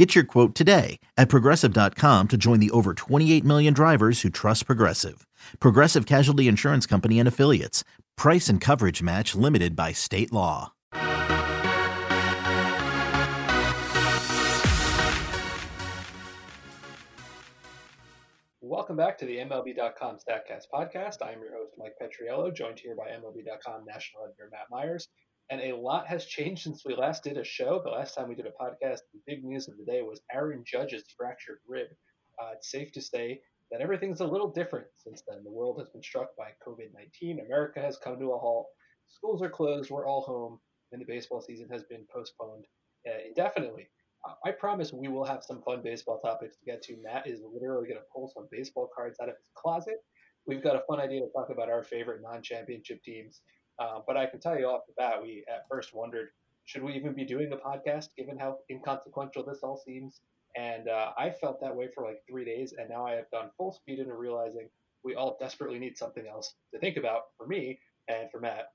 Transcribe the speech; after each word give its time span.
Get 0.00 0.14
your 0.14 0.24
quote 0.24 0.54
today 0.54 0.98
at 1.18 1.28
progressive.com 1.28 2.28
to 2.28 2.38
join 2.38 2.58
the 2.58 2.70
over 2.70 2.94
28 2.94 3.44
million 3.44 3.74
drivers 3.74 4.22
who 4.22 4.30
trust 4.30 4.64
Progressive. 4.64 5.26
Progressive 5.60 6.06
Casualty 6.06 6.48
Insurance 6.48 6.86
Company 6.86 7.18
and 7.18 7.28
Affiliates. 7.28 7.84
Price 8.16 8.48
and 8.48 8.62
coverage 8.62 9.02
match 9.02 9.34
limited 9.34 9.76
by 9.76 9.92
state 9.92 10.32
law. 10.32 10.72
Welcome 18.62 18.96
back 18.96 19.18
to 19.18 19.26
the 19.26 19.36
MLB.com 19.36 20.16
StatCast 20.16 20.64
podcast. 20.72 21.16
I 21.20 21.32
am 21.32 21.42
your 21.42 21.52
host, 21.52 21.74
Mike 21.76 21.96
Petriello, 22.00 22.54
joined 22.54 22.78
here 22.78 22.96
by 22.96 23.08
MLB.com 23.08 23.84
national 23.84 24.24
editor 24.24 24.48
Matt 24.50 24.68
Meyers. 24.70 25.08
And 25.50 25.60
a 25.60 25.76
lot 25.76 26.06
has 26.06 26.26
changed 26.26 26.62
since 26.62 26.84
we 26.84 26.94
last 26.94 27.24
did 27.24 27.36
a 27.36 27.44
show. 27.44 27.80
The 27.82 27.90
last 27.90 28.14
time 28.14 28.28
we 28.28 28.36
did 28.36 28.46
a 28.46 28.62
podcast, 28.62 29.00
the 29.12 29.20
big 29.26 29.44
news 29.44 29.68
of 29.68 29.76
the 29.76 29.84
day 29.84 30.02
was 30.02 30.20
Aaron 30.32 30.62
Judge's 30.64 31.04
fractured 31.16 31.58
rib. 31.66 31.88
Uh, 32.40 32.50
it's 32.54 32.70
safe 32.70 32.92
to 32.92 33.02
say 33.02 33.40
that 33.70 33.80
everything's 33.80 34.20
a 34.20 34.26
little 34.26 34.50
different 34.50 34.86
since 34.96 35.22
then. 35.28 35.42
The 35.42 35.50
world 35.50 35.78
has 35.80 35.88
been 35.88 36.02
struck 36.02 36.36
by 36.36 36.50
COVID 36.66 36.94
19. 36.94 37.40
America 37.40 37.80
has 37.80 37.98
come 37.98 38.18
to 38.18 38.32
a 38.32 38.38
halt. 38.38 38.68
Schools 39.08 39.42
are 39.42 39.50
closed. 39.50 39.90
We're 39.90 40.06
all 40.06 40.22
home. 40.22 40.60
And 40.92 41.00
the 41.00 41.06
baseball 41.06 41.40
season 41.40 41.68
has 41.70 41.82
been 41.84 42.06
postponed 42.12 42.66
uh, 43.08 43.18
indefinitely. 43.26 43.88
I 44.44 44.50
promise 44.50 44.92
we 44.92 45.08
will 45.08 45.24
have 45.24 45.42
some 45.42 45.62
fun 45.62 45.80
baseball 45.82 46.20
topics 46.20 46.56
to 46.56 46.64
get 46.64 46.82
to. 46.82 46.96
Matt 47.02 47.26
is 47.26 47.40
literally 47.42 47.88
going 47.88 47.98
to 47.98 48.06
pull 48.14 48.30
some 48.34 48.48
baseball 48.50 48.90
cards 48.94 49.18
out 49.20 49.30
of 49.30 49.36
his 49.36 49.48
closet. 49.56 49.96
We've 50.46 50.62
got 50.62 50.76
a 50.76 50.82
fun 50.86 51.00
idea 51.00 51.20
to 51.20 51.28
talk 51.32 51.48
about 51.50 51.70
our 51.70 51.82
favorite 51.82 52.20
non 52.22 52.42
championship 52.42 53.02
teams. 53.02 53.40
Uh, 53.80 54.00
but 54.06 54.16
I 54.16 54.26
can 54.26 54.40
tell 54.40 54.58
you 54.58 54.66
off 54.66 54.82
the 54.86 54.92
bat, 54.96 55.22
we 55.22 55.42
at 55.48 55.66
first 55.68 55.94
wondered 55.94 56.28
should 56.66 56.82
we 56.82 56.92
even 56.92 57.14
be 57.14 57.24
doing 57.24 57.50
a 57.52 57.56
podcast 57.56 58.14
given 58.16 58.38
how 58.38 58.58
inconsequential 58.70 59.44
this 59.44 59.60
all 59.62 59.82
seems? 59.84 60.20
And 60.56 60.88
uh, 60.88 61.12
I 61.18 61.30
felt 61.30 61.60
that 61.62 61.74
way 61.74 61.88
for 61.94 62.04
like 62.04 62.22
three 62.28 62.44
days, 62.44 62.74
and 62.76 62.88
now 62.88 63.06
I 63.06 63.12
have 63.12 63.30
gone 63.30 63.50
full 63.56 63.72
speed 63.72 63.98
into 63.98 64.14
realizing 64.14 64.68
we 65.02 65.14
all 65.14 65.36
desperately 65.40 65.78
need 65.78 65.96
something 65.96 66.26
else 66.26 66.54
to 66.72 66.78
think 66.78 66.96
about 66.96 67.22
for 67.38 67.46
me 67.46 67.78
and 68.08 68.30
for 68.30 68.38
Matt. 68.38 68.72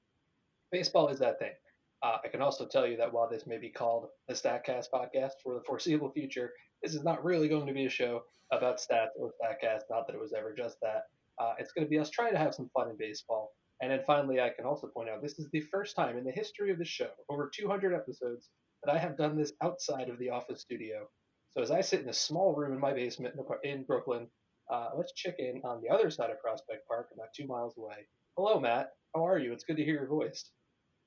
Baseball 0.71 1.09
is 1.09 1.19
that 1.19 1.37
thing. 1.37 1.53
Uh, 2.01 2.17
I 2.23 2.27
can 2.27 2.41
also 2.41 2.65
tell 2.65 2.87
you 2.87 2.97
that 2.97 3.13
while 3.13 3.29
this 3.29 3.45
may 3.45 3.57
be 3.57 3.69
called 3.69 4.07
the 4.27 4.33
StatCast 4.33 4.87
podcast 4.93 5.33
for 5.43 5.53
the 5.53 5.61
foreseeable 5.65 6.11
future, 6.11 6.51
this 6.81 6.95
is 6.95 7.03
not 7.03 7.23
really 7.23 7.47
going 7.47 7.67
to 7.67 7.73
be 7.73 7.85
a 7.85 7.89
show 7.89 8.23
about 8.51 8.79
stats 8.79 9.09
or 9.17 9.31
StatCast. 9.41 9.83
Not 9.89 10.07
that 10.07 10.15
it 10.15 10.19
was 10.19 10.33
ever 10.33 10.53
just 10.53 10.77
that. 10.81 11.03
Uh, 11.39 11.53
it's 11.59 11.71
going 11.71 11.85
to 11.85 11.89
be 11.89 11.99
us 11.99 12.09
trying 12.09 12.31
to 12.31 12.39
have 12.39 12.55
some 12.55 12.69
fun 12.73 12.89
in 12.89 12.97
baseball 12.97 13.53
and 13.81 13.91
then 13.91 14.01
finally, 14.07 14.39
I 14.39 14.49
can 14.49 14.65
also 14.65 14.87
point 14.87 15.09
out 15.09 15.21
this 15.21 15.37
is 15.37 15.49
the 15.51 15.61
first 15.61 15.95
time 15.95 16.17
in 16.17 16.23
the 16.23 16.31
history 16.31 16.71
of 16.71 16.77
the 16.77 16.85
show, 16.85 17.09
over 17.29 17.51
200 17.53 17.93
episodes, 17.93 18.49
that 18.83 18.93
I 18.93 18.97
have 18.97 19.17
done 19.17 19.35
this 19.35 19.53
outside 19.61 20.09
of 20.09 20.17
the 20.17 20.29
office 20.29 20.61
studio. 20.61 21.07
So 21.51 21.61
as 21.61 21.71
I 21.71 21.81
sit 21.81 22.01
in 22.01 22.09
a 22.09 22.13
small 22.13 22.53
room 22.55 22.73
in 22.73 22.79
my 22.79 22.93
basement 22.93 23.35
in 23.63 23.83
Brooklyn, 23.83 24.27
uh, 24.71 24.89
let's 24.95 25.13
check 25.13 25.35
in 25.39 25.61
on 25.63 25.81
the 25.81 25.93
other 25.93 26.09
side 26.09 26.29
of 26.29 26.39
Prospect 26.41 26.87
Park, 26.87 27.09
about 27.13 27.27
two 27.35 27.47
miles 27.47 27.75
away. 27.77 28.07
Hello, 28.37 28.59
Matt. 28.59 28.91
How 29.13 29.27
are 29.27 29.37
you? 29.37 29.51
It's 29.51 29.63
good 29.63 29.77
to 29.77 29.83
hear 29.83 29.95
your 29.95 30.07
voice. 30.07 30.51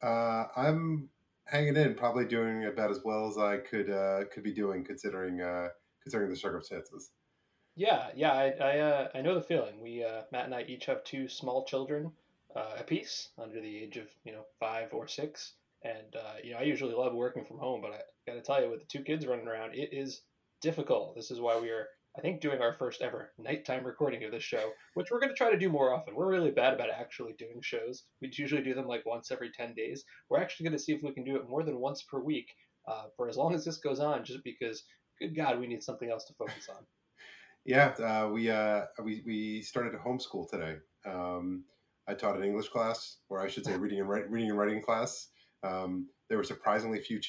Uh, 0.03 0.45
I'm 0.57 1.09
hanging 1.47 1.77
in, 1.77 1.95
probably 1.95 2.25
doing 2.25 2.67
about 2.67 2.91
as 2.91 3.01
well 3.05 3.29
as 3.29 3.39
I 3.39 3.59
could 3.59 3.91
uh, 3.91 4.25
could 4.33 4.45
be 4.45 4.53
doing, 4.53 4.85
considering 4.85 5.41
uh, 5.41 5.69
considering 6.03 6.31
the 6.31 6.37
circumstances. 6.37 7.11
Yeah, 7.77 8.09
yeah, 8.15 8.33
I 8.33 8.47
I, 8.61 8.78
uh, 8.78 9.09
I 9.15 9.21
know 9.23 9.34
the 9.34 9.43
feeling. 9.43 9.81
We 9.83 10.05
uh, 10.05 10.23
Matt 10.33 10.47
and 10.47 10.55
I 10.55 10.62
each 10.62 10.87
have 10.87 11.05
two 11.05 11.28
small 11.28 11.65
children 11.65 12.12
uh, 12.59 12.81
a 12.81 12.83
piece 12.83 13.29
under 13.39 13.61
the 13.61 13.77
age 13.77 13.97
of 13.97 14.09
you 14.25 14.33
know 14.33 14.45
five 14.59 14.93
or 14.93 15.07
six. 15.07 15.55
And 15.85 16.17
uh, 16.17 16.35
you 16.43 16.53
know, 16.53 16.59
I 16.59 16.63
usually 16.63 16.95
love 16.95 17.15
working 17.15 17.45
from 17.45 17.59
home, 17.59 17.81
but 17.81 17.93
I 17.93 18.01
got 18.27 18.35
to 18.35 18.43
tell 18.43 18.61
you, 18.61 18.71
with 18.71 18.81
the 18.81 18.87
two 18.87 19.05
kids 19.05 19.27
running 19.27 19.47
around, 19.47 19.75
it 19.75 19.91
is 19.93 20.23
difficult. 20.61 21.15
This 21.15 21.31
is 21.31 21.41
why 21.41 21.57
we 21.59 21.71
are, 21.71 21.87
I 22.17 22.21
think, 22.21 22.41
doing 22.41 22.61
our 22.61 22.75
first 22.75 23.01
ever 23.01 23.31
nighttime 23.39 23.85
recording 23.85 24.25
of 24.25 24.33
this 24.33 24.43
show, 24.43 24.73
which 24.95 25.11
we're 25.11 25.21
going 25.21 25.31
to 25.31 25.37
try 25.37 25.53
to 25.53 25.59
do 25.59 25.69
more 25.69 25.95
often. 25.95 26.17
We're 26.17 26.31
really 26.31 26.51
bad 26.51 26.75
about 26.75 26.91
actually 26.91 27.35
doing 27.39 27.61
shows. 27.63 28.05
We 28.21 28.33
usually 28.33 28.63
do 28.63 28.75
them 28.75 28.89
like 28.89 29.07
once 29.07 29.31
every 29.31 29.53
ten 29.53 29.73
days. 29.75 30.05
We're 30.29 30.41
actually 30.41 30.65
going 30.65 30.79
to 30.79 30.83
see 30.83 30.93
if 30.93 31.03
we 31.03 31.13
can 31.13 31.25
do 31.25 31.37
it 31.37 31.49
more 31.49 31.63
than 31.63 31.79
once 31.79 32.03
per 32.03 32.19
week 32.19 32.49
uh, 32.89 33.05
for 33.17 33.29
as 33.29 33.37
long 33.37 33.55
as 33.55 33.65
this 33.65 33.79
goes 33.79 34.01
on, 34.01 34.25
just 34.25 34.43
because, 34.43 34.83
good 35.21 35.37
God, 35.37 35.61
we 35.61 35.69
need 35.69 35.85
something 35.85 36.11
else 36.11 36.25
to 36.25 36.35
focus 36.35 36.69
on. 36.69 36.83
Yeah, 37.65 37.89
uh, 38.03 38.31
we 38.33 38.51
uh, 38.51 38.85
we 39.05 39.23
we 39.27 39.61
started 39.61 39.93
a 39.95 39.99
homeschool 39.99 40.49
today. 40.49 40.77
Um, 41.05 41.65
I 42.09 42.15
taught 42.15 42.37
an 42.37 42.45
English 42.45 42.69
class, 42.69 43.19
or 43.29 43.43
I 43.43 43.49
should 43.49 43.67
say, 43.67 43.77
reading 43.77 44.01
and 44.01 44.09
writing, 44.09 44.31
reading 44.31 44.51
and 44.51 44.59
writing 44.59 44.83
class. 44.83 45.29
Um, 45.63 46.09
there 46.29 46.39
were 46.39 46.45
surprisingly 46.45 47.01
few 47.01 47.21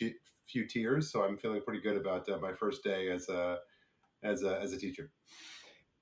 few 0.47 0.67
tears, 0.67 1.11
so 1.11 1.23
I'm 1.23 1.37
feeling 1.37 1.61
pretty 1.61 1.81
good 1.81 1.97
about 1.97 2.29
uh, 2.29 2.37
my 2.37 2.53
first 2.53 2.83
day 2.83 3.09
as 3.09 3.27
a 3.29 3.57
as 4.23 4.43
a 4.43 4.59
as 4.59 4.73
a 4.73 4.77
teacher. 4.77 5.11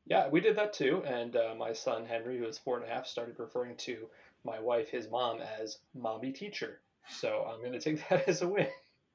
Yeah, 0.05 0.29
we 0.29 0.39
did 0.39 0.55
that 0.57 0.73
too, 0.73 1.03
and 1.05 1.35
uh, 1.35 1.55
my 1.57 1.73
son 1.73 2.05
Henry, 2.05 2.37
who 2.37 2.45
was 2.45 2.57
four 2.57 2.77
and 2.77 2.89
a 2.89 2.93
half, 2.93 3.07
started 3.07 3.35
referring 3.39 3.75
to 3.77 4.07
my 4.45 4.59
wife, 4.59 4.89
his 4.89 5.09
mom, 5.09 5.39
as 5.41 5.79
"mommy 5.95 6.31
teacher." 6.31 6.81
So 7.09 7.49
I'm 7.51 7.59
going 7.59 7.73
to 7.73 7.79
take 7.79 8.07
that 8.09 8.27
as 8.27 8.41
a 8.41 8.47
win. 8.47 8.67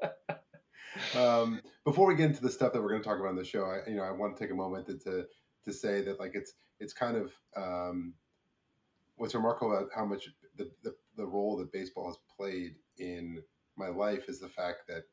um, 1.17 1.61
before 1.85 2.07
we 2.07 2.17
get 2.17 2.31
into 2.31 2.43
the 2.43 2.51
stuff 2.51 2.73
that 2.73 2.83
we're 2.83 2.91
going 2.91 3.03
to 3.03 3.09
talk 3.09 3.19
about 3.19 3.31
in 3.31 3.37
the 3.37 3.45
show, 3.45 3.65
I, 3.65 3.89
you 3.89 3.97
know, 3.97 4.03
I 4.03 4.11
want 4.11 4.37
to 4.37 4.43
take 4.43 4.53
a 4.53 4.57
moment 4.57 4.87
to, 4.87 4.99
to 4.99 5.27
to 5.67 5.73
say 5.73 6.03
that 6.03 6.19
like 6.19 6.33
it's 6.35 6.55
it's 6.81 6.93
kind 6.93 7.17
of 7.17 7.33
um, 7.57 8.15
what's 9.23 9.37
remarkable 9.37 9.73
about 9.73 9.89
how 9.95 10.05
much 10.05 10.29
the, 10.57 10.69
the, 10.83 10.93
the 11.17 11.25
role 11.25 11.57
that 11.57 11.71
baseball 11.71 12.09
has 12.09 12.17
played 12.37 12.75
in 12.99 13.41
my 13.77 13.87
life 13.87 14.29
is 14.29 14.41
the 14.41 14.49
fact 14.49 14.79
that 14.89 15.05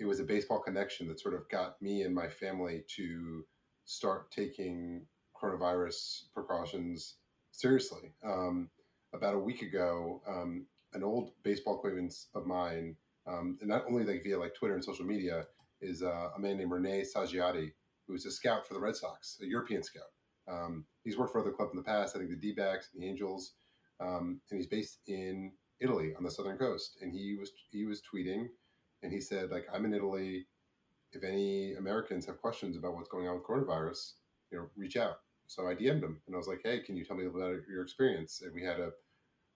it 0.00 0.04
was 0.04 0.18
a 0.18 0.24
baseball 0.24 0.58
connection 0.60 1.06
that 1.06 1.20
sort 1.20 1.32
of 1.32 1.48
got 1.48 1.80
me 1.80 2.02
and 2.02 2.12
my 2.12 2.26
family 2.26 2.82
to 2.96 3.44
start 3.84 4.32
taking 4.32 5.06
coronavirus 5.40 6.22
precautions 6.34 7.18
seriously. 7.52 8.12
Um, 8.24 8.70
about 9.14 9.36
a 9.36 9.38
week 9.38 9.62
ago, 9.62 10.20
um, 10.26 10.66
an 10.92 11.04
old 11.04 11.30
baseball 11.44 11.76
acquaintance 11.76 12.26
of 12.34 12.44
mine, 12.44 12.96
um, 13.28 13.56
and 13.60 13.68
not 13.68 13.84
only 13.88 14.02
like 14.02 14.24
via 14.24 14.36
like 14.36 14.56
Twitter 14.56 14.74
and 14.74 14.84
social 14.84 15.06
media, 15.06 15.44
is 15.80 16.02
uh, 16.02 16.30
a 16.36 16.40
man 16.40 16.56
named 16.56 16.72
Rene 16.72 17.04
Saggiati, 17.04 17.70
who 18.08 18.14
is 18.14 18.26
a 18.26 18.32
scout 18.32 18.66
for 18.66 18.74
the 18.74 18.80
Red 18.80 18.96
Sox, 18.96 19.38
a 19.40 19.46
European 19.46 19.84
scout. 19.84 20.10
Um, 20.48 20.84
he's 21.04 21.18
worked 21.18 21.32
for 21.32 21.40
other 21.40 21.50
clubs 21.50 21.72
in 21.72 21.76
the 21.76 21.82
past. 21.82 22.14
I 22.14 22.18
think 22.18 22.30
the 22.30 22.36
D-backs 22.36 22.90
and 22.92 23.02
the 23.02 23.08
Angels, 23.08 23.54
um, 24.00 24.40
and 24.50 24.58
he's 24.58 24.68
based 24.68 25.00
in 25.06 25.52
Italy 25.80 26.12
on 26.16 26.24
the 26.24 26.30
southern 26.30 26.58
coast. 26.58 26.98
And 27.00 27.12
he 27.12 27.36
was 27.38 27.50
he 27.70 27.84
was 27.84 28.02
tweeting, 28.02 28.46
and 29.02 29.12
he 29.12 29.20
said 29.20 29.50
like 29.50 29.66
I'm 29.72 29.84
in 29.84 29.94
Italy. 29.94 30.46
If 31.12 31.22
any 31.22 31.74
Americans 31.74 32.26
have 32.26 32.40
questions 32.40 32.76
about 32.76 32.94
what's 32.94 33.08
going 33.08 33.28
on 33.28 33.36
with 33.36 33.44
coronavirus, 33.44 34.14
you 34.50 34.58
know, 34.58 34.66
reach 34.76 34.96
out. 34.96 35.20
So 35.46 35.66
I 35.66 35.74
DM'd 35.74 36.02
him, 36.02 36.20
and 36.26 36.34
I 36.34 36.38
was 36.38 36.48
like, 36.48 36.60
Hey, 36.62 36.80
can 36.80 36.96
you 36.96 37.04
tell 37.04 37.16
me 37.16 37.24
a 37.24 37.30
little 37.30 37.52
about 37.52 37.62
your 37.70 37.82
experience? 37.82 38.42
And 38.42 38.52
we 38.52 38.62
had 38.62 38.80
a 38.80 38.90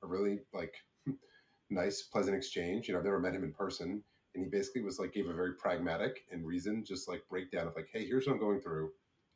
a 0.03 0.07
really 0.07 0.41
like 0.53 0.75
nice, 1.71 2.03
pleasant 2.03 2.37
exchange. 2.37 2.89
You 2.89 2.95
know, 2.95 3.01
I've 3.01 3.05
never 3.05 3.21
met 3.21 3.35
him 3.35 3.45
in 3.45 3.53
person, 3.53 4.03
and 4.35 4.45
he 4.45 4.51
basically 4.51 4.83
was 4.83 4.99
like 4.99 5.13
gave 5.13 5.29
a 5.29 5.35
very 5.35 5.55
pragmatic 5.55 6.25
and 6.31 6.47
reasoned, 6.47 6.87
just 6.87 7.09
like 7.09 7.23
breakdown 7.29 7.67
of 7.67 7.77
like, 7.77 7.89
hey, 7.93 8.07
here's 8.07 8.27
what 8.27 8.35
I'm 8.35 8.41
going 8.41 8.61
through. 8.61 8.91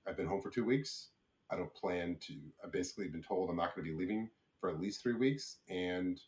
I've 0.06 0.16
been 0.16 0.26
home 0.26 0.42
for 0.42 0.50
two 0.50 0.64
weeks. 0.64 1.08
I 1.50 1.56
don't 1.56 1.74
plan 1.74 2.16
to. 2.22 2.34
I've 2.64 2.72
basically 2.72 3.08
been 3.08 3.22
told 3.22 3.50
I'm 3.50 3.56
not 3.56 3.74
going 3.74 3.86
to 3.86 3.92
be 3.92 3.98
leaving 3.98 4.28
for 4.60 4.70
at 4.70 4.80
least 4.80 5.02
three 5.02 5.14
weeks 5.14 5.58
and 5.68 6.20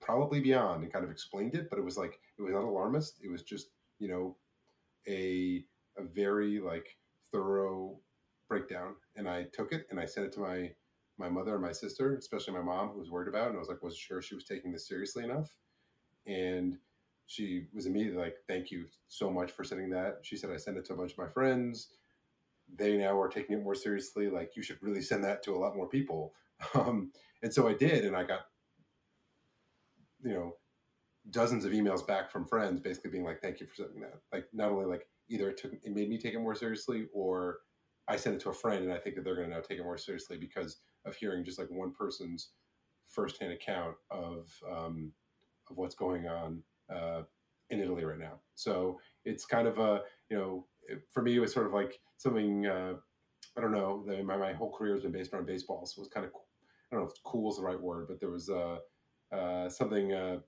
probably 0.00 0.40
beyond, 0.40 0.82
and 0.82 0.92
kind 0.92 1.04
of 1.04 1.10
explained 1.10 1.54
it. 1.54 1.70
But 1.70 1.78
it 1.78 1.84
was 1.84 1.96
like 1.96 2.20
it 2.38 2.42
was 2.42 2.52
not 2.52 2.64
alarmist. 2.64 3.20
It 3.22 3.30
was 3.30 3.42
just 3.42 3.68
you 3.98 4.08
know 4.08 4.36
a 5.08 5.64
a 5.96 6.02
very 6.02 6.60
like 6.60 6.96
thorough 7.32 7.98
breakdown, 8.48 8.94
and 9.16 9.28
I 9.28 9.44
took 9.52 9.72
it 9.72 9.86
and 9.90 9.98
I 9.98 10.06
sent 10.06 10.26
it 10.26 10.32
to 10.34 10.40
my 10.40 10.72
my 11.18 11.28
mother 11.28 11.54
and 11.54 11.62
my 11.62 11.72
sister, 11.72 12.16
especially 12.16 12.54
my 12.54 12.62
mom, 12.62 12.88
who 12.88 12.98
was 12.98 13.10
worried 13.10 13.28
about 13.28 13.46
it. 13.46 13.48
And 13.50 13.56
I 13.56 13.60
was 13.60 13.68
like, 13.68 13.82
wasn't 13.82 14.00
sure 14.00 14.20
she 14.20 14.34
was 14.34 14.44
taking 14.44 14.72
this 14.72 14.88
seriously 14.88 15.24
enough. 15.24 15.56
And 16.26 16.76
she 17.26 17.66
was 17.72 17.86
immediately 17.86 18.20
like, 18.20 18.36
thank 18.48 18.70
you 18.70 18.86
so 19.08 19.30
much 19.30 19.52
for 19.52 19.62
sending 19.62 19.90
that. 19.90 20.18
She 20.22 20.36
said, 20.36 20.50
I 20.50 20.56
sent 20.56 20.76
it 20.76 20.84
to 20.86 20.94
a 20.94 20.96
bunch 20.96 21.12
of 21.12 21.18
my 21.18 21.28
friends 21.28 21.88
they 22.76 22.96
now 22.96 23.18
are 23.18 23.28
taking 23.28 23.58
it 23.58 23.62
more 23.62 23.74
seriously. 23.74 24.28
Like 24.28 24.52
you 24.56 24.62
should 24.62 24.82
really 24.82 25.02
send 25.02 25.24
that 25.24 25.42
to 25.44 25.54
a 25.54 25.58
lot 25.58 25.76
more 25.76 25.88
people. 25.88 26.34
Um, 26.74 27.10
and 27.42 27.52
so 27.52 27.68
I 27.68 27.74
did, 27.74 28.06
and 28.06 28.16
I 28.16 28.22
got, 28.22 28.46
you 30.22 30.32
know, 30.32 30.56
dozens 31.30 31.64
of 31.64 31.72
emails 31.72 32.06
back 32.06 32.30
from 32.30 32.46
friends, 32.46 32.80
basically 32.80 33.10
being 33.10 33.24
like, 33.24 33.42
"Thank 33.42 33.60
you 33.60 33.66
for 33.66 33.74
sending 33.74 34.00
that." 34.00 34.20
Like 34.32 34.46
not 34.52 34.70
only 34.70 34.86
like 34.86 35.06
either 35.28 35.50
it 35.50 35.58
took 35.58 35.72
it 35.72 35.94
made 35.94 36.08
me 36.08 36.16
take 36.16 36.32
it 36.32 36.38
more 36.38 36.54
seriously, 36.54 37.06
or 37.12 37.58
I 38.08 38.16
sent 38.16 38.36
it 38.36 38.40
to 38.42 38.50
a 38.50 38.54
friend, 38.54 38.84
and 38.84 38.92
I 38.92 38.98
think 38.98 39.16
that 39.16 39.24
they're 39.24 39.34
going 39.36 39.50
to 39.50 39.54
now 39.54 39.60
take 39.60 39.78
it 39.78 39.84
more 39.84 39.98
seriously 39.98 40.38
because 40.38 40.78
of 41.04 41.16
hearing 41.16 41.44
just 41.44 41.58
like 41.58 41.70
one 41.70 41.92
person's 41.92 42.50
firsthand 43.08 43.52
account 43.52 43.96
of 44.10 44.48
um, 44.70 45.12
of 45.70 45.76
what's 45.76 45.94
going 45.94 46.26
on 46.26 46.62
uh, 46.94 47.22
in 47.70 47.80
Italy 47.80 48.04
right 48.04 48.18
now. 48.18 48.40
So 48.54 49.00
it's 49.24 49.44
kind 49.44 49.66
of 49.66 49.78
a 49.78 50.02
you 50.30 50.36
know 50.36 50.66
for 51.10 51.22
me 51.22 51.36
it 51.36 51.40
was 51.40 51.52
sort 51.52 51.66
of 51.66 51.72
like 51.72 52.00
something 52.16 52.66
uh, 52.66 52.94
I 53.56 53.60
don't 53.60 53.72
know. 53.72 54.04
My, 54.24 54.36
my 54.36 54.52
whole 54.52 54.72
career 54.72 54.94
has 54.94 55.02
been 55.02 55.12
based 55.12 55.32
around 55.32 55.46
baseball, 55.46 55.86
so 55.86 56.00
it 56.00 56.02
was 56.02 56.08
kind 56.08 56.26
of 56.26 56.32
I 56.34 56.96
don't 56.96 57.04
know 57.04 57.10
if 57.10 57.22
cool 57.24 57.50
is 57.50 57.58
the 57.58 57.62
right 57.62 57.80
word, 57.80 58.06
but 58.08 58.20
there 58.20 58.30
was 58.30 58.50
uh, 58.50 58.78
uh, 59.32 59.68
something 59.68 60.12
uh, 60.12 60.38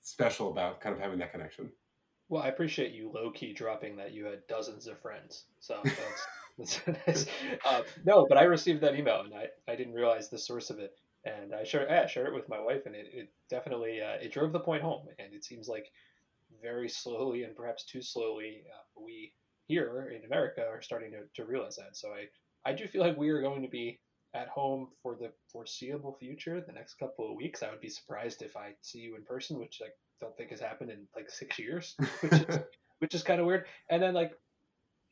special 0.00 0.50
about 0.50 0.80
kind 0.80 0.94
of 0.94 1.00
having 1.00 1.18
that 1.18 1.32
connection. 1.32 1.70
Well, 2.28 2.42
I 2.42 2.48
appreciate 2.48 2.92
you 2.92 3.10
low 3.12 3.30
key 3.30 3.52
dropping 3.52 3.96
that 3.96 4.12
you 4.12 4.24
had 4.24 4.46
dozens 4.48 4.86
of 4.86 4.98
friends. 5.00 5.44
So 5.60 5.82
that's, 6.58 6.80
that's 7.06 7.26
uh, 7.66 7.82
no, 8.04 8.26
but 8.28 8.38
I 8.38 8.44
received 8.44 8.80
that 8.82 8.96
email 8.96 9.20
and 9.20 9.34
I, 9.34 9.48
I 9.70 9.76
didn't 9.76 9.94
realize 9.94 10.30
the 10.30 10.38
source 10.38 10.70
of 10.70 10.78
it. 10.78 10.94
And 11.26 11.54
I 11.54 11.64
shared, 11.64 11.88
yeah, 11.90 12.06
shared 12.06 12.28
it 12.28 12.34
with 12.34 12.48
my 12.48 12.60
wife 12.60 12.86
and 12.86 12.94
it, 12.94 13.06
it 13.12 13.32
definitely, 13.50 14.00
uh, 14.00 14.16
it 14.22 14.32
drove 14.32 14.52
the 14.52 14.60
point 14.60 14.82
home. 14.82 15.06
And 15.18 15.34
it 15.34 15.44
seems 15.44 15.68
like 15.68 15.90
very 16.64 16.88
slowly 16.88 17.44
and 17.44 17.54
perhaps 17.54 17.84
too 17.84 18.02
slowly, 18.02 18.62
uh, 18.72 19.02
we 19.04 19.32
here 19.68 20.12
in 20.16 20.24
America 20.24 20.62
are 20.66 20.82
starting 20.82 21.12
to, 21.12 21.18
to 21.34 21.48
realize 21.48 21.76
that. 21.76 21.96
So 21.96 22.08
I, 22.08 22.26
I 22.68 22.72
do 22.72 22.88
feel 22.88 23.02
like 23.02 23.16
we 23.16 23.30
are 23.30 23.40
going 23.40 23.62
to 23.62 23.68
be 23.68 24.00
at 24.34 24.48
home 24.48 24.88
for 25.02 25.14
the 25.14 25.30
foreseeable 25.52 26.16
future, 26.18 26.60
the 26.60 26.72
next 26.72 26.94
couple 26.94 27.30
of 27.30 27.36
weeks. 27.36 27.62
I 27.62 27.70
would 27.70 27.80
be 27.80 27.88
surprised 27.88 28.42
if 28.42 28.56
I 28.56 28.72
see 28.80 28.98
you 28.98 29.14
in 29.16 29.22
person, 29.22 29.58
which 29.58 29.80
I 29.84 29.88
don't 30.20 30.36
think 30.36 30.50
has 30.50 30.60
happened 30.60 30.90
in 30.90 31.06
like 31.14 31.30
six 31.30 31.58
years, 31.58 31.94
which 32.20 32.32
is, 32.32 32.58
which 32.98 33.14
is 33.14 33.22
kind 33.22 33.40
of 33.40 33.46
weird. 33.46 33.66
And 33.90 34.02
then 34.02 34.14
like, 34.14 34.32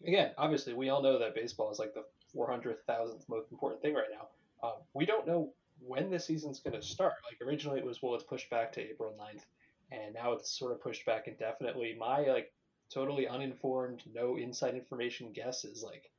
again, 0.07 0.33
obviously 0.39 0.75
we 0.75 0.89
all 0.89 1.03
know 1.03 1.19
that 1.19 1.35
baseball 1.35 1.71
is 1.71 1.79
like 1.79 1.95
the 1.95 2.05
400,000th 2.35 3.29
most 3.29 3.53
important 3.53 3.83
thing 3.83 3.95
right 3.95 4.05
now. 4.13 4.29
Um, 4.67 4.75
we 4.95 5.07
don't 5.07 5.27
know 5.27 5.53
when 5.81 6.11
the 6.11 6.19
season's 6.19 6.61
going 6.61 6.79
to 6.79 6.87
start. 6.87 7.15
Like 7.31 7.47
originally 7.47 7.79
it 7.79 7.87
was, 7.87 8.03
well, 8.03 8.15
it's 8.15 8.25
pushed 8.25 8.51
back 8.51 8.73
to 8.73 8.81
April 8.81 9.15
9th 9.19 9.45
and 9.93 10.15
now 10.15 10.33
it's 10.33 10.59
sort 10.59 10.73
of 10.73 10.81
pushed 10.81 11.05
back 11.05 11.29
indefinitely. 11.29 11.94
My 11.99 12.21
like 12.21 12.53
totally 12.93 13.29
uninformed, 13.29 14.03
no 14.12 14.37
inside 14.37 14.75
information 14.75 15.33
guess 15.33 15.65
is 15.65 15.83
like 15.83 16.11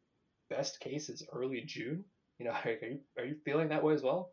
best 0.50 0.80
case 0.80 1.10
is 1.10 1.26
early 1.34 1.62
June 1.66 2.06
you 2.40 2.46
know, 2.46 2.52
are 2.66 2.72
you, 2.82 3.00
are 3.18 3.26
you 3.26 3.36
feeling 3.46 3.70
that 3.70 3.84
way 3.84 3.94
as 3.94 4.04
well? 4.04 4.32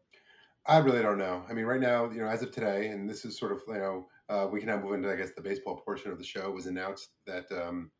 I 0.66 0.78
really 0.78 1.02
don't 1.02 1.18
know. 1.18 1.42
I 1.48 1.54
mean, 1.54 1.64
right 1.64 1.80
now, 1.80 2.10
you 2.10 2.18
know, 2.18 2.28
as 2.28 2.42
of 2.42 2.52
today, 2.52 2.88
and 2.88 3.08
this 3.08 3.24
is 3.24 3.38
sort 3.38 3.52
of, 3.52 3.62
you 3.66 3.74
know, 3.74 4.06
uh, 4.28 4.46
we 4.46 4.60
can 4.60 4.68
now 4.68 4.78
move 4.78 4.92
into, 4.92 5.10
I 5.10 5.16
guess, 5.16 5.30
the 5.34 5.40
baseball 5.40 5.76
portion 5.76 6.12
of 6.12 6.18
the 6.18 6.24
show. 6.24 6.50
Was 6.50 6.66
announced 6.66 7.10
that 7.26 7.46
um, 7.50 7.90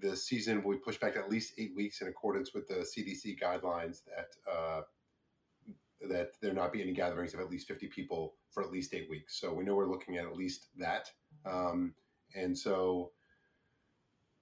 the 0.00 0.16
season 0.16 0.62
will 0.62 0.72
be 0.72 0.78
pushed 0.78 1.00
back 1.00 1.16
at 1.16 1.30
least 1.30 1.52
eight 1.58 1.72
weeks 1.76 2.00
in 2.00 2.08
accordance 2.08 2.54
with 2.54 2.66
the 2.66 2.76
CDC 2.76 3.38
guidelines 3.38 4.02
that 4.06 4.28
uh, 4.50 4.80
that 6.08 6.32
there 6.40 6.52
not 6.52 6.72
be 6.72 6.82
any 6.82 6.92
gatherings 6.92 7.34
of 7.34 7.40
at 7.40 7.50
least 7.50 7.68
50 7.68 7.88
people 7.88 8.34
for 8.50 8.62
at 8.62 8.72
least 8.72 8.94
eight 8.94 9.08
weeks. 9.10 9.38
So 9.38 9.52
we 9.52 9.64
know 9.64 9.74
we're 9.74 9.90
looking 9.90 10.16
at 10.16 10.26
at 10.26 10.36
least 10.36 10.68
that. 10.78 11.10
Um, 11.44 11.94
and 12.34 12.56
so, 12.56 13.12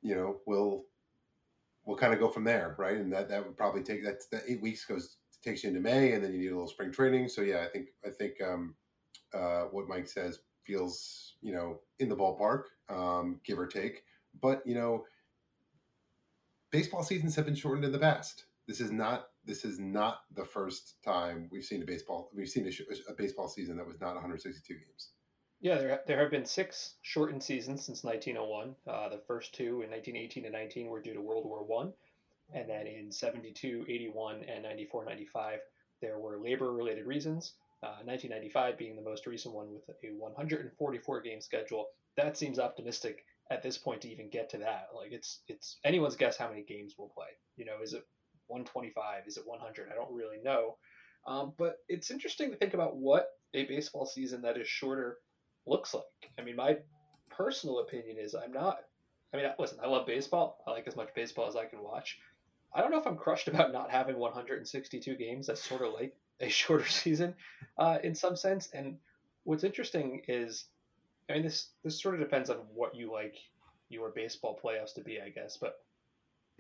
you 0.03 0.15
know, 0.15 0.39
we'll 0.47 0.85
we'll 1.85 1.97
kind 1.97 2.13
of 2.13 2.21
go 2.21 2.29
from 2.29 2.45
there, 2.45 2.77
right? 2.79 2.97
And 2.99 3.13
that 3.13 3.29
that 3.31 3.45
would 3.45 3.57
probably 3.57 3.83
take 3.83 4.05
that 4.05 4.23
that 4.31 4.43
eight 4.47 4.63
weeks 4.63 4.85
goes 4.85 5.17
takes 5.43 5.63
you 5.63 5.69
into 5.69 5.81
May, 5.81 6.13
and 6.13 6.23
then 6.23 6.33
you 6.33 6.39
need 6.39 6.49
a 6.49 6.55
little 6.55 6.69
spring 6.69 6.93
training. 6.93 7.29
So 7.29 7.43
yeah, 7.43 7.65
I 7.65 7.69
think 7.69 7.89
I 8.07 8.11
think 8.11 8.35
um, 8.43 8.75
uh, 9.35 9.63
what 9.71 9.89
Mike 9.89 10.07
says 10.07 10.41
feels 10.65 11.37
you 11.41 11.53
know 11.53 11.81
in 11.99 12.09
the 12.09 12.17
ballpark, 12.17 12.65
um, 12.89 13.41
give 13.45 13.59
or 13.59 13.67
take. 13.67 14.05
But 14.41 14.65
you 14.67 14.75
know, 14.75 15.05
baseball 16.71 17.03
seasons 17.03 17.35
have 17.37 17.47
been 17.47 17.55
shortened 17.55 17.85
in 17.85 17.93
the 17.93 17.99
past. 17.99 18.45
This 18.67 18.81
is 18.81 18.93
not 18.93 19.29
this 19.49 19.65
is 19.65 19.81
not 19.81 20.21
the 20.37 20.45
first 20.45 21.03
time 21.03 21.49
we've 21.51 21.65
seen 21.65 21.83
a 21.83 21.87
baseball 21.87 22.31
we've 22.35 22.49
seen 22.49 22.67
a, 22.67 23.11
a 23.11 23.15
baseball 23.15 23.49
season 23.49 23.79
that 23.79 23.87
was 23.87 24.01
not 24.01 24.15
162 24.15 24.75
games. 24.75 25.09
Yeah, 25.61 25.79
there, 25.79 26.01
there 26.07 26.21
have 26.21 26.31
been 26.31 26.45
six 26.45 26.95
shortened 27.03 27.43
seasons 27.43 27.85
since 27.85 28.05
1901. 28.05 28.77
Uh, 28.87 29.09
the 29.09 29.23
first 29.27 29.55
two 29.55 29.83
in 29.83 29.91
1918 29.91 30.45
and 30.45 30.53
19 30.53 30.87
were 30.87 31.01
due 31.01 31.15
to 31.15 31.21
World 31.21 31.47
War 31.47 31.65
One, 31.65 31.93
and 32.55 32.69
then 32.69 32.87
in 32.87 33.11
72, 33.11 33.87
81, 33.89 34.45
and 34.45 34.63
94, 34.63 35.05
95 35.07 35.59
there 36.01 36.19
were 36.19 36.39
labor-related 36.39 37.07
reasons. 37.07 37.55
Uh, 37.83 38.03
1995 38.05 38.79
being 38.79 38.95
the 38.95 39.03
most 39.03 39.27
recent 39.27 39.55
one 39.55 39.73
with 39.73 39.89
a 39.89 40.15
144 40.15 41.21
game 41.23 41.41
schedule. 41.41 41.89
That 42.17 42.37
seems 42.37 42.59
optimistic 42.59 43.25
at 43.51 43.63
this 43.63 43.79
point 43.79 44.03
to 44.03 44.11
even 44.11 44.29
get 44.29 44.51
to 44.51 44.59
that. 44.59 44.89
Like 44.95 45.13
it's 45.13 45.41
it's 45.49 45.79
anyone's 45.85 46.17
guess 46.17 46.37
how 46.37 46.49
many 46.49 46.63
games 46.63 46.95
we'll 46.99 47.09
play. 47.09 47.29
You 47.57 47.65
know, 47.65 47.83
is 47.83 47.95
it 47.95 48.05
125? 48.49 49.25
Is 49.27 49.37
it 49.37 49.47
100? 49.47 49.89
I 49.91 49.95
don't 49.95 50.13
really 50.13 50.39
know. 50.43 50.77
Um, 51.27 51.53
but 51.59 51.79
it's 51.89 52.11
interesting 52.11 52.51
to 52.51 52.57
think 52.57 52.75
about 52.75 52.97
what 52.97 53.29
a 53.55 53.65
baseball 53.67 54.07
season 54.07 54.43
that 54.43 54.57
is 54.57 54.69
shorter 54.69 55.19
looks 55.67 55.95
like. 55.95 56.05
I 56.39 56.43
mean, 56.43 56.57
my 56.57 56.79
personal 57.31 57.81
opinion 57.81 58.17
is 58.19 58.35
I'm 58.35 58.53
not. 58.53 58.79
I 59.33 59.37
mean, 59.37 59.47
listen, 59.59 59.79
I 59.83 59.89
love 59.89 60.07
baseball. 60.07 60.63
I 60.67 60.71
like 60.71 60.89
as 60.89 60.97
much 60.97 61.15
baseball 61.15 61.49
as 61.49 61.57
I 61.57 61.67
can 61.67 61.83
watch. 61.83 62.19
I 62.75 62.81
don't 62.81 62.91
know 62.91 62.99
if 62.99 63.07
I'm 63.07 63.17
crushed 63.17 63.49
about 63.49 63.73
not 63.73 63.91
having 63.91 64.19
162 64.19 65.17
games. 65.17 65.47
That's 65.47 65.63
sort 65.63 65.83
of 65.83 65.93
like 65.93 66.15
a 66.41 66.49
shorter 66.49 66.87
season 66.89 67.35
uh, 67.79 67.99
in 68.03 68.15
some 68.15 68.37
sense. 68.37 68.69
And 68.73 68.99
what's 69.45 69.65
interesting 69.65 70.23
is, 70.29 70.65
I 71.29 71.35
mean, 71.35 71.43
this 71.43 71.69
this 71.85 72.01
sort 72.01 72.15
of 72.15 72.21
depends 72.21 72.51
on 72.51 72.57
what 72.75 72.95
you 72.95 73.13
like 73.13 73.35
your 73.91 74.11
baseball 74.11 74.59
playoffs 74.63 74.95
to 74.95 75.03
be, 75.03 75.21
I 75.21 75.31
guess. 75.31 75.57
But 75.57 75.77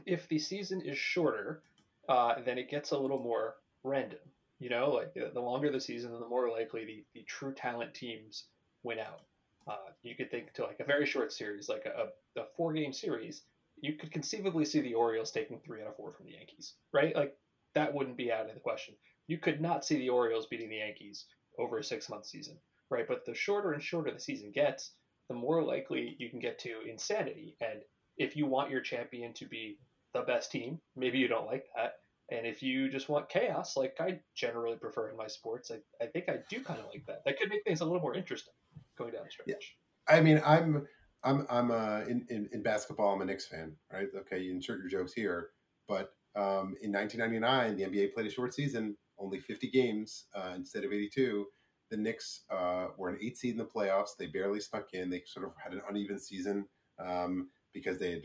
if 0.07 0.29
the 0.29 0.39
season 0.39 0.83
is 0.83 0.97
shorter, 0.97 1.63
uh, 2.09 2.37
then 2.45 2.59
it 2.59 2.71
gets 2.71 2.91
a 2.91 2.99
little 2.99 3.19
more 3.19 3.57
random. 3.85 4.19
You 4.59 4.71
know, 4.71 4.91
like 4.91 5.15
the 5.15 5.41
longer 5.41 5.71
the 5.71 5.81
season, 5.81 6.13
the 6.13 6.27
more 6.27 6.51
likely 6.51 6.85
the, 6.85 7.05
the 7.15 7.23
true 7.23 7.55
talent 7.55 7.95
teams 7.95 8.45
win 8.83 8.99
out. 8.99 9.23
Uh, 9.69 9.91
you 10.03 10.17
could 10.17 10.31
think 10.31 10.53
to 10.55 10.65
like 10.65 10.81
a 10.81 10.85
very 10.85 11.07
short 11.07 11.33
series, 11.33 11.69
like 11.69 11.87
a, 11.87 12.09
a 12.41 12.45
four 12.57 12.73
game 12.73 12.93
series, 12.93 13.43
you 13.81 13.93
could 13.93 14.11
conceivably 14.11 14.65
see 14.65 14.81
the 14.81 14.95
Orioles 14.95 15.31
taking 15.31 15.61
three 15.61 15.81
out 15.81 15.89
of 15.89 15.97
four 15.97 16.13
from 16.13 16.27
the 16.27 16.33
Yankees, 16.33 16.75
right? 16.93 17.15
Like 17.15 17.37
that 17.75 17.95
wouldn't 17.95 18.17
be 18.17 18.33
out 18.33 18.49
of 18.49 18.55
the 18.55 18.61
question. 18.61 18.95
You 19.29 19.39
could 19.39 19.61
not 19.61 19.85
see 19.85 19.99
the 19.99 20.09
Orioles 20.09 20.47
beating 20.47 20.71
the 20.71 20.79
Yankees 20.79 21.27
over 21.59 21.79
a 21.79 21.85
six 21.85 22.09
month 22.09 22.27
season, 22.27 22.57
right? 22.91 23.07
But 23.07 23.25
the 23.27 23.35
shorter 23.35 23.73
and 23.73 23.83
shorter 23.83 24.11
the 24.11 24.19
season 24.19 24.51
gets, 24.51 24.93
the 25.29 25.35
more 25.35 25.63
likely 25.63 26.17
you 26.19 26.31
can 26.31 26.41
get 26.41 26.59
to 26.61 26.81
insanity. 26.89 27.57
And 27.61 27.81
if 28.17 28.37
you 28.37 28.47
want 28.47 28.71
your 28.71 28.81
champion 28.81 29.33
to 29.35 29.47
be 29.47 29.79
the 30.15 30.23
best 30.23 30.51
team, 30.51 30.81
maybe 30.97 31.19
you 31.19 31.29
don't 31.29 31.47
like 31.47 31.67
that. 31.77 31.95
And 32.31 32.47
if 32.47 32.63
you 32.63 32.91
just 32.91 33.09
want 33.09 33.29
chaos, 33.29 33.77
like 33.77 33.97
I 34.01 34.21
generally 34.35 34.77
prefer 34.77 35.09
in 35.11 35.17
my 35.17 35.27
sports, 35.27 35.71
I, 35.71 36.05
I 36.05 36.09
think 36.09 36.29
I 36.29 36.39
do 36.51 36.63
kind 36.63 36.79
of 36.79 36.87
like 36.93 37.07
that. 37.07 37.23
That 37.25 37.39
could 37.39 37.49
make 37.49 37.65
things 37.65 37.81
a 37.81 37.85
little 37.85 38.01
more 38.01 38.15
interesting 38.15 38.53
going 38.99 39.13
down 39.13 39.23
the 39.25 39.31
stretch. 39.31 39.77
Yeah. 40.09 40.17
I 40.17 40.21
mean, 40.21 40.43
I'm 40.45 40.87
I'm 41.25 41.47
I'm 41.49 41.71
uh, 41.71 42.01
in, 42.03 42.27
in, 42.29 42.49
in 42.53 42.63
basketball. 42.63 43.15
I'm 43.15 43.23
a 43.23 43.25
Knicks 43.25 43.47
fan, 43.47 43.73
right? 43.93 44.09
Okay, 44.15 44.41
you 44.41 44.53
insert 44.53 44.81
your 44.81 44.89
jokes 44.89 45.13
here, 45.15 45.51
but 45.89 46.13
um, 46.37 46.77
in 46.83 46.93
1999, 46.93 47.77
the 47.77 47.85
NBA 47.85 48.15
played 48.15 48.27
a 48.27 48.31
short 48.31 48.55
season, 48.55 48.97
only 49.19 49.41
50 49.41 49.71
games 49.71 50.27
uh, 50.35 50.53
instead 50.55 50.85
of 50.85 50.93
82. 50.93 51.47
The 51.91 51.97
Knicks 51.97 52.43
uh, 52.51 52.89
were 52.97 53.09
an 53.09 53.19
eight 53.23 53.39
seed 53.39 53.53
in 53.53 53.59
the 53.59 53.65
playoffs. 53.65 54.17
They 54.19 54.27
barely 54.27 54.61
snuck 54.61 54.89
in. 54.93 55.09
They 55.09 55.23
sort 55.27 55.47
of 55.47 55.53
had 55.63 55.73
an 55.73 55.83
uneven 55.89 56.19
season 56.19 56.67
um, 56.99 57.49
because 57.73 57.99
they 57.99 58.11
had 58.11 58.23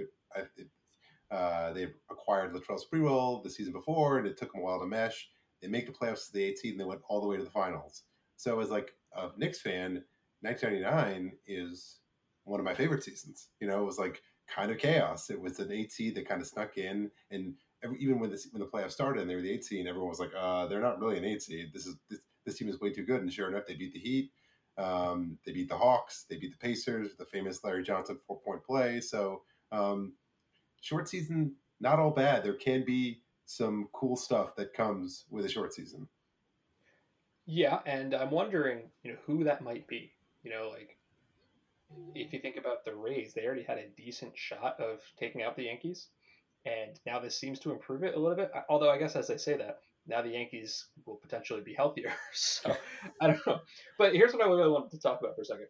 uh, 1.33 1.73
they 1.73 1.87
acquired 2.11 2.53
Latrell 2.53 2.79
Sprewell 2.79 3.41
the 3.43 3.49
season 3.49 3.73
before, 3.73 4.19
and 4.19 4.27
it 4.27 4.37
took 4.37 4.51
them 4.51 4.61
a 4.61 4.63
while 4.63 4.79
to 4.79 4.85
mesh. 4.85 5.29
They 5.61 5.67
make 5.67 5.87
the 5.87 5.93
playoffs 5.93 6.27
to 6.27 6.33
the 6.33 6.43
eight 6.43 6.59
seed, 6.59 6.73
and 6.73 6.79
they 6.79 6.85
went 6.85 7.01
all 7.07 7.21
the 7.21 7.27
way 7.27 7.37
to 7.37 7.43
the 7.43 7.49
finals. 7.49 8.03
So, 8.37 8.59
as 8.59 8.69
like 8.69 8.93
a 9.15 9.29
Knicks 9.37 9.59
fan, 9.59 10.03
1999 10.41 11.31
is 11.47 11.99
one 12.43 12.59
of 12.59 12.65
my 12.65 12.73
favorite 12.73 13.03
seasons. 13.03 13.49
You 13.59 13.67
know, 13.67 13.81
it 13.81 13.85
was 13.85 13.97
like 13.97 14.21
kind 14.47 14.71
of 14.71 14.77
chaos. 14.77 15.29
It 15.29 15.41
was 15.41 15.59
an 15.59 15.71
eight 15.71 15.91
seed 15.91 16.15
that 16.15 16.27
kind 16.27 16.41
of 16.41 16.47
snuck 16.47 16.77
in, 16.77 17.09
and 17.31 17.55
every, 17.83 17.97
even 17.99 18.19
when 18.19 18.29
the 18.29 18.39
when 18.51 18.59
the 18.59 18.67
playoffs 18.67 18.91
started 18.91 19.21
and 19.21 19.29
they 19.29 19.35
were 19.35 19.41
the 19.41 19.51
eight 19.51 19.65
seed, 19.65 19.87
everyone 19.87 20.09
was 20.09 20.19
like, 20.19 20.33
uh, 20.37 20.67
"They're 20.67 20.81
not 20.81 20.99
really 20.99 21.17
an 21.17 21.25
eight 21.25 21.41
seed. 21.41 21.71
This 21.73 21.87
is 21.87 21.95
this, 22.09 22.19
this 22.45 22.57
team 22.57 22.69
is 22.69 22.79
way 22.79 22.91
too 22.91 23.05
good." 23.05 23.21
And 23.21 23.33
sure 23.33 23.49
enough, 23.49 23.65
they 23.65 23.75
beat 23.75 23.93
the 23.93 23.99
Heat. 23.99 24.31
Um, 24.77 25.39
they 25.45 25.51
beat 25.51 25.69
the 25.69 25.77
Hawks. 25.77 26.25
They 26.29 26.37
beat 26.37 26.51
the 26.51 26.67
Pacers. 26.67 27.15
The 27.15 27.25
famous 27.25 27.63
Larry 27.63 27.83
Johnson 27.83 28.19
four 28.27 28.39
point 28.39 28.63
play. 28.63 28.99
So 28.99 29.41
um, 29.71 30.13
short 30.83 31.07
season, 31.07 31.53
not 31.79 31.97
all 31.97 32.11
bad. 32.11 32.43
There 32.43 32.53
can 32.53 32.83
be 32.85 33.21
some 33.45 33.87
cool 33.93 34.15
stuff 34.15 34.55
that 34.57 34.73
comes 34.73 35.25
with 35.31 35.45
a 35.45 35.49
short 35.49 35.73
season. 35.73 36.07
Yeah, 37.45 37.79
and 37.85 38.13
I'm 38.13 38.31
wondering, 38.31 38.83
you 39.03 39.13
know, 39.13 39.17
who 39.25 39.43
that 39.45 39.63
might 39.63 39.87
be. 39.87 40.11
You 40.43 40.51
know, 40.51 40.69
like 40.69 40.97
if 42.13 42.33
you 42.33 42.39
think 42.39 42.57
about 42.57 42.85
the 42.85 42.93
Rays, 42.95 43.33
they 43.33 43.45
already 43.45 43.63
had 43.63 43.77
a 43.77 43.89
decent 43.97 44.33
shot 44.35 44.79
of 44.79 44.99
taking 45.17 45.41
out 45.41 45.55
the 45.55 45.63
Yankees, 45.63 46.07
and 46.65 46.99
now 47.05 47.19
this 47.19 47.37
seems 47.37 47.59
to 47.59 47.71
improve 47.71 48.03
it 48.03 48.15
a 48.15 48.19
little 48.19 48.35
bit. 48.35 48.51
Although 48.69 48.91
I 48.91 48.97
guess 48.97 49.15
as 49.15 49.29
I 49.29 49.37
say 49.37 49.57
that, 49.57 49.79
now 50.05 50.21
the 50.21 50.29
Yankees 50.29 50.87
will 51.05 51.15
potentially 51.15 51.61
be 51.61 51.73
healthier. 51.73 52.11
so 52.33 52.75
I 53.21 53.27
don't 53.27 53.47
know. 53.47 53.59
But 53.97 54.13
here's 54.13 54.33
what 54.33 54.43
I 54.43 54.49
really 54.49 54.69
wanted 54.69 54.91
to 54.91 54.99
talk 54.99 55.21
about 55.21 55.35
for 55.35 55.41
a 55.41 55.45
second. 55.45 55.67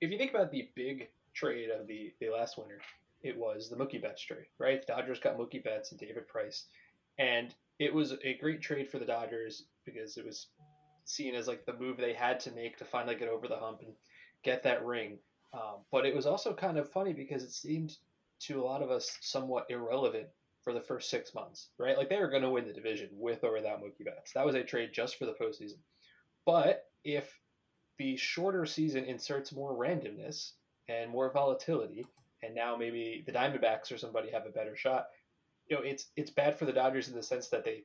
If 0.00 0.10
you 0.10 0.18
think 0.18 0.32
about 0.32 0.50
the 0.50 0.70
big 0.74 1.08
trade 1.34 1.70
of 1.70 1.86
the, 1.86 2.12
the 2.20 2.30
last 2.30 2.58
winter, 2.58 2.80
it 3.22 3.36
was 3.36 3.68
the 3.68 3.76
Mookie 3.76 4.00
Betts 4.00 4.22
trade, 4.22 4.46
right? 4.58 4.86
The 4.86 4.92
Dodgers 4.92 5.20
got 5.20 5.38
Mookie 5.38 5.62
Betts 5.62 5.90
and 5.90 6.00
David 6.00 6.28
Price. 6.28 6.66
And 7.18 7.54
it 7.78 7.92
was 7.92 8.14
a 8.24 8.34
great 8.34 8.60
trade 8.60 8.90
for 8.90 8.98
the 8.98 9.04
Dodgers 9.04 9.64
because 9.84 10.16
it 10.16 10.24
was 10.24 10.48
seen 11.04 11.34
as 11.34 11.48
like 11.48 11.64
the 11.64 11.72
move 11.72 11.96
they 11.96 12.12
had 12.12 12.40
to 12.40 12.50
make 12.52 12.76
to 12.78 12.84
finally 12.84 13.14
get 13.14 13.28
over 13.28 13.48
the 13.48 13.56
hump 13.56 13.80
and 13.80 13.92
get 14.42 14.62
that 14.62 14.84
ring. 14.84 15.18
Um, 15.52 15.80
but 15.90 16.04
it 16.04 16.14
was 16.14 16.26
also 16.26 16.52
kind 16.52 16.78
of 16.78 16.90
funny 16.90 17.12
because 17.12 17.42
it 17.42 17.52
seemed 17.52 17.96
to 18.40 18.60
a 18.60 18.64
lot 18.64 18.82
of 18.82 18.90
us 18.90 19.16
somewhat 19.20 19.66
irrelevant 19.70 20.26
for 20.62 20.72
the 20.72 20.80
first 20.80 21.10
six 21.10 21.34
months, 21.34 21.68
right? 21.78 21.96
Like 21.96 22.08
they 22.08 22.18
were 22.18 22.28
going 22.28 22.42
to 22.42 22.50
win 22.50 22.66
the 22.66 22.72
division 22.72 23.08
with 23.12 23.44
or 23.44 23.52
without 23.52 23.80
Mookie 23.80 24.04
Betts. 24.04 24.32
That 24.32 24.44
was 24.44 24.54
a 24.54 24.64
trade 24.64 24.90
just 24.92 25.16
for 25.16 25.24
the 25.24 25.32
postseason. 25.32 25.78
But 26.44 26.86
if 27.04 27.38
the 27.98 28.16
shorter 28.16 28.66
season 28.66 29.04
inserts 29.04 29.52
more 29.52 29.74
randomness 29.74 30.52
and 30.88 31.10
more 31.10 31.32
volatility, 31.32 32.04
and 32.46 32.54
now 32.54 32.76
maybe 32.76 33.24
the 33.26 33.32
Diamondbacks 33.32 33.92
or 33.92 33.98
somebody 33.98 34.30
have 34.30 34.46
a 34.46 34.50
better 34.50 34.76
shot, 34.76 35.06
you 35.68 35.76
know, 35.76 35.82
it's 35.82 36.06
it's 36.16 36.30
bad 36.30 36.58
for 36.58 36.64
the 36.64 36.72
Dodgers 36.72 37.08
in 37.08 37.14
the 37.14 37.22
sense 37.22 37.48
that 37.48 37.64
they 37.64 37.84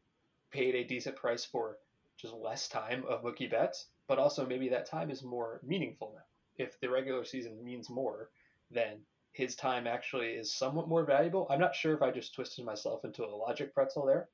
paid 0.51 0.75
a 0.75 0.83
decent 0.83 1.15
price 1.15 1.43
for 1.43 1.77
just 2.17 2.33
less 2.33 2.67
time 2.67 3.03
of 3.07 3.23
Mookie 3.23 3.49
Betts, 3.49 3.87
but 4.07 4.19
also 4.19 4.45
maybe 4.45 4.69
that 4.69 4.85
time 4.85 5.09
is 5.09 5.23
more 5.23 5.59
meaningful 5.63 6.13
now. 6.15 6.63
If 6.63 6.79
the 6.79 6.89
regular 6.89 7.25
season 7.25 7.63
means 7.63 7.89
more, 7.89 8.29
then 8.69 8.99
his 9.33 9.55
time 9.55 9.87
actually 9.87 10.29
is 10.29 10.53
somewhat 10.53 10.89
more 10.89 11.05
valuable. 11.05 11.47
I'm 11.49 11.59
not 11.59 11.75
sure 11.75 11.95
if 11.95 12.01
I 12.01 12.11
just 12.11 12.35
twisted 12.35 12.65
myself 12.65 13.05
into 13.05 13.23
a 13.23 13.27
logic 13.27 13.73
pretzel 13.73 14.05
there, 14.05 14.29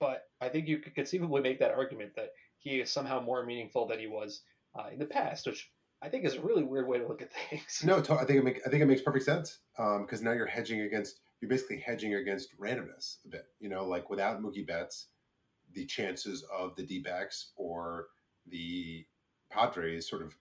but 0.00 0.24
I 0.40 0.48
think 0.48 0.66
you 0.66 0.78
could 0.78 0.94
conceivably 0.94 1.40
make 1.40 1.58
that 1.60 1.70
argument 1.72 2.14
that 2.16 2.32
he 2.58 2.80
is 2.80 2.90
somehow 2.90 3.20
more 3.20 3.46
meaningful 3.46 3.86
than 3.86 4.00
he 4.00 4.08
was 4.08 4.42
uh, 4.78 4.88
in 4.92 4.98
the 4.98 5.06
past, 5.06 5.46
which 5.46 5.70
I 6.02 6.08
think 6.08 6.24
is 6.24 6.34
a 6.34 6.40
really 6.40 6.64
weird 6.64 6.88
way 6.88 6.98
to 6.98 7.06
look 7.06 7.22
at 7.22 7.30
things. 7.50 7.82
No, 7.84 7.98
I 7.98 8.24
think 8.24 8.38
it 8.38 8.44
make, 8.44 8.60
I 8.66 8.70
think 8.70 8.82
it 8.82 8.86
makes 8.86 9.02
perfect 9.02 9.24
sense 9.24 9.60
because 9.76 10.20
um, 10.20 10.24
now 10.24 10.32
you're 10.32 10.46
hedging 10.46 10.80
against 10.82 11.20
you're 11.40 11.48
basically 11.48 11.78
hedging 11.78 12.14
against 12.14 12.56
randomness 12.58 13.16
a 13.24 13.28
bit. 13.28 13.46
You 13.60 13.68
know, 13.68 13.84
like 13.84 14.10
without 14.10 14.40
Mookie 14.40 14.66
Betts, 14.66 15.08
the 15.72 15.86
chances 15.86 16.44
of 16.56 16.76
the 16.76 16.84
D 16.84 17.04
or 17.56 18.06
the 18.46 19.04
Padres 19.50 20.08
sort 20.08 20.22
of 20.22 20.36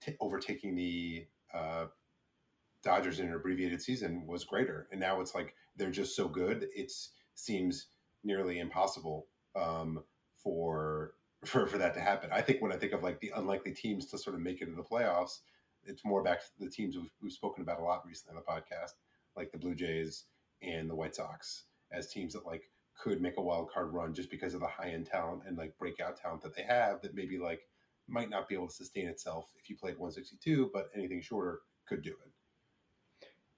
t- 0.00 0.16
overtaking 0.20 0.74
the 0.74 1.26
uh, 1.52 1.86
Dodgers 2.82 3.18
in 3.18 3.28
an 3.28 3.34
abbreviated 3.34 3.82
season 3.82 4.26
was 4.26 4.44
greater, 4.44 4.88
and 4.90 5.00
now 5.00 5.20
it's 5.20 5.34
like 5.34 5.54
they're 5.76 5.90
just 5.90 6.14
so 6.14 6.28
good. 6.28 6.68
It 6.74 6.92
seems 7.34 7.88
nearly 8.22 8.58
impossible 8.58 9.26
um, 9.56 10.04
for 10.36 11.14
for 11.44 11.66
for 11.66 11.78
that 11.78 11.94
to 11.94 12.00
happen. 12.00 12.30
I 12.32 12.40
think 12.40 12.60
when 12.62 12.72
I 12.72 12.76
think 12.76 12.92
of 12.92 13.02
like 13.02 13.20
the 13.20 13.32
unlikely 13.36 13.72
teams 13.72 14.06
to 14.06 14.18
sort 14.18 14.36
of 14.36 14.42
make 14.42 14.60
it 14.60 14.66
to 14.66 14.72
the 14.72 14.82
playoffs, 14.82 15.40
it's 15.84 16.04
more 16.04 16.22
back 16.22 16.40
to 16.40 16.46
the 16.58 16.70
teams 16.70 16.96
we've, 16.96 17.10
we've 17.22 17.32
spoken 17.32 17.62
about 17.62 17.80
a 17.80 17.84
lot 17.84 18.06
recently 18.06 18.36
on 18.36 18.42
the 18.46 18.52
podcast, 18.52 18.92
like 19.36 19.52
the 19.52 19.58
Blue 19.58 19.74
Jays 19.74 20.24
and 20.62 20.88
the 20.88 20.94
White 20.94 21.14
Sox, 21.14 21.64
as 21.92 22.08
teams 22.08 22.32
that 22.32 22.46
like 22.46 22.70
could 22.96 23.20
make 23.20 23.36
a 23.38 23.42
wild 23.42 23.70
card 23.70 23.92
run 23.92 24.14
just 24.14 24.30
because 24.30 24.54
of 24.54 24.60
the 24.60 24.66
high 24.66 24.90
end 24.90 25.06
talent 25.06 25.42
and 25.46 25.58
like 25.58 25.76
breakout 25.78 26.16
talent 26.16 26.42
that 26.42 26.54
they 26.54 26.62
have 26.62 27.00
that 27.02 27.14
maybe 27.14 27.38
like 27.38 27.62
might 28.06 28.30
not 28.30 28.48
be 28.48 28.54
able 28.54 28.68
to 28.68 28.74
sustain 28.74 29.08
itself 29.08 29.52
if 29.58 29.68
you 29.68 29.76
played 29.76 29.98
162, 29.98 30.70
but 30.72 30.90
anything 30.94 31.20
shorter 31.20 31.60
could 31.86 32.02
do 32.02 32.10
it. 32.10 32.32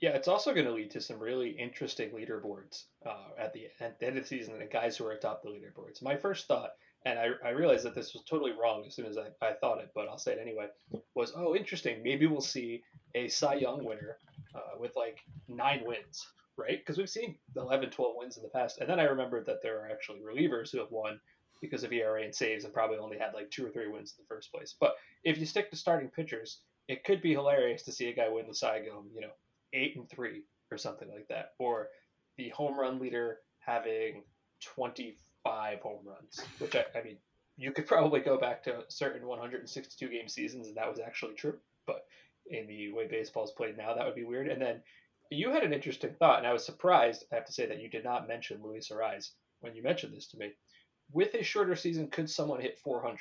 Yeah, 0.01 0.11
it's 0.11 0.29
also 0.29 0.53
going 0.53 0.67
to 0.67 0.73
lead 0.73 0.91
to 0.91 1.01
some 1.01 1.19
really 1.19 1.51
interesting 1.51 2.11
leaderboards 2.11 2.85
uh, 3.07 3.31
at, 3.39 3.55
the, 3.55 3.69
at 3.81 3.99
the 3.99 4.07
end 4.07 4.19
of 4.19 4.25
the 4.25 4.29
season 4.29 4.61
and 4.61 4.71
guys 4.71 4.97
who 4.97 5.07
are 5.07 5.13
atop 5.13 5.43
the 5.43 5.49
leaderboards. 5.49 6.03
My 6.03 6.17
first 6.17 6.47
thought 6.47 6.73
and 7.05 7.19
I, 7.19 7.29
I 7.45 7.51
realized 7.51 7.85
that 7.85 7.95
this 7.95 8.15
was 8.15 8.25
totally 8.25 8.53
wrong 8.53 8.85
as 8.87 8.95
soon 8.95 9.07
as 9.07 9.17
I, 9.17 9.29
I 9.45 9.53
thought 9.53 9.79
it, 9.79 9.91
but 9.95 10.09
I'll 10.09 10.19
say 10.19 10.33
it 10.33 10.39
anyway, 10.41 10.67
was, 11.15 11.33
oh, 11.37 11.55
interesting. 11.55 12.03
Maybe 12.03 12.27
we'll 12.27 12.41
see 12.41 12.83
a 13.15 13.29
Cy 13.29 13.55
Young 13.55 13.85
winner 13.85 14.19
uh, 14.55 14.79
with 14.79 14.97
like 14.97 15.21
nine 15.49 15.83
wins, 15.85 16.27
right? 16.57 16.79
Because 16.79 16.99
we've 16.99 17.09
seen 17.09 17.37
11, 17.57 17.91
12 17.91 18.15
wins 18.17 18.37
in 18.37 18.43
the 18.43 18.49
past. 18.49 18.79
And 18.81 18.89
then 18.89 18.99
I 18.99 19.05
remembered 19.05 19.47
that 19.47 19.63
there 19.63 19.81
are 19.81 19.91
actually 19.91 20.21
relievers 20.21 20.73
who 20.73 20.79
have 20.79 20.91
won 20.91 21.21
because 21.61 21.85
of 21.85 21.93
ERA 21.93 22.23
and 22.23 22.35
saves 22.35 22.65
and 22.65 22.75
probably 22.75 22.99
only 22.99 23.19
had 23.19 23.35
like 23.35 23.51
two 23.51 23.65
or 23.65 23.71
three 23.71 23.89
wins 23.89 24.15
in 24.19 24.25
the 24.25 24.35
first 24.35 24.53
place. 24.53 24.75
But 24.79 24.97
if 25.25 25.39
you 25.39 25.47
stick 25.47 25.71
to 25.71 25.77
starting 25.77 26.09
pitchers, 26.09 26.61
it 26.89 27.05
could 27.05 27.23
be 27.23 27.33
hilarious 27.33 27.83
to 27.85 27.93
see 27.93 28.09
a 28.09 28.15
guy 28.15 28.29
win 28.29 28.47
the 28.47 28.55
Cy 28.55 28.79
Young, 28.79 29.07
you 29.15 29.21
know, 29.21 29.33
eight 29.73 29.97
and 29.97 30.09
three 30.09 30.43
or 30.71 30.79
something 30.79 31.09
like 31.09 31.29
that. 31.29 31.53
Or 31.59 31.89
the 32.37 32.49
home 32.51 32.79
run 32.79 32.99
leader 32.99 33.39
having 33.61 34.23
20 34.63 35.19
five 35.47 35.81
home 35.81 36.05
runs, 36.05 36.41
which 36.59 36.75
I, 36.75 36.85
I 36.99 37.03
mean, 37.03 37.17
you 37.57 37.73
could 37.73 37.87
probably 37.87 38.21
go 38.21 38.39
back 38.39 38.63
to 38.65 38.85
certain 38.89 39.27
162 39.27 40.09
game 40.09 40.29
seasons 40.29 40.67
and 40.67 40.77
that 40.77 40.89
was 40.89 41.01
actually 41.01 41.35
true. 41.35 41.59
But 41.87 42.05
in 42.51 42.67
the 42.67 42.93
way 42.93 43.07
baseball 43.07 43.45
is 43.45 43.53
played 43.57 43.77
now, 43.77 43.95
that 43.95 44.05
would 44.05 44.15
be 44.15 44.25
weird. 44.25 44.49
And 44.49 44.61
then 44.61 44.83
you 45.31 45.51
had 45.51 45.63
an 45.63 45.73
interesting 45.73 46.15
thought, 46.19 46.39
and 46.39 46.47
I 46.47 46.53
was 46.53 46.65
surprised, 46.65 47.25
I 47.33 47.37
have 47.37 47.47
to 47.47 47.53
say, 47.53 47.67
that 47.67 47.81
you 47.81 47.89
did 47.89 48.05
not 48.05 48.29
mention 48.29 48.63
Luis 48.63 48.91
Arraez 48.91 49.31
when 49.61 49.75
you 49.75 49.83
mentioned 49.83 50.15
this 50.15 50.29
to 50.29 50.39
me. 50.39 50.53
With 51.13 51.35
a 51.35 51.43
shorter 51.43 51.77
season, 51.77 52.09
could 52.09 52.29
someone 52.29 52.61
hit 52.61 52.79
400? 52.79 53.19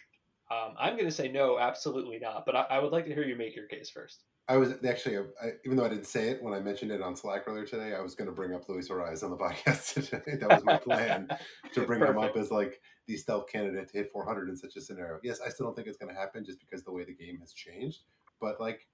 Um, 0.51 0.75
I'm 0.77 0.93
going 0.93 1.05
to 1.05 1.11
say 1.11 1.27
no, 1.27 1.59
absolutely 1.59 2.19
not. 2.19 2.45
But 2.45 2.55
I, 2.55 2.61
I 2.71 2.79
would 2.79 2.91
like 2.91 3.05
to 3.05 3.13
hear 3.13 3.23
you 3.23 3.35
make 3.35 3.55
your 3.55 3.67
case 3.67 3.89
first. 3.89 4.23
I 4.47 4.57
was 4.57 4.73
actually, 4.87 5.17
uh, 5.17 5.23
I, 5.41 5.53
even 5.65 5.75
though 5.75 5.85
I 5.85 5.89
didn't 5.89 6.05
say 6.05 6.29
it 6.29 6.43
when 6.43 6.53
I 6.53 6.59
mentioned 6.59 6.91
it 6.91 7.01
on 7.01 7.15
Slack 7.15 7.43
earlier 7.47 7.65
today, 7.65 7.95
I 7.95 8.01
was 8.01 8.13
going 8.13 8.27
to 8.27 8.33
bring 8.33 8.53
up 8.53 8.69
Luis 8.69 8.89
Arraez 8.89 9.23
on 9.23 9.31
the 9.31 9.37
podcast 9.45 9.93
today. 9.93 10.37
that 10.39 10.49
was 10.49 10.63
my 10.63 10.77
plan 10.77 11.27
to 11.73 11.81
bring 11.85 11.99
Perfect. 11.99 12.17
him 12.17 12.23
up 12.23 12.37
as 12.37 12.51
like 12.51 12.79
the 13.07 13.17
stealth 13.17 13.47
candidate 13.51 13.87
to 13.89 13.97
hit 13.97 14.11
400 14.11 14.49
in 14.49 14.55
such 14.55 14.75
a 14.75 14.81
scenario. 14.81 15.19
Yes, 15.23 15.39
I 15.45 15.49
still 15.49 15.65
don't 15.65 15.75
think 15.75 15.87
it's 15.87 15.97
going 15.97 16.13
to 16.13 16.19
happen 16.19 16.45
just 16.45 16.59
because 16.59 16.83
the 16.83 16.91
way 16.91 17.03
the 17.03 17.13
game 17.13 17.39
has 17.39 17.53
changed, 17.53 18.01
but 18.39 18.61
like 18.61 18.87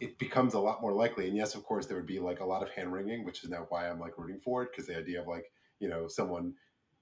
it 0.00 0.18
becomes 0.18 0.54
a 0.54 0.60
lot 0.60 0.80
more 0.80 0.92
likely. 0.92 1.26
And 1.26 1.36
yes, 1.36 1.54
of 1.54 1.64
course, 1.64 1.86
there 1.86 1.96
would 1.96 2.06
be 2.06 2.20
like 2.20 2.40
a 2.40 2.46
lot 2.46 2.62
of 2.62 2.70
hand 2.70 2.92
wringing, 2.92 3.24
which 3.24 3.44
is 3.44 3.50
now 3.50 3.66
why 3.68 3.88
I'm 3.88 4.00
like 4.00 4.16
rooting 4.16 4.40
for 4.40 4.62
it 4.62 4.70
because 4.72 4.86
the 4.86 4.96
idea 4.96 5.20
of 5.20 5.26
like 5.26 5.52
you 5.80 5.88
know 5.88 6.08
someone 6.08 6.54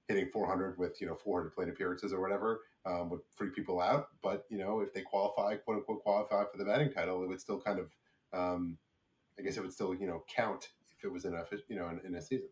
hitting 0.07 0.29
400 0.31 0.77
with 0.77 0.99
you 1.01 1.07
know 1.07 1.15
400 1.15 1.53
plate 1.53 1.69
appearances 1.69 2.13
or 2.13 2.21
whatever 2.21 2.61
um, 2.85 3.09
would 3.09 3.21
freak 3.35 3.55
people 3.55 3.81
out. 3.81 4.09
But 4.21 4.45
you 4.49 4.57
know, 4.57 4.79
if 4.81 4.93
they 4.93 5.01
qualify, 5.01 5.55
quote 5.55 5.77
unquote, 5.77 6.03
qualify 6.03 6.43
for 6.51 6.57
the 6.57 6.65
batting 6.65 6.91
title, 6.91 7.23
it 7.23 7.27
would 7.27 7.41
still 7.41 7.59
kind 7.59 7.79
of, 7.79 7.91
um, 8.33 8.77
I 9.37 9.41
guess, 9.41 9.57
it 9.57 9.61
would 9.61 9.73
still 9.73 9.93
you 9.93 10.07
know 10.07 10.23
count 10.27 10.69
if 10.97 11.03
it 11.03 11.11
was 11.11 11.25
enough, 11.25 11.51
you 11.67 11.75
know 11.75 11.89
in, 11.89 11.99
in 12.05 12.15
a 12.15 12.21
season. 12.21 12.49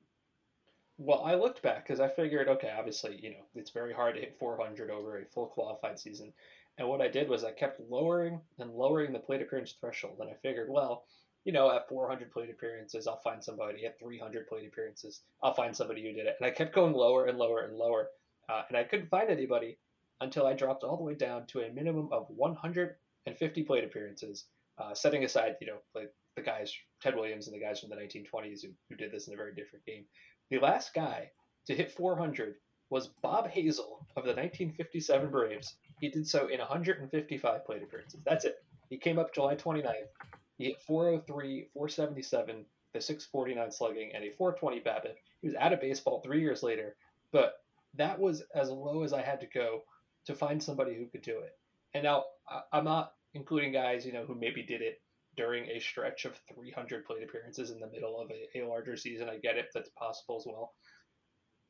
Well, 0.98 1.24
I 1.26 1.36
looked 1.36 1.62
back 1.62 1.84
because 1.84 2.00
I 2.00 2.08
figured, 2.08 2.48
okay, 2.48 2.72
obviously, 2.78 3.20
you 3.22 3.32
know, 3.32 3.46
it's 3.54 3.72
very 3.72 3.94
hard 3.94 4.16
to 4.16 4.22
hit 4.22 4.38
400 4.40 4.90
over 4.90 5.18
a 5.18 5.26
full 5.26 5.48
qualified 5.48 6.00
season. 6.00 6.32
And 6.78 6.88
what 6.88 7.02
I 7.02 7.10
did 7.10 7.28
was 7.28 7.44
I 7.44 7.52
kept 7.52 7.82
lowering 7.82 8.40
and 8.60 8.72
lowering 8.72 9.12
the 9.12 9.20
plate 9.20 9.42
appearance 9.42 9.74
threshold. 9.74 10.20
And 10.22 10.30
I 10.30 10.36
figured, 10.36 10.70
well, 10.70 11.06
you 11.46 11.52
know, 11.52 11.72
at 11.72 11.88
400 11.88 12.32
plate 12.32 12.50
appearances, 12.50 13.08
I'll 13.08 13.22
find 13.22 13.42
somebody. 13.42 13.86
At 13.86 14.00
300 14.00 14.48
plate 14.48 14.68
appearances, 14.68 15.22
I'll 15.44 15.54
find 15.54 15.76
somebody 15.76 16.02
who 16.02 16.12
did 16.12 16.26
it. 16.26 16.36
And 16.40 16.48
I 16.48 16.52
kept 16.52 16.74
going 16.74 16.94
lower 16.94 17.28
and 17.28 17.38
lower 17.38 17.62
and 17.62 17.78
lower. 17.78 18.10
Uh, 18.50 18.64
and 18.68 18.78
I 18.78 18.84
couldn't 18.84 19.10
find 19.10 19.30
anybody 19.30 19.78
until 20.22 20.48
I 20.48 20.54
dropped 20.54 20.84
all 20.84 20.98
the 20.98 21.04
way 21.04 21.14
down 21.14 21.46
to 21.48 21.62
a 21.62 21.72
minimum 21.72 22.10
of 22.12 22.26
150 22.30 23.64
plate 23.64 23.84
appearances, 23.84 24.46
uh, 24.80 24.94
setting 24.96 25.24
aside, 25.24 25.56
you 25.62 25.68
know, 25.68 25.78
like 25.94 26.12
the 26.36 26.42
guys, 26.42 26.74
Ted 27.02 27.16
Williams 27.16 27.48
and 27.48 27.56
the 27.56 27.64
guys 27.64 27.80
from 27.80 27.90
the 27.90 27.96
1920s 27.96 28.64
who, 28.64 28.70
who 28.90 28.96
did 28.96 29.12
this 29.12 29.28
in 29.28 29.34
a 29.34 29.38
very 29.38 29.54
different 29.54 29.86
game. 29.86 30.06
The 30.50 30.60
last 30.60 30.94
guy 30.96 31.30
to 31.68 31.76
hit 31.76 31.92
400 31.92 32.56
was 32.90 33.10
Bob 33.22 33.50
Hazle 33.52 34.00
of 34.16 34.24
the 34.24 34.34
1957 34.34 35.30
Braves. 35.30 35.76
He 36.02 36.10
did 36.10 36.28
so 36.28 36.48
in 36.48 36.60
155 36.60 37.66
plate 37.66 37.84
appearances. 37.84 38.20
That's 38.26 38.46
it. 38.46 38.58
He 38.90 38.98
came 38.98 39.20
up 39.20 39.34
July 39.34 39.56
29th. 39.56 40.10
He 40.58 40.66
hit 40.66 40.82
403, 40.82 41.70
477, 41.74 42.66
the 42.94 43.02
649 43.02 43.72
slugging, 43.72 44.12
and 44.14 44.24
a 44.24 44.32
420 44.32 44.82
BABIP. 44.82 45.16
He 45.42 45.48
was 45.48 45.56
out 45.58 45.74
of 45.74 45.82
baseball 45.82 46.22
three 46.22 46.42
years 46.42 46.64
later, 46.64 46.96
but 47.32 47.56
that 47.96 48.20
was 48.20 48.44
as 48.54 48.70
low 48.70 49.04
as 49.04 49.14
I 49.14 49.22
had 49.22 49.40
to 49.42 49.48
go 49.48 49.84
to 50.26 50.36
find 50.36 50.62
somebody 50.62 50.96
who 50.96 51.08
could 51.08 51.22
do 51.22 51.40
it. 51.40 51.58
And 51.94 52.04
now 52.04 52.26
I'm 52.72 52.86
not 52.86 53.14
including 53.34 53.72
guys, 53.72 54.06
you 54.06 54.14
know, 54.14 54.26
who 54.26 54.36
maybe 54.36 54.64
did 54.64 54.82
it 54.82 55.02
during 55.36 55.66
a 55.68 55.80
stretch 55.80 56.26
of 56.26 56.40
300 56.54 57.06
plate 57.06 57.24
appearances 57.24 57.72
in 57.72 57.80
the 57.80 57.88
middle 57.88 58.20
of 58.20 58.32
a, 58.32 58.60
a 58.60 58.68
larger 58.68 58.96
season. 58.96 59.30
I 59.30 59.38
get 59.38 59.58
it, 59.58 59.68
that's 59.74 59.90
possible 59.90 60.38
as 60.38 60.46
well. 60.46 60.74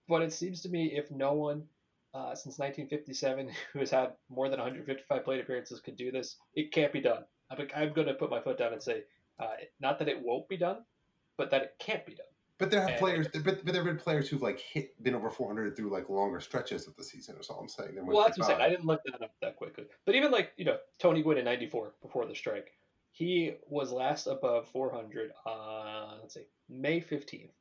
But 0.08 0.22
it 0.22 0.34
seems 0.34 0.62
to 0.62 0.70
me 0.70 0.94
if 0.96 1.10
no 1.10 1.34
one 1.34 1.64
uh, 2.14 2.36
since 2.36 2.60
1957 2.60 3.50
who 3.74 3.80
has 3.80 3.92
had 3.92 4.14
more 4.30 4.50
than 4.50 4.60
155 4.60 5.24
plate 5.24 5.42
appearances 5.42 5.82
could 5.82 5.98
do 5.98 6.12
this, 6.12 6.38
it 6.54 6.72
can't 6.72 6.94
be 6.94 7.02
done. 7.02 7.24
I'm, 7.50 7.68
I'm 7.76 7.94
going 7.94 8.08
to 8.08 8.14
put 8.14 8.30
my 8.30 8.42
foot 8.42 8.58
down 8.58 8.74
and 8.74 8.82
say, 8.82 9.04
uh, 9.40 9.48
not 9.80 10.00
that 10.00 10.08
it 10.08 10.22
won't 10.22 10.48
be 10.48 10.58
done, 10.58 10.84
but 11.38 11.52
that 11.52 11.62
it 11.62 11.76
can't 11.80 12.06
be 12.06 12.16
done. 12.16 12.26
But 12.58 12.72
there 12.72 12.80
have 12.80 12.92
and, 12.92 13.00
players, 13.00 13.28
but, 13.34 13.44
but 13.44 13.66
there 13.66 13.84
have 13.84 13.86
been 13.86 13.98
players 13.98 14.30
who've 14.30 14.42
like 14.42 14.60
hit 14.60 15.02
been 15.04 15.14
over 15.14 15.30
400 15.30 15.76
through 15.76 15.92
like 15.92 16.08
longer 16.08 16.40
stretches 16.40 16.88
of 16.88 16.96
the 16.96 17.04
season. 17.04 17.36
Is 17.38 17.50
all 17.50 17.60
I'm 17.60 17.68
saying. 17.68 17.98
Well, 18.02 18.24
that's 18.24 18.38
what 18.38 18.46
I'm 18.46 18.56
saying. 18.56 18.62
I 18.62 18.70
didn't 18.70 18.86
look 18.86 19.02
that 19.06 19.22
up 19.22 19.32
that 19.42 19.58
quickly. 19.58 19.84
But 20.06 20.16
even 20.16 20.32
like 20.32 20.54
you 20.56 20.64
know 20.64 20.78
Tony 20.98 21.22
Gwynn 21.22 21.38
in 21.38 21.44
'94 21.44 21.96
before 22.02 22.26
the 22.26 22.34
strike, 22.34 22.72
he 23.12 23.56
was 23.68 23.92
last 23.92 24.28
above 24.28 24.70
400 24.70 25.32
on 25.46 26.20
let's 26.22 26.36
see 26.36 26.46
May 26.70 27.02
15th, 27.02 27.52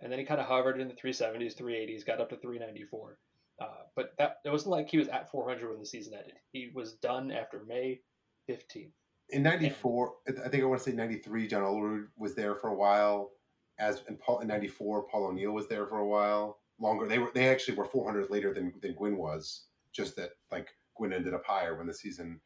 and 0.00 0.10
then 0.10 0.18
he 0.18 0.24
kind 0.24 0.40
of 0.40 0.46
hovered 0.46 0.80
in 0.80 0.88
the 0.88 0.94
370s, 0.94 1.54
380s, 1.54 2.06
got 2.06 2.20
up 2.20 2.30
to 2.30 2.36
394. 2.36 3.18
Uh, 3.60 3.66
but 3.94 4.14
that 4.16 4.38
it 4.46 4.50
wasn't 4.50 4.70
like 4.70 4.88
he 4.88 4.98
was 4.98 5.08
at 5.08 5.30
400 5.30 5.68
when 5.68 5.78
the 5.78 5.84
season 5.84 6.14
ended. 6.14 6.38
He 6.52 6.70
was 6.74 6.94
done 6.94 7.30
after 7.30 7.64
May 7.66 8.00
15th. 8.48 8.92
In 9.30 9.42
'94, 9.42 10.14
I 10.28 10.48
think 10.48 10.62
I 10.62 10.66
want 10.66 10.82
to 10.82 10.90
say 10.90 10.96
'93. 10.96 11.48
John 11.48 11.62
Olerud 11.62 12.06
was 12.16 12.34
there 12.34 12.54
for 12.54 12.68
a 12.68 12.74
while 12.74 13.32
as 13.78 14.02
in 14.08 14.16
Paul 14.16 14.40
in 14.40 14.48
'94, 14.48 15.04
Paul 15.04 15.26
O'Neill 15.26 15.52
was 15.52 15.68
there 15.68 15.86
for 15.86 15.98
a 15.98 16.06
while. 16.06 16.60
longer. 16.80 17.06
They 17.06 17.18
were 17.18 17.30
they 17.34 17.48
actually 17.48 17.76
were 17.76 17.84
400 17.84 18.30
later 18.30 18.52
than 18.52 18.72
than 18.80 18.94
Gwynn 18.94 19.16
was. 19.16 19.66
Just 19.92 20.16
that 20.16 20.30
like 20.50 20.68
Gwynn 20.96 21.12
ended 21.12 21.34
up 21.34 21.44
higher 21.44 21.76
when 21.76 21.86
the 21.86 21.94
season 21.94 22.40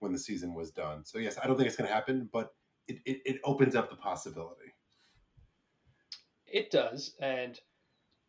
when 0.00 0.12
the 0.12 0.18
season 0.18 0.54
was 0.54 0.70
done. 0.70 1.04
So 1.04 1.18
yes, 1.18 1.38
I 1.42 1.46
don't 1.46 1.56
think 1.56 1.66
it's 1.66 1.76
going 1.76 1.88
to 1.88 1.94
happen, 1.94 2.28
but 2.32 2.54
it, 2.88 2.98
it, 3.06 3.22
it 3.24 3.40
opens 3.44 3.74
up 3.74 3.88
the 3.88 3.96
possibility. 3.96 4.74
It 6.46 6.70
does, 6.70 7.14
and 7.20 7.58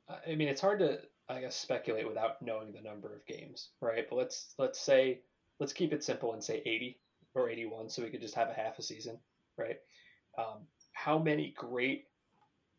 I 0.09 0.35
mean 0.35 0.47
it's 0.47 0.61
hard 0.61 0.79
to 0.79 0.99
I 1.29 1.41
guess 1.41 1.55
speculate 1.55 2.07
without 2.07 2.41
knowing 2.41 2.71
the 2.71 2.81
number 2.81 3.13
of 3.13 3.25
games, 3.25 3.69
right? 3.81 4.05
But 4.09 4.17
let's 4.17 4.53
let's 4.57 4.79
say 4.79 5.21
let's 5.59 5.73
keep 5.73 5.93
it 5.93 6.03
simple 6.03 6.33
and 6.33 6.43
say 6.43 6.61
80 6.65 6.99
or 7.35 7.49
81, 7.49 7.89
so 7.89 8.01
we 8.01 8.09
could 8.09 8.21
just 8.21 8.35
have 8.35 8.49
a 8.49 8.53
half 8.53 8.79
a 8.79 8.81
season, 8.81 9.19
right? 9.57 9.77
Um, 10.37 10.67
how 10.93 11.17
many 11.19 11.53
great 11.57 12.05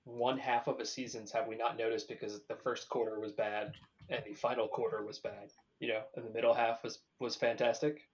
one 0.05 0.39
half 0.39 0.69
of 0.69 0.79
a 0.81 0.87
seasons 0.87 1.33
have 1.33 1.49
we 1.49 1.57
not 1.57 1.77
noticed 1.77 2.09
because 2.09 2.41
the 2.49 2.57
first 2.57 2.89
quarter 2.89 3.19
was 3.19 3.33
bad 3.33 3.73
and 4.09 4.23
the 4.25 4.35
final 4.35 4.69
quarter 4.69 5.05
was 5.05 5.19
bad, 5.19 5.51
you 5.81 5.89
know, 5.89 6.03
and 6.15 6.25
the 6.25 6.31
middle 6.31 6.55
half 6.55 6.83
was 6.83 7.01
was 7.19 7.35
fantastic, 7.35 8.09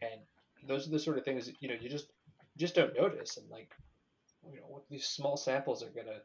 and 0.00 0.20
those 0.66 0.86
are 0.86 0.90
the 0.90 0.98
sort 0.98 1.18
of 1.18 1.24
things 1.24 1.50
you 1.60 1.68
know 1.68 1.74
you 1.80 1.88
just 1.88 2.06
just 2.56 2.74
don't 2.74 2.96
notice, 2.96 3.36
and 3.36 3.50
like 3.50 3.74
you 4.52 4.60
know 4.60 4.82
these 4.90 5.06
small 5.06 5.36
samples 5.36 5.82
are 5.82 5.90
gonna 5.90 6.20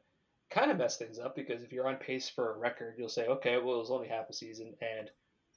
kind 0.49 0.71
of 0.71 0.77
mess 0.77 0.97
things 0.97 1.19
up 1.19 1.35
because 1.35 1.63
if 1.63 1.71
you're 1.71 1.87
on 1.87 1.95
pace 1.95 2.29
for 2.29 2.53
a 2.53 2.57
record, 2.57 2.95
you'll 2.97 3.09
say, 3.09 3.27
okay, 3.27 3.57
well, 3.57 3.75
it 3.75 3.79
was 3.79 3.91
only 3.91 4.07
half 4.07 4.29
a 4.29 4.33
season. 4.33 4.73
And 4.81 5.09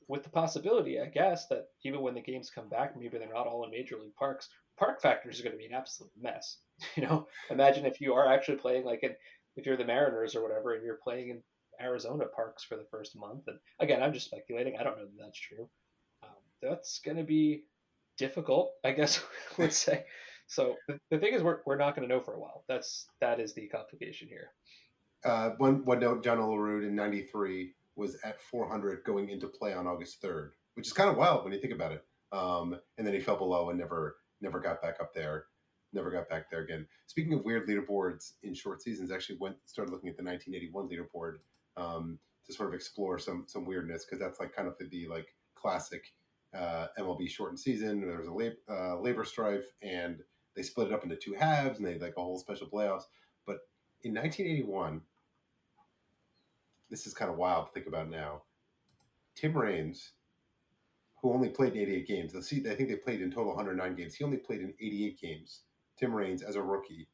with 0.08 0.22
the 0.22 0.30
possibility, 0.30 1.00
I 1.00 1.06
guess, 1.06 1.46
that 1.48 1.68
even 1.84 2.00
when 2.00 2.14
the 2.14 2.20
games 2.20 2.50
come 2.50 2.68
back, 2.68 2.96
maybe 2.96 3.18
they're 3.18 3.32
not 3.32 3.46
all 3.46 3.64
in 3.64 3.70
major 3.70 3.96
league 3.96 4.14
parks, 4.16 4.48
park 4.78 5.00
factors 5.00 5.38
are 5.38 5.42
going 5.42 5.54
to 5.54 5.58
be 5.58 5.66
an 5.66 5.74
absolute 5.74 6.12
mess. 6.20 6.58
You 6.96 7.04
know, 7.04 7.28
imagine 7.48 7.86
if 7.86 8.00
you 8.00 8.14
are 8.14 8.26
actually 8.26 8.56
playing 8.56 8.84
like 8.84 9.04
in, 9.04 9.14
if 9.56 9.66
you're 9.66 9.76
the 9.76 9.84
Mariners 9.84 10.34
or 10.34 10.42
whatever, 10.42 10.74
and 10.74 10.84
you're 10.84 10.98
playing 11.02 11.28
in 11.28 11.42
Arizona 11.80 12.24
parks 12.26 12.64
for 12.64 12.76
the 12.76 12.86
first 12.90 13.14
month. 13.16 13.46
And 13.46 13.58
again, 13.78 14.02
I'm 14.02 14.12
just 14.12 14.26
speculating. 14.26 14.76
I 14.76 14.82
don't 14.82 14.96
know 14.96 15.04
that 15.04 15.22
that's 15.22 15.38
true. 15.38 15.68
Um, 16.24 16.30
that's 16.60 16.98
going 16.98 17.18
to 17.18 17.22
be 17.22 17.64
difficult, 18.18 18.72
I 18.82 18.90
guess 18.92 19.22
would 19.58 19.72
say. 19.72 20.04
So 20.48 20.74
the, 20.88 20.98
the 21.10 21.18
thing 21.18 21.34
is, 21.34 21.42
we're, 21.42 21.60
we're 21.66 21.76
not 21.76 21.94
going 21.94 22.08
to 22.08 22.12
know 22.12 22.20
for 22.20 22.34
a 22.34 22.40
while. 22.40 22.64
That's 22.66 23.06
that 23.20 23.38
is 23.38 23.54
the 23.54 23.68
complication 23.68 24.26
here 24.26 24.50
uh, 25.24 25.50
one 25.58 25.84
one 25.84 26.00
note, 26.00 26.24
John 26.24 26.38
Olerud 26.38 26.86
in 26.86 26.94
'93 26.94 27.74
was 27.96 28.16
at 28.24 28.40
400 28.40 29.04
going 29.04 29.28
into 29.28 29.46
play 29.46 29.74
on 29.74 29.86
August 29.86 30.22
3rd, 30.22 30.50
which 30.74 30.86
is 30.86 30.92
kind 30.92 31.10
of 31.10 31.16
wild 31.16 31.44
when 31.44 31.52
you 31.52 31.60
think 31.60 31.74
about 31.74 31.92
it. 31.92 32.04
Um, 32.32 32.78
and 32.96 33.06
then 33.06 33.14
he 33.14 33.20
fell 33.20 33.36
below 33.36 33.70
and 33.70 33.78
never 33.78 34.16
never 34.40 34.58
got 34.58 34.82
back 34.82 34.96
up 35.00 35.14
there, 35.14 35.44
never 35.92 36.10
got 36.10 36.28
back 36.28 36.50
there 36.50 36.62
again. 36.62 36.86
Speaking 37.06 37.34
of 37.34 37.44
weird 37.44 37.68
leaderboards 37.68 38.32
in 38.42 38.54
short 38.54 38.82
seasons, 38.82 39.10
actually 39.10 39.38
went 39.38 39.56
started 39.66 39.92
looking 39.92 40.08
at 40.08 40.16
the 40.16 40.24
1981 40.24 40.88
leaderboard 40.88 41.38
um, 41.76 42.18
to 42.46 42.52
sort 42.52 42.68
of 42.68 42.74
explore 42.74 43.18
some 43.18 43.44
some 43.46 43.64
weirdness 43.64 44.04
because 44.04 44.18
that's 44.18 44.40
like 44.40 44.54
kind 44.54 44.68
of 44.68 44.74
the 44.90 45.06
like 45.08 45.28
classic 45.54 46.12
uh, 46.54 46.88
MLB 46.98 47.28
shortened 47.28 47.60
season. 47.60 48.00
There 48.00 48.18
was 48.18 48.28
a 48.28 48.32
lab, 48.32 48.52
uh, 48.68 49.00
labor 49.00 49.24
strife 49.24 49.66
and 49.82 50.20
they 50.54 50.62
split 50.62 50.88
it 50.88 50.92
up 50.92 51.04
into 51.04 51.16
two 51.16 51.34
halves 51.34 51.78
and 51.78 51.86
they 51.86 51.92
had 51.92 52.02
like 52.02 52.14
a 52.16 52.22
whole 52.22 52.38
special 52.38 52.66
playoffs. 52.66 53.04
But 53.46 53.60
in 54.02 54.14
1981, 54.14 55.00
this 56.92 57.06
is 57.06 57.14
kind 57.14 57.30
of 57.30 57.38
wild 57.38 57.66
to 57.66 57.72
think 57.72 57.86
about 57.86 58.10
now. 58.10 58.42
Tim 59.34 59.56
Raines, 59.56 60.12
who 61.20 61.32
only 61.32 61.48
played 61.48 61.72
in 61.72 61.80
88 61.80 62.06
games, 62.06 62.34
let's 62.34 62.52
I 62.52 62.74
think 62.74 62.90
they 62.90 62.96
played 62.96 63.22
in 63.22 63.30
total 63.30 63.54
109 63.54 63.96
games. 63.96 64.14
He 64.14 64.22
only 64.22 64.36
played 64.36 64.60
in 64.60 64.74
88 64.78 65.18
games. 65.18 65.62
Tim 65.98 66.14
Raines, 66.14 66.42
as 66.42 66.54
a 66.54 66.62
rookie, 66.62 67.08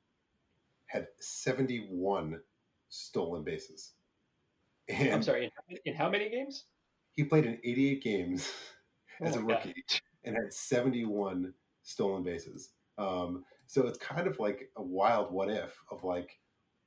had 0.86 1.06
71 1.20 2.40
stolen 2.88 3.44
bases. 3.44 3.92
And 4.88 5.12
I'm 5.12 5.22
sorry, 5.22 5.52
in, 5.68 5.78
in, 5.84 5.94
how 5.94 6.10
many 6.10 6.28
games? 6.28 6.64
He 7.14 7.22
played 7.22 7.46
in 7.46 7.58
88 7.62 8.02
games 8.02 8.50
as 9.20 9.36
oh 9.36 9.40
a 9.40 9.42
rookie 9.44 9.84
God. 9.88 10.00
and 10.24 10.34
had 10.34 10.52
71 10.52 11.54
stolen 11.84 12.24
bases. 12.24 12.70
Um, 12.96 13.44
so 13.68 13.86
it's 13.86 13.98
kind 13.98 14.26
of 14.26 14.40
like 14.40 14.70
a 14.76 14.82
wild 14.82 15.30
what 15.30 15.50
if 15.50 15.78
of 15.92 16.02
like, 16.02 16.40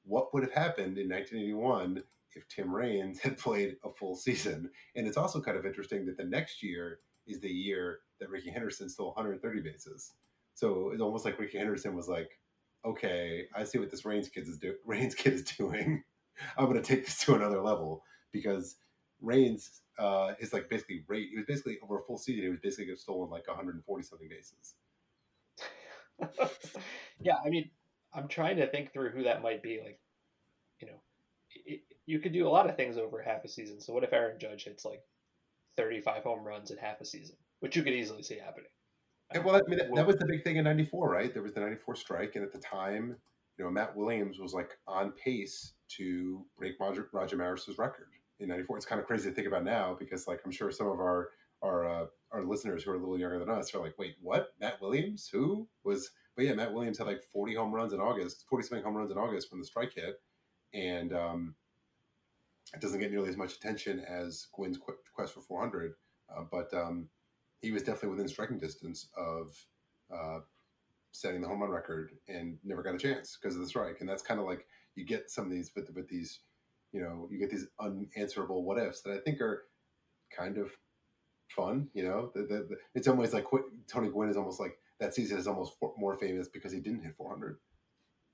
what 0.04 0.34
would 0.34 0.44
have 0.44 0.52
happened 0.52 0.98
in 0.98 1.08
1981 1.08 2.04
if 2.36 2.48
Tim 2.48 2.74
Raines 2.74 3.20
had 3.24 3.38
played 3.38 3.76
a 3.84 3.90
full 3.90 4.16
season. 4.16 4.70
And 4.96 5.08
it's 5.08 5.18
also 5.18 5.42
kind 5.42 5.58
of 5.58 5.66
interesting 5.66 6.06
that 6.06 6.18
the 6.18 6.24
next 6.26 6.64
year 6.64 7.00
is 7.28 7.40
the 7.40 7.50
year 7.50 8.00
that 8.20 8.30
Rickey 8.30 8.52
Henderson 8.52 8.90
stole 8.90 9.08
130 9.08 9.62
bases. 9.62 10.14
So 10.54 10.92
it's 10.92 11.02
almost 11.02 11.26
like 11.26 11.40
Rickey 11.40 11.58
Henderson 11.58 11.96
was 11.96 12.08
like, 12.08 12.30
okay, 12.86 13.46
I 13.56 13.64
see 13.64 13.78
what 13.78 13.92
this 13.92 14.06
Raines 14.06 14.30
kid 14.30 14.48
is 14.48 14.58
doing. 14.58 14.78
Raines 14.86 15.16
kid 15.16 15.34
is 15.34 15.44
doing. 15.44 16.04
I'm 16.58 16.66
going 16.66 16.82
to 16.82 16.88
take 16.88 17.06
this 17.06 17.20
to 17.26 17.36
another 17.36 17.62
level 17.62 18.04
because 18.32 18.78
Raines 19.22 19.82
uh, 20.00 20.34
is 20.40 20.54
like 20.54 20.70
basically 20.70 21.04
rate. 21.08 21.30
He 21.30 21.38
was 21.38 21.46
basically 21.46 21.78
over 21.84 22.00
a 22.00 22.04
full 22.04 22.18
season. 22.18 22.44
He 22.44 22.50
was 22.50 22.60
basically 22.62 22.96
stolen 22.96 23.30
like 23.30 23.48
140 23.48 24.04
something 24.04 24.30
bases. 24.30 24.76
yeah, 27.20 27.36
I 27.46 27.50
mean, 27.50 27.70
I'm 28.14 28.28
trying 28.28 28.58
to 28.58 28.68
think 28.68 28.92
through 28.92 29.12
who 29.12 29.24
that 29.24 29.42
might 29.42 29.62
be. 29.62 29.80
Like, 29.84 30.00
you 30.82 30.88
know, 30.88 31.78
you 32.06 32.20
could 32.20 32.34
do 32.34 32.48
a 32.48 32.50
lot 32.50 32.70
of 32.70 32.76
things 32.76 32.98
over 32.98 33.22
half 33.22 33.44
a 33.44 33.48
season. 33.48 33.80
So 33.80 33.94
what 33.94 34.04
if 34.04 34.14
Aaron 34.14 34.40
Judge 34.40 34.66
hits 34.66 34.86
like 34.86 35.02
35 35.78 36.24
home 36.24 36.44
runs 36.44 36.72
in 36.72 36.78
half 36.78 37.02
a 37.02 37.06
season, 37.06 37.36
which 37.60 37.76
you 37.76 37.84
could 37.84 37.94
easily 37.94 38.24
see 38.24 38.38
happening? 38.38 38.70
And 39.34 39.46
well, 39.46 39.56
I 39.56 39.62
mean, 39.68 39.80
that, 39.80 39.94
that 39.96 40.08
was 40.08 40.18
the 40.18 40.26
big 40.26 40.44
thing 40.44 40.58
in 40.58 40.66
'94, 40.66 41.10
right? 41.10 41.34
There 41.34 41.44
was 41.44 41.54
the 41.54 41.62
'94 41.62 41.96
strike, 41.96 42.36
and 42.36 42.44
at 42.44 42.52
the 42.52 42.60
time, 42.60 43.16
you 43.58 43.64
know, 43.64 43.72
Matt 43.72 43.96
Williams 43.96 44.40
was 44.40 44.54
like 44.54 44.72
on 44.88 45.14
pace 45.14 45.74
to 45.98 46.46
break 46.58 46.74
Roger, 46.80 47.08
Roger 47.14 47.38
Maris's 47.38 47.78
record 47.78 48.08
in 48.40 48.50
'94. 48.50 48.78
It's 48.78 48.86
kind 48.86 49.00
of 49.00 49.08
crazy 49.08 49.30
to 49.30 49.36
think 49.36 49.48
about 49.48 49.64
now 49.64 49.96
because, 49.98 50.28
like, 50.28 50.42
I'm 50.46 50.52
sure 50.52 50.72
some 50.72 50.88
of 50.88 51.00
our 51.00 51.30
our 51.62 51.88
uh, 51.88 52.06
our 52.32 52.44
listeners 52.44 52.84
who 52.84 52.92
are 52.92 52.96
a 52.96 53.00
little 53.00 53.18
younger 53.18 53.40
than 53.40 53.50
us 53.50 53.74
are 53.74 53.80
like, 53.80 53.98
"Wait, 53.98 54.16
what? 54.22 54.50
Matt 54.60 54.82
Williams? 54.82 55.30
Who 55.32 55.68
was?" 55.84 56.12
But 56.36 56.46
yeah, 56.46 56.54
Matt 56.54 56.74
Williams 56.74 56.98
had 56.98 57.08
like 57.08 57.24
40 57.34 57.56
home 57.56 57.74
runs 57.74 57.94
in 57.94 58.00
August, 58.00 58.46
40 58.50 58.68
something 58.68 58.86
home 58.86 58.96
runs 58.96 59.12
in 59.12 59.18
August 59.18 59.52
when 59.52 59.60
the 59.60 59.66
strike 59.66 59.94
hit, 59.94 60.16
and 60.74 61.14
um, 61.14 61.56
it 62.74 62.82
doesn't 62.82 63.00
get 63.00 63.12
nearly 63.12 63.30
as 63.30 63.38
much 63.38 63.56
attention 63.56 64.00
as 64.00 64.48
Gwynn's 64.54 64.80
quest 65.14 65.34
for 65.34 65.42
400, 65.42 65.94
uh, 66.30 66.44
but 66.50 66.74
um, 66.74 67.10
he 67.62 67.72
was 67.72 67.84
definitely 67.84 68.10
within 68.10 68.28
striking 68.28 68.60
distance 68.60 69.08
of 69.18 69.56
uh, 70.14 70.40
setting 71.12 71.42
the 71.42 71.48
home 71.48 71.62
run 71.62 71.70
record 71.70 72.12
and 72.28 72.58
never 72.64 72.82
got 72.82 72.96
a 72.96 72.98
chance 72.98 73.38
because 73.40 73.56
of 73.56 73.62
the 73.62 73.68
strike. 73.68 73.98
And 74.00 74.10
that's 74.10 74.24
kind 74.24 74.40
of 74.40 74.46
like 74.46 74.66
you 74.96 75.06
get 75.06 75.30
some 75.30 75.46
of 75.46 75.52
these 75.52 75.72
with, 75.76 75.90
with 75.94 76.08
these, 76.08 76.40
you 76.92 77.02
know, 77.02 77.28
you 77.30 77.40
get 77.40 77.50
these 77.50 77.68
unanswerable 77.80 78.64
what 78.64 78.78
ifs 78.78 79.02
that 79.02 79.14
I 79.14 79.20
think 79.20 79.42
are 79.42 79.66
kind 80.36 80.58
of 80.58 80.72
fun. 81.50 81.90
You 81.94 82.04
know, 82.04 82.32
the, 82.34 82.42
the, 82.42 82.68
the, 82.70 82.76
in 82.96 83.04
some 83.04 83.18
ways, 83.18 83.34
like 83.34 83.46
Tony 83.88 84.10
Gwynn 84.10 84.30
is 84.30 84.38
almost 84.38 84.60
like 84.60 84.78
that 85.00 85.14
season 85.14 85.38
is 85.38 85.48
almost 85.48 85.74
more 85.98 86.18
famous 86.18 86.48
because 86.48 86.72
he 86.72 86.80
didn't 86.80 87.04
hit 87.04 87.16
400. 87.18 87.58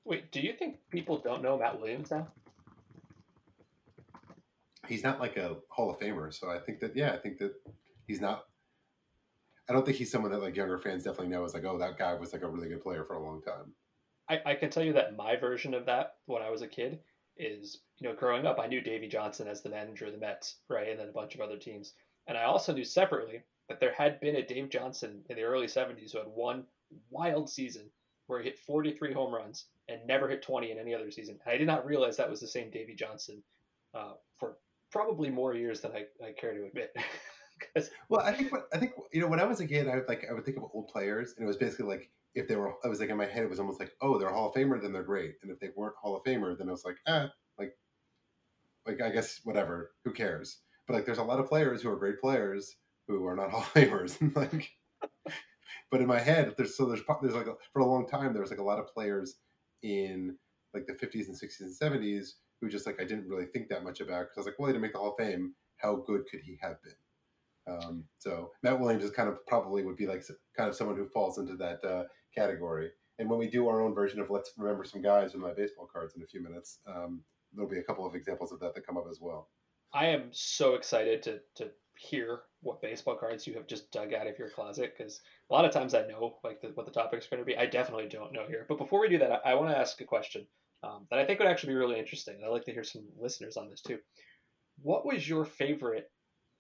Wait, 0.06 0.32
do 0.32 0.40
you 0.40 0.54
think 0.54 0.78
people 0.90 1.18
don't 1.18 1.42
know 1.42 1.58
Matt 1.58 1.80
Williams 1.80 2.12
now? 2.12 2.28
He's 4.88 5.04
not 5.04 5.20
like 5.20 5.38
a 5.38 5.58
Hall 5.70 5.90
of 5.90 6.00
Famer. 6.00 6.34
So 6.34 6.50
I 6.50 6.60
think 6.60 6.80
that 6.80 6.96
yeah, 6.96 7.12
I 7.12 7.18
think 7.18 7.38
that 7.40 7.54
he's 8.08 8.22
not. 8.22 8.46
I 9.70 9.74
don't 9.74 9.86
think 9.86 9.98
he's 9.98 10.12
someone 10.12 10.32
that 10.32 10.42
like 10.42 10.56
younger 10.56 10.78
fans 10.78 11.04
definitely 11.04 11.28
know 11.28 11.44
is 11.44 11.54
like, 11.54 11.66
oh, 11.66 11.78
that 11.78 11.98
guy 11.98 12.14
was 12.14 12.32
like 12.32 12.44
a 12.44 12.48
really 12.48 12.70
good 12.70 12.82
player 12.82 13.04
for 13.04 13.16
a 13.16 13.24
long 13.24 13.42
time. 13.42 13.74
I, 14.30 14.52
I 14.52 14.56
can 14.56 14.70
tell 14.70 14.84
you 14.84 14.94
that 14.94 15.18
my 15.18 15.36
version 15.36 15.74
of 15.74 15.86
that 15.86 16.16
when 16.26 16.42
I 16.42 16.50
was 16.50 16.62
a 16.62 16.68
kid 16.68 17.00
is, 17.38 17.80
you 17.98 18.08
know, 18.08 18.16
growing 18.16 18.46
up, 18.46 18.60
I 18.60 18.68
knew 18.68 18.82
Davey 18.82 19.08
Johnson 19.08 19.48
as 19.48 19.62
the 19.62 19.70
manager 19.70 20.06
of 20.06 20.14
the 20.14 20.18
Mets, 20.18 20.58
right, 20.70 20.90
and 20.90 21.00
then 21.00 21.10
a 21.10 21.14
bunch 21.14 21.36
of 21.36 21.42
other 21.42 21.58
teams, 21.58 21.94
and 22.28 22.38
I 22.38 22.44
also 22.44 22.74
knew 22.74 22.84
separately 22.84 23.42
that 23.70 23.80
there 23.80 23.94
had 23.94 24.20
been 24.20 24.38
a 24.38 24.46
Dave 24.46 24.70
Johnson 24.70 25.22
in 25.30 25.36
the 25.36 25.44
early 25.44 25.68
'70s 25.68 26.14
who 26.14 26.20
had 26.20 26.28
one 26.28 26.64
wild 27.10 27.50
season 27.50 27.90
where 28.28 28.40
he 28.40 28.46
hit 28.46 28.60
43 28.60 29.14
home 29.14 29.34
runs 29.34 29.66
and 29.88 30.06
never 30.06 30.28
hit 30.28 30.42
20 30.42 30.72
in 30.72 30.78
any 30.78 30.94
other 30.94 31.10
season. 31.12 31.40
And 31.46 31.54
I 31.54 31.58
did 31.58 31.68
not 31.68 31.86
realize 31.86 32.18
that 32.18 32.30
was 32.30 32.42
the 32.42 32.48
same 32.48 32.70
Davey 32.70 32.94
Johnson 32.94 33.42
uh, 33.94 34.14
probably 34.92 35.30
more 35.30 35.54
years 35.54 35.82
than 35.82 35.92
I, 35.92 36.06
I 36.24 36.32
care 36.32 36.54
to 36.54 36.66
admit. 36.66 36.96
well, 38.10 38.22
I 38.22 38.34
think 38.34 38.52
what, 38.52 38.68
I 38.74 38.78
think 38.78 38.94
you 39.14 39.22
know 39.22 39.28
when 39.28 39.40
I 39.40 39.46
was 39.46 39.60
a 39.60 39.68
kid, 39.68 39.88
I 39.88 39.96
would 39.96 40.08
like 40.08 40.26
I 40.30 40.34
would 40.34 40.46
think 40.46 40.58
of 40.58 40.64
old 40.74 40.88
players, 40.88 41.34
and 41.38 41.44
it 41.44 41.48
was 41.48 41.58
basically 41.58 41.86
like 41.86 42.10
if 42.36 42.48
they 42.48 42.56
were, 42.56 42.76
I 42.84 42.88
was 42.88 43.00
like 43.00 43.10
in 43.10 43.18
my 43.18 43.26
head, 43.26 43.44
it 43.44 43.50
was 43.50 43.60
almost 43.60 43.80
like, 43.80 43.94
oh, 44.02 44.18
they're 44.18 44.30
a 44.30 44.34
Hall 44.34 44.50
of 44.50 44.56
Famer, 44.56 44.80
then 44.82 44.94
they're 44.94 45.04
great, 45.04 45.36
and 45.42 45.52
if 45.52 45.60
they 45.60 45.70
weren't 45.76 45.96
Hall 46.00 46.16
of 46.16 46.24
Famer, 46.24 46.58
then 46.58 46.70
I 46.70 46.72
was 46.72 46.86
like, 46.86 46.98
ah, 47.08 47.32
like, 47.58 47.76
like 48.86 49.02
I 49.02 49.10
guess 49.10 49.42
whatever, 49.44 49.92
who 50.04 50.12
cares? 50.12 50.60
But 50.88 50.94
like, 50.94 51.06
there's 51.06 51.18
a 51.18 51.24
lot 51.24 51.40
of 51.40 51.48
players 51.48 51.82
who 51.82 51.90
are 51.90 51.98
great 51.98 52.22
players 52.22 52.76
who 53.08 53.26
are 53.26 53.36
not 53.36 53.50
Hall 53.52 53.62
of 53.62 53.74
Famers, 53.74 54.36
like. 54.36 54.70
but 55.90 56.02
in 56.02 56.08
my 56.08 56.20
head, 56.20 56.54
there's 56.58 56.76
so 56.76 56.86
there's 56.86 57.02
there's 57.22 57.34
like 57.34 57.48
a, 57.48 57.56
for 57.72 57.82
a 57.82 57.86
long 57.86 58.08
time 58.08 58.34
there 58.34 58.42
was 58.42 58.52
like 58.52 58.60
a 58.60 58.64
lot 58.64 58.80
of 58.80 58.88
players 58.88 59.36
in 59.84 60.36
like 60.74 60.86
the 60.86 60.94
50s 60.94 61.28
and 61.28 61.36
60s 61.36 61.62
and 61.62 61.76
70s 61.76 62.32
who 62.62 62.70
just 62.70 62.86
like 62.86 63.00
I 63.00 63.06
didn't 63.06 63.28
really 63.28 63.46
think 63.46 63.70
that 63.70 63.84
much 63.84 64.00
about 64.00 64.26
because 64.26 64.38
I 64.38 64.40
was 64.42 64.46
like, 64.48 64.60
well, 64.60 64.68
he 64.68 64.74
didn't 64.74 64.84
make 64.84 64.94
the 64.94 65.00
Hall 65.00 65.16
of 65.18 65.26
Fame. 65.26 65.54
How 65.78 65.96
good 65.96 66.26
could 66.30 66.42
he 66.42 66.58
have 66.62 66.78
been? 66.84 66.94
Um, 67.68 68.06
so 68.18 68.52
Matt 68.64 68.80
Williams 68.80 69.04
is 69.04 69.12
kind 69.12 69.30
of 69.30 69.46
probably 69.46 69.84
would 69.84 69.98
be 69.98 70.08
like 70.08 70.24
kind 70.56 70.70
of 70.70 70.76
someone 70.76 70.96
who 70.96 71.08
falls 71.10 71.38
into 71.38 71.56
that 71.58 71.84
uh, 71.84 72.04
category. 72.36 72.92
And 73.20 73.30
when 73.30 73.40
we 73.40 73.50
do 73.50 73.68
our 73.68 73.82
own 73.82 73.94
version 73.94 74.20
of 74.20 74.30
let's 74.30 74.52
remember 74.58 74.84
some 74.84 75.02
guys 75.02 75.34
with 75.34 75.42
my 75.42 75.54
baseball 75.54 75.90
cards 75.92 76.16
in 76.16 76.24
a 76.24 76.28
few 76.28 76.42
minutes, 76.42 76.80
um, 76.88 77.22
there'll 77.54 77.70
be 77.70 77.80
a 77.80 77.84
couple 77.84 78.06
of 78.06 78.16
examples 78.16 78.52
of 78.52 78.60
that 78.60 78.74
that 78.76 78.86
come 78.86 78.98
up 78.98 79.08
as 79.10 79.20
well. 79.22 79.50
I 79.94 80.08
am 80.08 80.30
so 80.32 80.76
excited 80.76 81.24
to 81.24 81.40
to 81.56 81.72
hear 81.98 82.42
what 82.62 82.82
baseball 82.82 83.16
cards 83.16 83.48
you 83.48 83.56
have 83.56 83.66
just 83.66 83.92
dug 83.92 84.14
out 84.14 84.28
of 84.28 84.38
your 84.38 84.50
closet 84.50 84.94
because 84.96 85.22
a 85.50 85.54
lot 85.54 85.66
of 85.66 85.72
times 85.72 85.96
I 85.96 86.06
know 86.06 86.38
like 86.44 86.62
the, 86.62 86.68
what 86.70 86.86
the 86.86 86.92
topic's 86.92 87.28
going 87.28 87.40
to 87.40 87.46
be. 87.46 87.58
I 87.58 87.66
definitely 87.66 88.08
don't 88.08 88.34
know 88.34 88.46
here. 88.48 88.66
But 88.68 88.78
before 88.78 89.02
we 89.02 89.10
do 89.10 89.18
that, 89.20 89.32
I, 89.32 89.52
I 89.52 89.56
want 89.56 89.70
to 89.70 89.78
ask 89.78 90.00
a 90.02 90.06
question 90.06 90.46
um, 90.84 91.08
that 91.10 91.20
I 91.20 91.26
think 91.26 91.40
would 91.40 91.48
actually 91.48 91.74
be 91.74 91.80
really 91.80 92.00
interesting. 92.00 92.36
I'd 92.44 92.50
like 92.50 92.66
to 92.66 92.74
hear 92.74 92.84
some 92.84 93.04
listeners 93.20 93.58
on 93.58 93.70
this 93.70 93.82
too. 93.82 94.00
What 94.82 95.06
was 95.06 95.28
your 95.28 95.46
favorite 95.46 96.10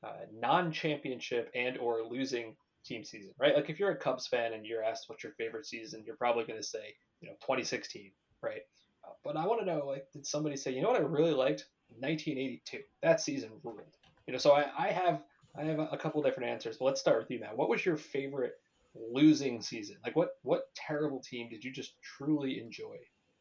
uh, 0.03 0.25
non-championship 0.33 1.51
and 1.53 1.77
or 1.77 2.03
losing 2.03 2.55
team 2.85 3.03
season? 3.03 3.33
Right, 3.39 3.55
like 3.55 3.69
if 3.69 3.79
you're 3.79 3.91
a 3.91 3.95
Cubs 3.95 4.27
fan 4.27 4.53
and 4.53 4.65
you're 4.65 4.83
asked 4.83 5.05
what's 5.07 5.23
your 5.23 5.33
favorite 5.33 5.65
season, 5.65 6.03
you're 6.05 6.15
probably 6.15 6.45
going 6.45 6.59
to 6.59 6.67
say 6.67 6.95
you 7.21 7.27
know 7.27 7.35
2016, 7.41 8.11
right? 8.41 8.61
Uh, 9.05 9.13
but 9.23 9.37
I 9.37 9.45
want 9.45 9.61
to 9.61 9.65
know 9.65 9.85
like 9.85 10.05
did 10.13 10.25
somebody 10.25 10.57
say 10.57 10.71
you 10.71 10.81
know 10.81 10.89
what 10.89 11.01
I 11.01 11.03
really 11.03 11.33
liked 11.33 11.65
1982? 11.99 12.79
That 13.03 13.21
season 13.21 13.51
ruled. 13.63 13.97
You 14.25 14.33
know, 14.33 14.39
so 14.39 14.51
I, 14.51 14.65
I 14.77 14.87
have 14.87 15.21
I 15.57 15.63
have 15.63 15.79
a 15.79 15.97
couple 15.97 16.21
different 16.21 16.49
answers, 16.49 16.77
but 16.77 16.85
let's 16.85 17.01
start 17.01 17.19
with 17.19 17.31
you, 17.31 17.39
Matt. 17.39 17.57
What 17.57 17.69
was 17.69 17.85
your 17.85 17.97
favorite 17.97 18.53
losing 18.95 19.61
season? 19.61 19.97
Like, 20.03 20.15
what 20.15 20.31
what 20.43 20.73
terrible 20.75 21.19
team 21.19 21.49
did 21.49 21.63
you 21.63 21.71
just 21.71 21.93
truly 22.01 22.59
enjoy, 22.59 22.97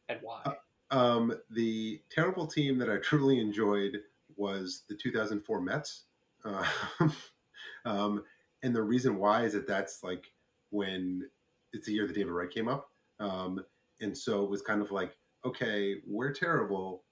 and 0.09 0.19
why? 0.21 0.43
Um, 0.91 1.33
the 1.49 2.01
terrible 2.09 2.47
team 2.47 2.77
that 2.79 2.89
I 2.89 2.97
truly 3.01 3.39
enjoyed 3.39 3.97
was 4.35 4.83
the 4.87 4.95
2004 4.95 5.61
Mets, 5.61 6.03
uh, 6.45 6.65
um, 7.85 8.23
and 8.63 8.75
the 8.75 8.83
reason 8.83 9.17
why 9.17 9.43
is 9.43 9.53
that 9.53 9.67
that's 9.67 10.03
like 10.03 10.31
when 10.69 11.27
it's 11.73 11.87
the 11.87 11.93
year 11.93 12.07
that 12.07 12.15
David 12.15 12.31
Wright 12.31 12.49
came 12.49 12.67
up, 12.67 12.89
um, 13.19 13.63
and 14.01 14.17
so 14.17 14.43
it 14.43 14.49
was 14.49 14.61
kind 14.61 14.81
of 14.81 14.91
like, 14.91 15.17
okay, 15.45 15.95
we're 16.05 16.31
terrible, 16.31 17.03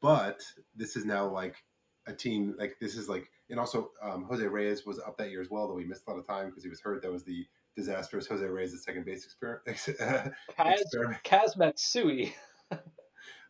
but 0.00 0.42
this 0.74 0.96
is 0.96 1.04
now 1.04 1.28
like 1.28 1.56
a 2.06 2.12
team 2.12 2.54
like 2.58 2.76
this 2.80 2.96
is 2.96 3.08
like 3.08 3.28
and 3.52 3.60
also 3.60 3.90
um, 4.02 4.24
Jose 4.24 4.44
Reyes 4.44 4.86
was 4.86 4.98
up 4.98 5.16
that 5.18 5.30
year 5.30 5.40
as 5.40 5.50
well, 5.50 5.68
though 5.68 5.76
he 5.76 5.84
missed 5.84 6.04
a 6.06 6.10
lot 6.10 6.18
of 6.18 6.26
time 6.26 6.46
because 6.46 6.64
he 6.64 6.70
was 6.70 6.80
hurt. 6.80 7.02
That 7.02 7.12
was 7.12 7.22
the 7.22 7.46
disastrous 7.76 8.26
Jose 8.26 8.44
Reyes' 8.44 8.82
second 8.82 9.04
base 9.04 9.24
experiment. 9.26 9.62
Kaz, 10.58 10.80
Kaz 11.24 11.56
Matsui. 11.56 12.34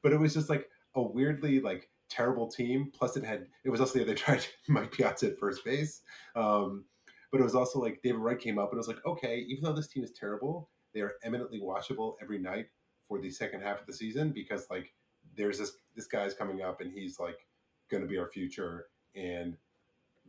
But 0.02 0.12
it 0.12 0.20
was 0.20 0.34
just 0.34 0.50
like 0.50 0.68
a 0.94 1.02
weirdly 1.02 1.60
like 1.60 1.88
terrible 2.08 2.48
team. 2.48 2.90
Plus, 2.94 3.16
it 3.16 3.24
had 3.24 3.46
it 3.64 3.70
was 3.70 3.80
also 3.80 3.98
the 3.98 4.04
other 4.04 4.14
tried 4.16 4.44
Mike 4.68 4.92
Piazza 4.92 5.28
at 5.28 5.38
first 5.38 5.64
base. 5.64 6.02
Um, 6.36 6.84
but 7.30 7.40
it 7.40 7.44
was 7.44 7.54
also 7.54 7.80
like 7.80 8.00
David 8.02 8.20
Wright 8.20 8.38
came 8.38 8.58
up 8.58 8.70
and 8.70 8.76
it 8.76 8.84
was 8.86 8.88
like, 8.88 9.04
okay, 9.06 9.38
even 9.48 9.64
though 9.64 9.72
this 9.72 9.88
team 9.88 10.04
is 10.04 10.12
terrible, 10.12 10.68
they 10.92 11.00
are 11.00 11.14
eminently 11.24 11.60
watchable 11.60 12.14
every 12.20 12.38
night 12.38 12.66
for 13.08 13.18
the 13.18 13.30
second 13.30 13.62
half 13.62 13.80
of 13.80 13.86
the 13.86 13.92
season 13.92 14.30
because 14.30 14.66
like 14.70 14.92
there's 15.34 15.58
this 15.58 15.72
this 15.96 16.06
guy's 16.06 16.34
coming 16.34 16.60
up 16.60 16.80
and 16.82 16.92
he's 16.92 17.18
like 17.18 17.46
going 17.90 18.02
to 18.02 18.08
be 18.08 18.18
our 18.18 18.28
future 18.28 18.86
and 19.14 19.56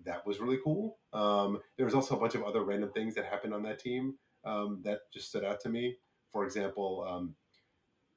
that 0.05 0.25
was 0.25 0.39
really 0.39 0.59
cool. 0.63 0.97
Um, 1.11 1.59
there 1.77 1.85
was 1.85 1.95
also 1.95 2.15
a 2.15 2.19
bunch 2.19 2.35
of 2.35 2.43
other 2.43 2.63
random 2.63 2.91
things 2.91 3.15
that 3.15 3.25
happened 3.25 3.53
on 3.53 3.63
that 3.63 3.79
team 3.79 4.15
um, 4.45 4.81
that 4.83 5.01
just 5.13 5.29
stood 5.29 5.43
out 5.43 5.59
to 5.61 5.69
me. 5.69 5.97
For 6.31 6.45
example, 6.45 7.05
um, 7.07 7.35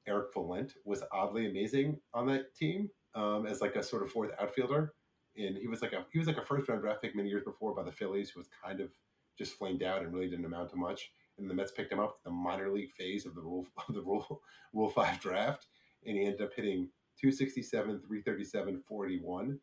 Eric 0.07 0.33
Valent 0.33 0.73
was 0.85 1.03
oddly 1.11 1.47
amazing 1.47 1.99
on 2.13 2.27
that 2.27 2.55
team 2.55 2.89
um, 3.15 3.45
as 3.45 3.61
like 3.61 3.75
a 3.75 3.83
sort 3.83 4.03
of 4.03 4.11
fourth 4.11 4.31
outfielder, 4.39 4.93
and 5.37 5.57
he 5.57 5.67
was 5.67 5.81
like 5.81 5.93
a 5.93 6.05
he 6.11 6.19
was 6.19 6.27
like 6.27 6.37
a 6.37 6.45
first 6.45 6.67
round 6.67 6.81
draft 6.81 7.01
pick 7.01 7.15
many 7.15 7.29
years 7.29 7.43
before 7.43 7.75
by 7.75 7.83
the 7.83 7.91
Phillies, 7.91 8.29
who 8.29 8.39
was 8.39 8.49
kind 8.63 8.79
of 8.79 8.91
just 9.37 9.53
flamed 9.53 9.83
out 9.83 10.01
and 10.01 10.13
really 10.13 10.29
didn't 10.29 10.45
amount 10.45 10.69
to 10.71 10.75
much. 10.75 11.11
And 11.37 11.49
the 11.49 11.53
Mets 11.53 11.71
picked 11.71 11.91
him 11.91 11.99
up 11.99 12.17
the 12.23 12.31
minor 12.31 12.71
league 12.71 12.91
phase 12.91 13.25
of 13.25 13.35
the 13.35 13.41
rule 13.41 13.67
of 13.87 13.93
the 13.93 14.01
rule 14.01 14.41
rule 14.73 14.89
five 14.89 15.19
draft, 15.19 15.67
and 16.05 16.17
he 16.17 16.25
ended 16.25 16.41
up 16.41 16.53
hitting 16.55 16.89
267, 17.19 18.01
337, 18.07 18.83
41 18.87 19.59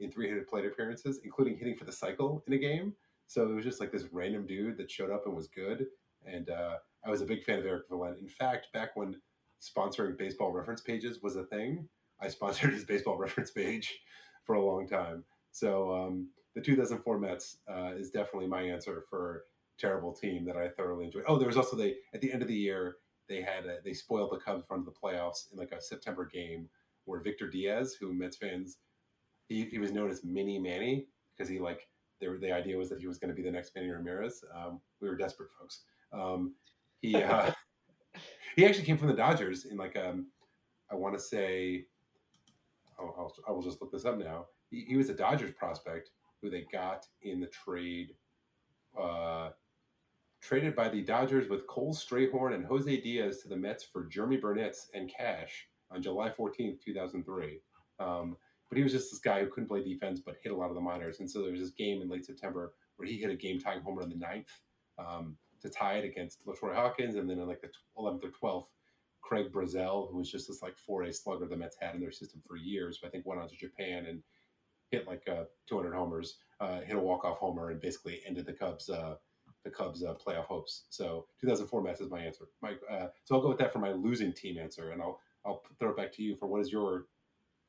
in 0.00 0.10
300 0.10 0.48
plate 0.48 0.66
appearances, 0.66 1.20
including 1.24 1.56
hitting 1.56 1.76
for 1.76 1.84
the 1.84 1.92
cycle 1.92 2.42
in 2.46 2.54
a 2.54 2.58
game. 2.58 2.94
So 3.26 3.48
it 3.48 3.54
was 3.54 3.64
just 3.64 3.80
like 3.80 3.92
this 3.92 4.06
random 4.12 4.46
dude 4.46 4.76
that 4.78 4.90
showed 4.90 5.10
up 5.10 5.26
and 5.26 5.34
was 5.34 5.48
good. 5.48 5.86
And 6.26 6.50
uh, 6.50 6.76
I 7.06 7.10
was 7.10 7.20
a 7.20 7.26
big 7.26 7.44
fan 7.44 7.58
of 7.58 7.66
Eric 7.66 7.84
Valent. 7.90 8.18
In 8.18 8.28
fact, 8.28 8.68
back 8.72 8.96
when 8.96 9.16
sponsoring 9.64 10.16
baseball 10.16 10.52
reference 10.52 10.80
pages 10.80 11.22
was 11.22 11.36
a 11.36 11.44
thing, 11.44 11.88
I 12.20 12.28
sponsored 12.28 12.72
his 12.72 12.84
baseball 12.84 13.16
reference 13.18 13.50
page 13.50 13.98
for 14.44 14.54
a 14.54 14.64
long 14.64 14.86
time. 14.86 15.24
So 15.52 15.92
um, 15.92 16.28
the 16.54 16.60
2004 16.60 17.18
Mets 17.18 17.58
uh, 17.68 17.92
is 17.96 18.10
definitely 18.10 18.48
my 18.48 18.62
answer 18.62 19.04
for 19.08 19.44
terrible 19.78 20.12
team 20.12 20.44
that 20.44 20.56
I 20.56 20.68
thoroughly 20.68 21.06
enjoyed. 21.06 21.24
Oh, 21.26 21.38
there 21.38 21.48
was 21.48 21.56
also 21.56 21.76
they 21.76 21.96
at 22.12 22.20
the 22.20 22.32
end 22.32 22.42
of 22.42 22.48
the 22.48 22.54
year 22.54 22.96
they 23.28 23.40
had 23.40 23.66
a, 23.66 23.78
they 23.84 23.94
spoiled 23.94 24.32
the 24.32 24.38
Cubs 24.38 24.64
front 24.66 24.86
of 24.86 24.92
the 24.92 25.00
playoffs 25.00 25.50
in 25.52 25.58
like 25.58 25.72
a 25.72 25.80
September 25.80 26.26
game 26.26 26.68
where 27.06 27.20
Victor 27.20 27.48
Diaz, 27.48 27.96
who 27.98 28.12
Mets 28.12 28.36
fans 28.36 28.78
he, 29.48 29.64
he 29.66 29.78
was 29.78 29.92
known 29.92 30.10
as 30.10 30.24
Mini 30.24 30.58
Manny 30.58 31.06
because 31.36 31.50
he 31.50 31.58
like 31.58 31.88
there 32.20 32.38
the 32.38 32.52
idea 32.52 32.76
was 32.76 32.88
that 32.88 33.00
he 33.00 33.06
was 33.06 33.18
going 33.18 33.28
to 33.28 33.34
be 33.34 33.42
the 33.42 33.50
next 33.50 33.74
Manny 33.74 33.90
Ramirez. 33.90 34.44
Um, 34.54 34.80
we 35.00 35.08
were 35.08 35.16
desperate, 35.16 35.50
folks. 35.58 35.82
Um, 36.12 36.54
he 37.00 37.16
uh, 37.22 37.50
he 38.56 38.66
actually 38.66 38.84
came 38.84 38.98
from 38.98 39.08
the 39.08 39.14
Dodgers 39.14 39.66
in 39.66 39.76
like 39.76 39.96
um, 39.96 40.26
I 40.90 40.94
want 40.94 41.14
to 41.14 41.20
say 41.20 41.86
I'll, 42.98 43.14
I'll, 43.18 43.34
I 43.48 43.52
will 43.52 43.62
just 43.62 43.80
look 43.80 43.92
this 43.92 44.04
up 44.04 44.18
now. 44.18 44.46
He, 44.70 44.84
he, 44.88 44.96
was 44.96 45.08
a 45.08 45.14
Dodgers 45.14 45.52
prospect 45.56 46.10
who 46.40 46.50
they 46.50 46.66
got 46.72 47.06
in 47.22 47.40
the 47.40 47.48
trade. 47.48 48.14
Uh, 49.00 49.50
traded 50.40 50.76
by 50.76 50.88
the 50.88 51.02
Dodgers 51.02 51.48
with 51.48 51.66
Kole 51.66 51.94
Strayhorn 51.94 52.54
and 52.54 52.64
Jose 52.66 53.00
Diaz 53.00 53.40
to 53.40 53.48
the 53.48 53.56
Mets 53.56 53.82
for 53.82 54.04
Jeromy 54.04 54.40
Burnitz 54.40 54.88
and 54.92 55.10
cash 55.10 55.66
on 55.90 56.02
July 56.02 56.28
14th, 56.28 56.80
2003. 56.84 57.60
Um, 57.98 58.36
but 58.68 58.76
he 58.76 58.82
was 58.82 58.92
just 58.92 59.10
this 59.10 59.20
guy 59.20 59.40
who 59.40 59.48
couldn't 59.48 59.68
play 59.68 59.82
defense 59.82 60.20
but 60.20 60.36
hit 60.42 60.52
a 60.52 60.56
lot 60.56 60.68
of 60.68 60.74
the 60.74 60.80
minors. 60.80 61.20
And 61.20 61.30
so 61.30 61.40
there 61.40 61.50
was 61.50 61.60
this 61.60 61.70
game 61.70 62.02
in 62.02 62.08
late 62.08 62.26
September 62.26 62.74
where 62.96 63.08
he 63.08 63.16
hit 63.16 63.30
a 63.30 63.36
game 63.36 63.58
tying 63.58 63.80
homer 63.80 64.02
in 64.02 64.10
the 64.10 64.16
ninth 64.16 64.50
um, 64.98 65.36
to 65.64 65.70
tie 65.70 65.94
it 65.94 66.04
against 66.04 66.46
LaTroy 66.46 66.74
Hawkins. 66.74 67.16
And 67.16 67.28
then 67.28 67.38
in 67.38 67.48
like 67.48 67.62
the 67.62 67.70
11th 67.98 68.22
or 68.24 68.30
12th, 68.42 68.66
Craig 69.22 69.50
Brazell, 69.50 70.10
who 70.10 70.18
was 70.18 70.30
just 70.30 70.48
this 70.48 70.62
like 70.62 70.74
4A 70.88 71.14
slugger 71.14 71.46
the 71.46 71.56
Mets 71.56 71.76
had 71.80 71.94
in 71.94 72.00
their 72.00 72.12
system 72.12 72.42
for 72.46 72.56
years, 72.56 73.00
I 73.04 73.08
think 73.08 73.24
went 73.24 73.40
on 73.40 73.48
to 73.48 73.56
Japan 73.56 74.06
and 74.06 74.22
hit 74.90 75.06
like 75.06 75.22
uh, 75.28 75.44
200 75.68 75.94
homers, 75.94 76.36
uh, 76.60 76.80
hit 76.80 76.96
a 76.96 77.00
walk-off 77.00 77.38
homer, 77.38 77.70
and 77.70 77.80
basically 77.80 78.20
ended 78.26 78.44
the 78.44 78.52
Cubs' 78.52 78.90
uh, 78.90 79.16
the 79.64 79.70
Cubs' 79.70 80.04
uh, 80.04 80.14
playoff 80.14 80.44
hopes. 80.44 80.84
So 80.90 81.26
2004 81.40 81.82
Mets 81.82 82.00
is 82.02 82.10
my 82.10 82.20
answer. 82.20 82.44
My, 82.60 82.74
uh, 82.90 83.08
so 83.24 83.34
I'll 83.34 83.40
go 83.40 83.48
with 83.48 83.58
that 83.58 83.72
for 83.72 83.78
my 83.78 83.92
losing 83.92 84.32
team 84.34 84.58
answer, 84.58 84.90
and 84.90 85.00
I'll 85.00 85.18
I'll 85.46 85.62
throw 85.78 85.90
it 85.90 85.96
back 85.96 86.12
to 86.14 86.22
you 86.22 86.36
for 86.36 86.46
what 86.46 86.60
is 86.60 86.70
your 86.70 87.06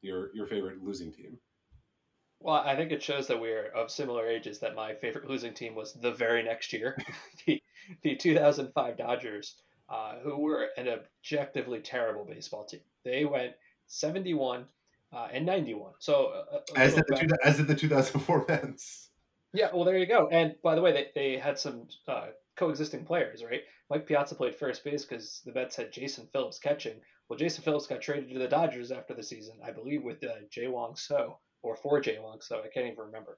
your 0.01 0.35
your 0.35 0.47
favorite 0.47 0.83
losing 0.83 1.13
team? 1.13 1.37
Well, 2.39 2.55
I 2.55 2.75
think 2.75 2.91
it 2.91 3.01
shows 3.01 3.27
that 3.27 3.39
we're 3.39 3.67
of 3.69 3.89
similar 3.89 4.27
ages. 4.27 4.59
That 4.59 4.75
my 4.75 4.93
favorite 4.93 5.29
losing 5.29 5.53
team 5.53 5.73
was 5.73 5.93
the 5.93 6.11
very 6.11 6.43
next 6.43 6.73
year, 6.73 6.97
the 7.47 7.61
the 8.03 8.15
2005 8.15 8.97
Dodgers, 8.97 9.55
uh, 9.89 10.15
who 10.23 10.39
were 10.39 10.69
an 10.77 10.87
objectively 10.87 11.79
terrible 11.79 12.25
baseball 12.25 12.65
team. 12.65 12.81
They 13.03 13.25
went 13.25 13.53
71 13.87 14.65
uh, 15.13 15.27
and 15.31 15.45
91. 15.45 15.93
So 15.99 16.33
uh, 16.51 16.59
as 16.75 16.95
did, 16.95 17.05
the, 17.07 17.15
two, 17.15 17.27
as 17.43 17.57
did 17.57 17.67
the 17.67 17.75
2004 17.75 18.45
Mets. 18.49 19.09
Yeah, 19.53 19.69
well, 19.73 19.85
there 19.85 19.97
you 19.97 20.07
go. 20.07 20.27
And 20.27 20.55
by 20.63 20.75
the 20.75 20.81
way, 20.81 20.91
they, 20.91 21.07
they 21.15 21.37
had 21.37 21.57
some 21.57 21.87
uh, 22.07 22.27
coexisting 22.57 23.05
players, 23.05 23.43
right? 23.43 23.61
Mike 23.89 24.07
Piazza 24.07 24.35
played 24.35 24.55
first 24.55 24.83
base 24.83 25.05
because 25.05 25.41
the 25.45 25.53
Mets 25.53 25.75
had 25.75 25.93
Jason 25.93 26.27
Phillips 26.33 26.59
catching, 26.59 26.95
well, 27.29 27.39
Jason 27.39 27.63
Phillips 27.63 27.87
got 27.87 28.01
traded 28.01 28.29
to 28.31 28.39
the 28.39 28.47
Dodgers 28.47 28.91
after 28.91 29.13
the 29.13 29.23
season, 29.23 29.55
I 29.63 29.71
believe, 29.71 30.03
with 30.03 30.23
uh, 30.23 30.33
Jae 30.51 30.69
Weong 30.69 30.95
Seo 30.95 31.37
or 31.61 31.75
for 31.75 32.01
Jae 32.01 32.19
Weong 32.19 32.39
Seo. 32.39 32.63
I 32.63 32.67
can't 32.67 32.87
even 32.87 33.05
remember. 33.05 33.37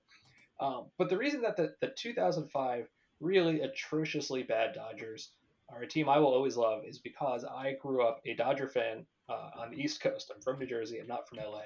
Um, 0.59 0.85
but 0.97 1.09
the 1.09 1.17
reason 1.17 1.41
that 1.41 1.55
the, 1.55 1.73
the 1.81 1.93
2005 1.95 2.87
really 3.19 3.61
atrociously 3.61 4.43
bad 4.43 4.73
Dodgers 4.73 5.31
are 5.69 5.81
a 5.81 5.87
team 5.87 6.07
I 6.07 6.19
will 6.19 6.33
always 6.33 6.57
love 6.57 6.85
is 6.85 6.97
because 6.97 7.43
I 7.43 7.73
grew 7.81 8.05
up 8.05 8.21
a 8.25 8.33
Dodger 8.35 8.67
fan 8.67 9.05
uh, 9.29 9.49
on 9.59 9.71
the 9.71 9.77
East 9.77 10.01
Coast. 10.01 10.31
I'm 10.33 10.41
from 10.41 10.59
New 10.59 10.65
Jersey. 10.65 10.99
I'm 10.99 11.07
not 11.07 11.27
from 11.27 11.39
LA. 11.39 11.63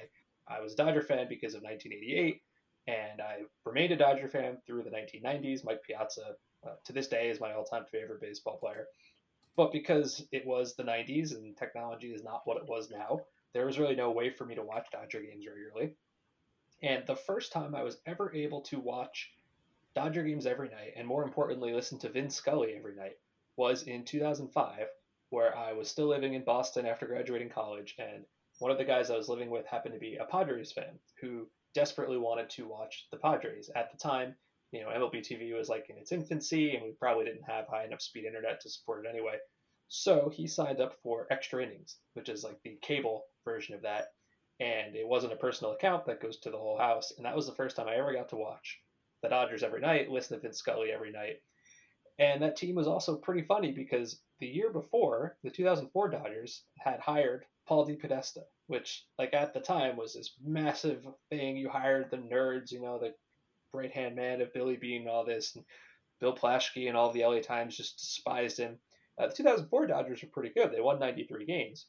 I 0.47 0.59
was 0.59 0.73
a 0.73 0.77
Dodger 0.77 1.01
fan 1.01 1.27
because 1.29 1.53
of 1.53 1.61
1988, 1.61 2.41
and 2.87 3.21
I 3.21 3.41
remained 3.63 3.93
a 3.93 3.97
Dodger 3.97 4.27
fan 4.27 4.57
through 4.65 4.83
the 4.83 4.89
1990s. 4.89 5.63
Mike 5.63 5.83
Piazza, 5.83 6.35
uh, 6.65 6.71
to 6.83 6.93
this 6.93 7.07
day, 7.07 7.29
is 7.29 7.39
my 7.39 7.53
all-time 7.53 7.85
favorite 7.91 8.21
baseball 8.21 8.57
player. 8.57 8.87
But 9.55 9.71
because 9.71 10.25
it 10.31 10.45
was 10.45 10.75
the 10.75 10.83
90s 10.83 11.35
and 11.35 11.55
technology 11.55 12.07
is 12.07 12.23
not 12.23 12.41
what 12.45 12.57
it 12.57 12.67
was 12.67 12.89
now, 12.89 13.21
there 13.53 13.65
was 13.65 13.77
really 13.77 13.95
no 13.95 14.11
way 14.11 14.29
for 14.29 14.45
me 14.45 14.55
to 14.55 14.63
watch 14.63 14.87
Dodger 14.91 15.21
games 15.21 15.45
regularly. 15.45 15.93
And 16.81 17.05
the 17.05 17.15
first 17.15 17.51
time 17.51 17.75
I 17.75 17.83
was 17.83 17.97
ever 18.07 18.33
able 18.33 18.61
to 18.61 18.79
watch 18.79 19.31
Dodger 19.95 20.23
games 20.23 20.45
every 20.45 20.69
night, 20.69 20.93
and 20.95 21.07
more 21.07 21.23
importantly, 21.23 21.73
listen 21.73 21.99
to 21.99 22.09
Vin 22.09 22.29
Scully 22.29 22.75
every 22.75 22.95
night, 22.95 23.17
was 23.57 23.83
in 23.83 24.05
2005, 24.05 24.87
where 25.29 25.55
I 25.57 25.73
was 25.73 25.89
still 25.89 26.07
living 26.07 26.33
in 26.33 26.43
Boston 26.43 26.85
after 26.85 27.05
graduating 27.05 27.49
college. 27.49 27.95
And 27.97 28.25
one 28.59 28.71
of 28.71 28.77
the 28.77 28.85
guys 28.85 29.09
I 29.09 29.17
was 29.17 29.29
living 29.29 29.49
with 29.49 29.65
happened 29.65 29.93
to 29.93 29.99
be 29.99 30.17
a 30.17 30.25
Padres 30.25 30.71
fan 30.71 30.99
who 31.21 31.49
desperately 31.73 32.17
wanted 32.17 32.49
to 32.51 32.67
watch 32.67 33.07
the 33.11 33.17
Padres. 33.17 33.69
At 33.75 33.91
the 33.91 33.97
time, 33.97 34.35
you 34.71 34.81
know, 34.81 34.89
MLB 34.89 35.21
TV 35.21 35.53
was 35.55 35.69
like 35.69 35.89
in 35.89 35.97
its 35.97 36.11
infancy, 36.11 36.75
and 36.75 36.83
we 36.83 36.91
probably 36.91 37.25
didn't 37.25 37.43
have 37.43 37.67
high 37.67 37.85
enough 37.85 38.01
speed 38.01 38.25
internet 38.25 38.61
to 38.61 38.69
support 38.69 39.05
it 39.05 39.09
anyway. 39.09 39.37
So 39.89 40.29
he 40.29 40.47
signed 40.47 40.79
up 40.79 40.95
for 41.03 41.27
Extra 41.31 41.63
Innings, 41.63 41.97
which 42.13 42.29
is 42.29 42.43
like 42.43 42.61
the 42.63 42.77
cable 42.81 43.25
version 43.45 43.75
of 43.75 43.81
that. 43.81 44.13
and 44.61 44.95
it 44.95 45.07
wasn't 45.07 45.33
a 45.33 45.37
personal 45.37 45.73
account 45.73 46.05
that 46.05 46.21
goes 46.21 46.37
to 46.39 46.51
the 46.51 46.57
whole 46.57 46.77
house. 46.77 47.11
And 47.17 47.25
that 47.25 47.35
was 47.35 47.47
the 47.47 47.55
first 47.55 47.75
time 47.75 47.87
I 47.87 47.95
ever 47.95 48.13
got 48.13 48.29
to 48.29 48.35
watch 48.35 48.79
the 49.21 49.29
Dodgers 49.29 49.63
every 49.63 49.81
night, 49.81 50.09
listen 50.09 50.37
to 50.37 50.41
Vin 50.41 50.53
Scully 50.53 50.91
every 50.91 51.11
night. 51.11 51.41
And 52.19 52.41
that 52.41 52.55
team 52.55 52.75
was 52.75 52.87
also 52.87 53.15
pretty 53.15 53.43
funny 53.43 53.71
because 53.71 54.21
the 54.39 54.47
year 54.47 54.69
before, 54.69 55.37
the 55.43 55.49
2004 55.49 56.09
Dodgers 56.09 56.63
had 56.77 56.99
hired 56.99 57.45
Paul 57.67 57.87
DePodesta, 57.87 58.43
which, 58.67 59.05
like 59.17 59.33
at 59.33 59.53
the 59.53 59.59
time, 59.59 59.95
was 59.97 60.13
this 60.13 60.35
massive 60.43 61.05
thing. 61.29 61.57
You 61.57 61.69
hired 61.69 62.11
the 62.11 62.17
nerds, 62.17 62.71
you 62.71 62.81
know, 62.81 62.99
the 62.99 63.13
right 63.73 63.91
hand 63.91 64.15
man 64.15 64.41
of 64.41 64.53
Billy 64.53 64.75
Beane, 64.75 65.01
and 65.01 65.09
all 65.09 65.25
this. 65.25 65.55
And 65.55 65.65
Bill 66.19 66.35
Plaschke 66.35 66.87
and 66.87 66.97
all 66.97 67.11
the 67.11 67.25
LA 67.25 67.39
Times 67.39 67.77
just 67.77 67.97
despised 67.97 68.57
him. 68.57 68.77
Uh, 69.17 69.27
the 69.27 69.35
2004 69.35 69.87
Dodgers 69.87 70.21
were 70.21 70.29
pretty 70.29 70.53
good. 70.53 70.71
They 70.71 70.81
won 70.81 70.99
93 70.99 71.45
games. 71.45 71.87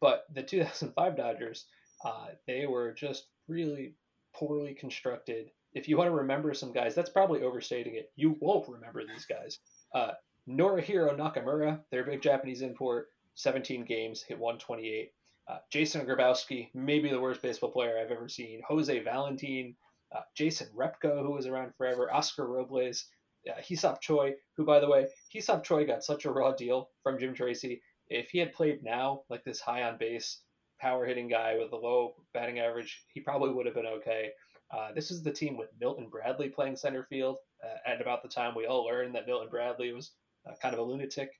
But 0.00 0.24
the 0.32 0.42
2005 0.42 1.16
Dodgers, 1.16 1.66
uh, 2.04 2.28
they 2.46 2.66
were 2.66 2.92
just 2.92 3.26
really 3.48 3.94
poorly 4.34 4.74
constructed. 4.74 5.50
If 5.76 5.88
you 5.88 5.98
want 5.98 6.08
to 6.08 6.16
remember 6.16 6.54
some 6.54 6.72
guys, 6.72 6.94
that's 6.94 7.10
probably 7.10 7.42
overstating 7.42 7.96
it. 7.96 8.10
You 8.16 8.38
won't 8.40 8.66
remember 8.66 9.02
these 9.04 9.26
guys. 9.26 9.58
Uh, 9.94 10.12
Norihiro 10.48 11.14
Nakamura, 11.14 11.80
their 11.90 12.02
big 12.02 12.22
Japanese 12.22 12.62
import, 12.62 13.08
17 13.34 13.84
games, 13.84 14.22
hit 14.22 14.38
128. 14.38 15.12
Uh, 15.46 15.58
Jason 15.70 16.06
Grabowski, 16.06 16.70
maybe 16.72 17.10
the 17.10 17.20
worst 17.20 17.42
baseball 17.42 17.70
player 17.70 17.98
I've 17.98 18.10
ever 18.10 18.26
seen. 18.26 18.62
Jose 18.66 19.00
Valentin, 19.00 19.76
uh, 20.16 20.22
Jason 20.34 20.68
Repko, 20.74 21.20
who 21.20 21.32
was 21.32 21.46
around 21.46 21.74
forever. 21.76 22.10
Oscar 22.10 22.46
Robles, 22.46 23.04
uh, 23.46 23.60
Hee-seop 23.60 24.00
Choi, 24.00 24.32
who, 24.56 24.64
by 24.64 24.80
the 24.80 24.88
way, 24.88 25.06
Hee-seop 25.28 25.62
Choi 25.62 25.86
got 25.86 26.02
such 26.02 26.24
a 26.24 26.30
raw 26.30 26.52
deal 26.52 26.88
from 27.02 27.18
Jim 27.18 27.34
Tracy. 27.34 27.82
If 28.08 28.30
he 28.30 28.38
had 28.38 28.54
played 28.54 28.82
now, 28.82 29.24
like 29.28 29.44
this 29.44 29.60
high 29.60 29.82
on 29.82 29.98
base, 29.98 30.40
power 30.80 31.06
hitting 31.06 31.28
guy 31.28 31.56
with 31.58 31.72
a 31.72 31.76
low 31.76 32.14
batting 32.34 32.58
average, 32.58 33.04
he 33.08 33.20
probably 33.20 33.50
would 33.50 33.66
have 33.66 33.74
been 33.74 33.86
okay. 33.86 34.30
Uh, 34.70 34.92
this 34.94 35.10
is 35.10 35.22
the 35.22 35.32
team 35.32 35.56
with 35.56 35.70
Milton 35.80 36.08
Bradley 36.08 36.48
playing 36.48 36.76
center 36.76 37.04
field 37.04 37.38
uh, 37.64 37.90
at 37.90 38.00
about 38.00 38.22
the 38.22 38.28
time 38.28 38.54
we 38.54 38.66
all 38.66 38.84
learned 38.84 39.14
that 39.14 39.26
Milton 39.26 39.48
Bradley 39.48 39.92
was 39.92 40.12
uh, 40.48 40.54
kind 40.60 40.74
of 40.74 40.80
a 40.80 40.82
lunatic. 40.82 41.30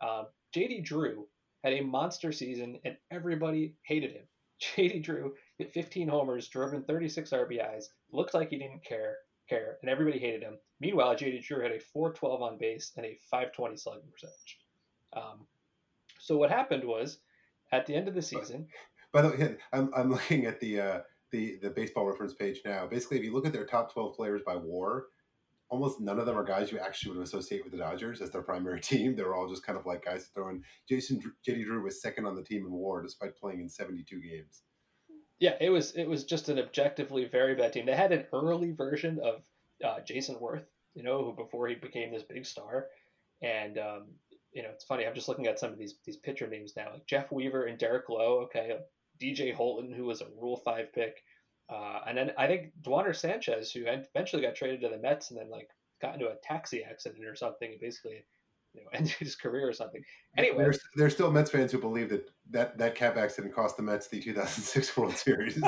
Um, 0.00 0.26
JD 0.54 0.84
Drew 0.84 1.26
had 1.64 1.72
a 1.72 1.80
monster 1.80 2.32
season 2.32 2.78
and 2.84 2.96
everybody 3.10 3.74
hated 3.82 4.12
him. 4.12 4.24
JD 4.62 5.02
Drew 5.02 5.34
hit 5.58 5.72
15 5.72 6.08
homers, 6.08 6.48
drove 6.48 6.74
in 6.74 6.82
36 6.84 7.30
RBIs, 7.30 7.86
looked 8.12 8.34
like 8.34 8.50
he 8.50 8.58
didn't 8.58 8.84
care, 8.84 9.16
care, 9.48 9.78
and 9.82 9.90
everybody 9.90 10.18
hated 10.18 10.42
him. 10.42 10.58
Meanwhile, 10.80 11.16
JD 11.16 11.44
Drew 11.44 11.62
had 11.62 11.72
a 11.72 11.80
412 11.80 12.42
on 12.42 12.58
base 12.58 12.92
and 12.96 13.04
a 13.04 13.18
520 13.30 13.76
slugging 13.76 14.10
percentage. 14.12 14.58
Um, 15.14 15.46
so 16.20 16.36
what 16.36 16.50
happened 16.50 16.84
was, 16.84 17.18
at 17.72 17.86
the 17.86 17.94
end 17.94 18.08
of 18.08 18.14
the 18.14 18.22
season. 18.22 18.66
By 19.12 19.22
the 19.22 19.28
way, 19.28 19.56
I'm, 19.72 19.90
I'm 19.96 20.10
looking 20.10 20.46
at 20.46 20.60
the 20.60 20.80
uh, 20.80 21.00
the 21.32 21.58
the 21.62 21.70
baseball 21.70 22.06
reference 22.06 22.34
page 22.34 22.60
now. 22.64 22.86
Basically, 22.86 23.18
if 23.18 23.24
you 23.24 23.32
look 23.32 23.46
at 23.46 23.52
their 23.52 23.66
top 23.66 23.92
12 23.92 24.14
players 24.14 24.42
by 24.46 24.56
WAR, 24.56 25.06
almost 25.68 26.00
none 26.00 26.18
of 26.18 26.26
them 26.26 26.38
are 26.38 26.44
guys 26.44 26.70
you 26.70 26.78
actually 26.78 27.16
would 27.16 27.26
associate 27.26 27.64
with 27.64 27.72
the 27.72 27.78
Dodgers 27.78 28.20
as 28.20 28.30
their 28.30 28.42
primary 28.42 28.80
team. 28.82 29.16
They're 29.16 29.34
all 29.34 29.48
just 29.48 29.64
kind 29.64 29.78
of 29.78 29.86
like 29.86 30.04
guys 30.04 30.30
throwing. 30.34 30.62
Jason 30.88 31.20
JD 31.46 31.64
Drew 31.64 31.82
was 31.82 32.00
second 32.00 32.26
on 32.26 32.36
the 32.36 32.42
team 32.42 32.64
in 32.66 32.72
WAR 32.72 33.02
despite 33.02 33.36
playing 33.36 33.60
in 33.60 33.68
72 33.68 34.20
games. 34.20 34.62
Yeah, 35.38 35.54
it 35.60 35.70
was 35.70 35.92
it 35.92 36.08
was 36.08 36.24
just 36.24 36.48
an 36.48 36.58
objectively 36.58 37.26
very 37.26 37.54
bad 37.54 37.72
team. 37.72 37.86
They 37.86 37.94
had 37.94 38.12
an 38.12 38.24
early 38.32 38.72
version 38.72 39.18
of 39.22 39.42
uh, 39.84 40.00
Jayson 40.00 40.40
Werth, 40.40 40.64
you 40.94 41.02
know, 41.02 41.24
who 41.24 41.32
before 41.34 41.68
he 41.68 41.74
became 41.74 42.10
this 42.10 42.22
big 42.22 42.46
star, 42.46 42.86
and 43.42 43.76
um, 43.76 44.04
you 44.56 44.62
know, 44.62 44.70
it's 44.72 44.84
funny. 44.84 45.06
I'm 45.06 45.14
just 45.14 45.28
looking 45.28 45.46
at 45.46 45.58
some 45.58 45.70
of 45.70 45.78
these 45.78 45.96
these 46.06 46.16
pitcher 46.16 46.48
names 46.48 46.72
now, 46.78 46.90
like 46.90 47.06
Jeff 47.06 47.30
Weaver 47.30 47.66
and 47.66 47.78
Derek 47.78 48.08
Lowe. 48.08 48.40
Okay, 48.44 48.72
DJ 49.22 49.54
Houlton, 49.54 49.94
who 49.94 50.06
was 50.06 50.22
a 50.22 50.28
Rule 50.40 50.56
Five 50.56 50.94
pick, 50.94 51.22
uh, 51.68 52.00
and 52.08 52.16
then 52.16 52.32
I 52.38 52.46
think 52.46 52.72
Duaner 52.80 53.14
Sanchez, 53.14 53.70
who 53.70 53.84
eventually 53.84 54.40
got 54.40 54.54
traded 54.54 54.80
to 54.80 54.88
the 54.88 54.96
Mets 54.96 55.30
and 55.30 55.38
then 55.38 55.50
like 55.50 55.68
got 56.00 56.14
into 56.14 56.28
a 56.28 56.36
taxi 56.42 56.82
accident 56.82 57.26
or 57.26 57.34
something, 57.34 57.70
and 57.70 57.80
basically 57.80 58.24
you 58.72 58.80
know 58.80 58.88
ended 58.94 59.12
his 59.12 59.36
career 59.36 59.68
or 59.68 59.74
something. 59.74 60.02
Anyway, 60.38 60.56
there's 60.56 60.80
there's 60.94 61.12
still 61.12 61.30
Mets 61.30 61.50
fans 61.50 61.70
who 61.70 61.78
believe 61.78 62.08
that 62.08 62.30
that 62.48 62.78
that 62.78 62.94
cab 62.94 63.18
accident 63.18 63.54
cost 63.54 63.76
the 63.76 63.82
Mets 63.82 64.08
the 64.08 64.22
2006 64.22 64.96
World 64.96 65.16
Series. 65.18 65.62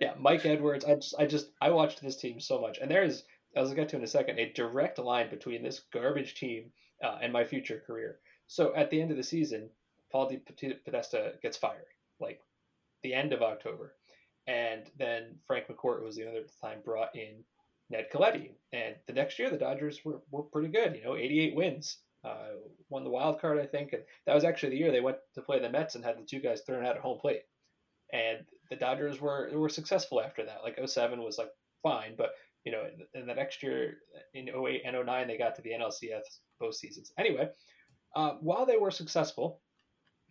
yeah, 0.00 0.14
Mike 0.20 0.46
Edwards. 0.46 0.84
I 0.84 0.94
just 0.94 1.16
I 1.18 1.26
just 1.26 1.50
I 1.60 1.70
watched 1.70 2.00
this 2.00 2.16
team 2.16 2.38
so 2.38 2.60
much, 2.60 2.78
and 2.78 2.88
there 2.88 3.02
is 3.02 3.24
as 3.56 3.70
I'll 3.70 3.74
get 3.74 3.88
to 3.88 3.96
in 3.96 4.04
a 4.04 4.06
second 4.06 4.38
a 4.38 4.52
direct 4.52 5.00
line 5.00 5.30
between 5.30 5.64
this 5.64 5.82
garbage 5.92 6.36
team 6.36 6.70
uh, 7.02 7.18
and 7.20 7.32
my 7.32 7.44
future 7.44 7.82
career. 7.86 8.18
So 8.46 8.74
at 8.74 8.90
the 8.90 9.00
end 9.00 9.10
of 9.10 9.16
the 9.16 9.22
season, 9.22 9.70
Paul 10.10 10.30
DePodesta 10.30 11.40
gets 11.40 11.56
fired, 11.56 11.86
like 12.20 12.40
the 13.02 13.14
end 13.14 13.32
of 13.32 13.42
October. 13.42 13.94
And 14.46 14.90
then 14.98 15.36
Frank 15.46 15.66
McCourt, 15.68 16.02
was 16.02 16.16
the 16.16 16.28
other 16.28 16.44
time, 16.60 16.80
brought 16.84 17.14
in 17.14 17.44
Ned 17.90 18.08
Colletti. 18.12 18.50
And 18.72 18.96
the 19.06 19.12
next 19.12 19.38
year, 19.38 19.50
the 19.50 19.58
Dodgers 19.58 20.04
were, 20.04 20.20
were 20.30 20.42
pretty 20.42 20.68
good, 20.68 20.96
you 20.96 21.04
know, 21.04 21.16
88 21.16 21.54
wins. 21.54 21.98
Uh, 22.24 22.54
won 22.88 23.04
the 23.04 23.10
wild 23.10 23.40
card, 23.40 23.58
I 23.58 23.66
think. 23.66 23.92
And 23.92 24.02
that 24.26 24.34
was 24.34 24.44
actually 24.44 24.70
the 24.70 24.78
year 24.78 24.92
they 24.92 25.00
went 25.00 25.18
to 25.34 25.42
play 25.42 25.58
the 25.58 25.70
Mets 25.70 25.94
and 25.94 26.04
had 26.04 26.18
the 26.18 26.24
two 26.24 26.40
guys 26.40 26.62
thrown 26.62 26.84
out 26.84 26.96
at 26.96 27.02
home 27.02 27.18
plate. 27.18 27.42
And 28.12 28.38
the 28.70 28.76
Dodgers 28.76 29.20
were 29.20 29.50
were 29.52 29.68
successful 29.68 30.20
after 30.20 30.44
that. 30.44 30.62
Like 30.62 30.78
07 30.84 31.22
was 31.22 31.38
like 31.38 31.50
fine, 31.82 32.14
but 32.16 32.30
you 32.64 32.72
know, 32.72 32.84
in 33.14 33.26
the 33.26 33.34
next 33.34 33.62
year 33.62 33.98
in 34.34 34.48
08 34.48 34.82
and 34.84 35.06
09, 35.06 35.26
they 35.26 35.38
got 35.38 35.56
to 35.56 35.62
the 35.62 35.70
NLCS 35.70 36.22
both 36.60 36.74
seasons. 36.74 37.12
Anyway, 37.18 37.48
uh, 38.14 38.32
while 38.40 38.66
they 38.66 38.76
were 38.76 38.90
successful, 38.90 39.60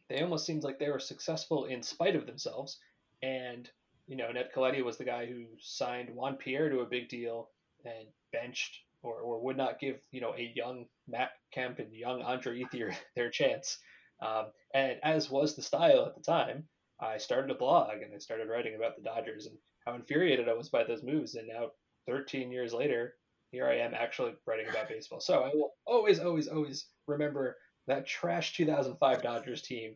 they 0.09 0.21
almost 0.21 0.45
seemed 0.45 0.63
like 0.63 0.79
they 0.79 0.89
were 0.89 0.99
successful 0.99 1.65
in 1.65 1.83
spite 1.83 2.15
of 2.15 2.25
themselves. 2.25 2.79
And, 3.21 3.69
you 4.07 4.15
know, 4.15 4.31
Ned 4.31 4.49
Colletti 4.55 4.83
was 4.83 4.97
the 4.97 5.03
guy 5.03 5.25
who 5.25 5.45
signed 5.59 6.09
Juan 6.13 6.35
Pierre 6.35 6.69
to 6.69 6.79
a 6.79 6.85
big 6.85 7.09
deal 7.09 7.49
and 7.85 8.07
benched 8.31 8.77
or, 9.03 9.15
or 9.15 9.43
would 9.43 9.57
not 9.57 9.79
give, 9.79 9.97
you 10.11 10.21
know, 10.21 10.33
a 10.35 10.53
young 10.55 10.85
Matt 11.07 11.31
Kemp 11.53 11.79
and 11.79 11.93
young 11.93 12.21
Andre 12.21 12.61
Ethier 12.61 12.95
their 13.15 13.29
chance. 13.29 13.77
Um, 14.21 14.47
and 14.73 14.97
as 15.03 15.29
was 15.29 15.55
the 15.55 15.63
style 15.63 16.05
at 16.05 16.15
the 16.15 16.21
time, 16.21 16.67
I 16.99 17.17
started 17.17 17.49
a 17.49 17.55
blog 17.55 18.01
and 18.01 18.13
I 18.13 18.19
started 18.19 18.47
writing 18.47 18.75
about 18.75 18.95
the 18.95 19.01
Dodgers 19.01 19.47
and 19.47 19.57
how 19.85 19.95
infuriated 19.95 20.47
I 20.47 20.53
was 20.53 20.69
by 20.69 20.83
those 20.83 21.03
moves. 21.03 21.35
And 21.35 21.47
now 21.47 21.71
13 22.07 22.51
years 22.51 22.73
later, 22.73 23.13
here 23.51 23.67
I 23.67 23.77
am 23.77 23.93
actually 23.93 24.33
writing 24.45 24.67
about 24.69 24.89
baseball. 24.89 25.19
So 25.19 25.43
I 25.43 25.51
will 25.53 25.73
always, 25.85 26.19
always, 26.19 26.47
always 26.47 26.87
remember 27.07 27.57
that 27.87 28.07
trash 28.07 28.55
2005 28.55 29.21
Dodgers 29.21 29.61
team 29.61 29.95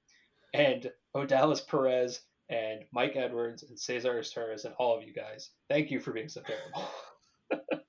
and 0.53 0.91
Odalis 1.15 1.65
Perez 1.65 2.21
and 2.49 2.81
Mike 2.91 3.15
Edwards 3.15 3.63
and 3.63 3.79
Cesar 3.79 4.21
Torres 4.23 4.65
and 4.65 4.75
all 4.77 4.97
of 4.97 5.03
you 5.03 5.13
guys. 5.13 5.51
Thank 5.69 5.91
you 5.91 5.99
for 5.99 6.11
being 6.11 6.29
so 6.29 6.41
terrible. 6.41 6.89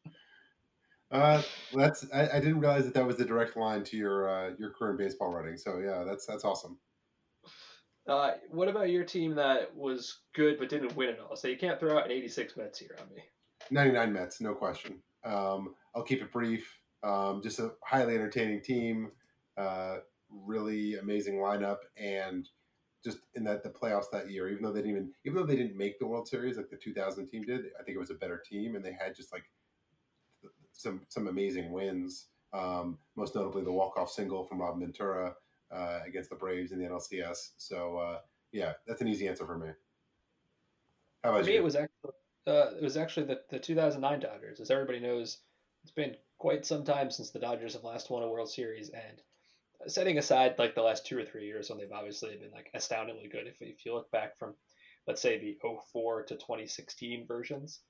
uh, 1.10 1.42
that's 1.74 2.06
I, 2.12 2.28
I, 2.28 2.40
didn't 2.40 2.60
realize 2.60 2.84
that 2.84 2.94
that 2.94 3.06
was 3.06 3.16
the 3.16 3.24
direct 3.24 3.56
line 3.56 3.84
to 3.84 3.96
your 3.96 4.28
uh, 4.28 4.50
your 4.58 4.70
career 4.70 4.92
in 4.92 4.96
baseball 4.96 5.32
writing. 5.32 5.56
So 5.56 5.78
yeah, 5.78 6.04
that's 6.04 6.26
that's 6.26 6.44
awesome. 6.44 6.78
Uh, 8.08 8.32
what 8.50 8.68
about 8.68 8.90
your 8.90 9.04
team 9.04 9.34
that 9.34 9.74
was 9.74 10.20
good 10.34 10.58
but 10.58 10.68
didn't 10.68 10.96
win 10.96 11.10
at 11.10 11.20
all? 11.20 11.36
So 11.36 11.48
you 11.48 11.56
can't 11.56 11.80
throw 11.80 11.98
out 11.98 12.06
an 12.06 12.12
86 12.12 12.56
Mets 12.56 12.78
here 12.78 12.96
on 13.00 13.08
me. 13.14 13.22
99 13.70 14.12
Mets, 14.12 14.40
no 14.40 14.54
question. 14.54 15.00
Um, 15.24 15.74
I'll 15.94 16.02
keep 16.02 16.22
it 16.22 16.32
brief. 16.32 16.80
Um, 17.02 17.42
just 17.42 17.58
a 17.58 17.72
highly 17.84 18.14
entertaining 18.14 18.62
team, 18.62 19.12
uh, 19.56 19.98
really 20.30 20.96
amazing 20.96 21.36
lineup, 21.36 21.78
and 21.96 22.48
just 23.04 23.18
in 23.34 23.44
that 23.44 23.62
the 23.62 23.70
playoffs 23.70 24.10
that 24.12 24.30
year, 24.30 24.48
even 24.48 24.62
though 24.62 24.72
they 24.72 24.80
didn't 24.80 24.90
even 24.90 25.12
even 25.24 25.36
though 25.36 25.46
they 25.46 25.56
didn't 25.56 25.76
make 25.76 25.98
the 25.98 26.06
World 26.06 26.26
Series 26.26 26.56
like 26.56 26.70
the 26.70 26.76
2000 26.76 27.28
team 27.28 27.42
did, 27.42 27.66
I 27.78 27.82
think 27.82 27.96
it 27.96 28.00
was 28.00 28.10
a 28.10 28.14
better 28.14 28.42
team, 28.44 28.74
and 28.74 28.84
they 28.84 28.92
had 28.92 29.14
just 29.14 29.32
like 29.32 29.44
some 30.72 31.02
some 31.08 31.28
amazing 31.28 31.70
wins. 31.70 32.26
Um, 32.52 32.98
most 33.16 33.34
notably, 33.34 33.62
the 33.62 33.72
walk 33.72 33.96
off 33.96 34.10
single 34.10 34.44
from 34.44 34.60
Rob 34.60 34.80
Ventura 34.80 35.34
uh, 35.70 36.00
against 36.06 36.30
the 36.30 36.36
Braves 36.36 36.72
in 36.72 36.78
the 36.78 36.86
NLCS. 36.86 37.52
So 37.56 37.98
uh, 37.98 38.18
yeah, 38.52 38.72
that's 38.86 39.00
an 39.00 39.08
easy 39.08 39.28
answer 39.28 39.46
for 39.46 39.58
me. 39.58 39.68
How 41.22 41.30
about 41.30 41.42
for 41.42 41.46
me, 41.46 41.54
you? 41.54 41.60
it 41.60 41.64
was 41.64 41.76
actually 41.76 42.12
uh, 42.46 42.70
it 42.76 42.82
was 42.82 42.96
actually 42.96 43.26
the, 43.26 43.40
the 43.50 43.58
2009 43.58 44.20
Dodgers. 44.20 44.60
As 44.60 44.70
everybody 44.70 45.00
knows, 45.00 45.38
it's 45.82 45.92
been 45.92 46.16
quite 46.38 46.64
some 46.64 46.84
time 46.84 47.10
since 47.10 47.30
the 47.30 47.38
Dodgers 47.38 47.74
have 47.74 47.84
last 47.84 48.10
won 48.10 48.22
a 48.22 48.28
World 48.28 48.50
Series, 48.50 48.90
and 48.90 49.22
setting 49.88 50.18
aside 50.18 50.54
like 50.58 50.74
the 50.74 50.82
last 50.82 51.06
two 51.06 51.18
or 51.18 51.24
three 51.24 51.46
years 51.46 51.68
when 51.68 51.78
they've 51.78 51.92
obviously 51.92 52.36
been 52.36 52.52
like 52.52 52.70
astoundingly 52.74 53.28
good. 53.28 53.46
If, 53.46 53.60
if 53.60 53.84
you 53.84 53.94
look 53.94 54.10
back 54.10 54.38
from, 54.38 54.54
let's 55.06 55.22
say 55.22 55.38
the 55.38 55.58
04 55.92 56.24
to 56.24 56.34
2016 56.34 57.26
versions, 57.26 57.80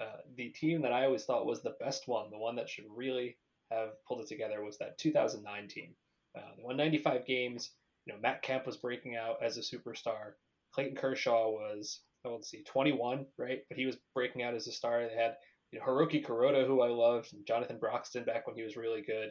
uh, 0.00 0.18
the 0.36 0.48
team 0.50 0.82
that 0.82 0.92
I 0.92 1.04
always 1.04 1.24
thought 1.24 1.46
was 1.46 1.62
the 1.62 1.76
best 1.80 2.08
one, 2.08 2.30
the 2.30 2.38
one 2.38 2.56
that 2.56 2.68
should 2.68 2.86
really 2.94 3.36
have 3.70 3.90
pulled 4.06 4.20
it 4.20 4.28
together, 4.28 4.62
was 4.62 4.78
that 4.78 4.98
2009 4.98 5.68
team. 5.68 5.94
Uh, 6.36 6.40
they 6.56 6.62
won 6.62 6.76
95 6.76 7.26
games. 7.26 7.70
You 8.06 8.12
know, 8.12 8.20
Matt 8.20 8.42
Kemp 8.42 8.66
was 8.66 8.76
breaking 8.76 9.16
out 9.16 9.42
as 9.42 9.58
a 9.58 9.60
superstar. 9.60 10.32
Clayton 10.72 10.96
Kershaw 10.96 11.50
was 11.50 12.00
oh, 12.24 12.34
let's 12.34 12.50
see, 12.50 12.62
21, 12.64 13.26
right? 13.38 13.60
But 13.68 13.78
he 13.78 13.86
was 13.86 13.96
breaking 14.14 14.42
out 14.42 14.54
as 14.54 14.66
a 14.66 14.72
star. 14.72 15.06
They 15.06 15.14
had 15.14 15.34
you 15.70 15.78
know 15.78 15.86
Hiroki 15.86 16.24
Kuroda, 16.24 16.66
who 16.66 16.82
I 16.82 16.88
loved, 16.88 17.32
and 17.32 17.46
Jonathan 17.46 17.78
Broxton 17.78 18.24
back 18.24 18.46
when 18.46 18.56
he 18.56 18.62
was 18.62 18.76
really 18.76 19.02
good. 19.02 19.30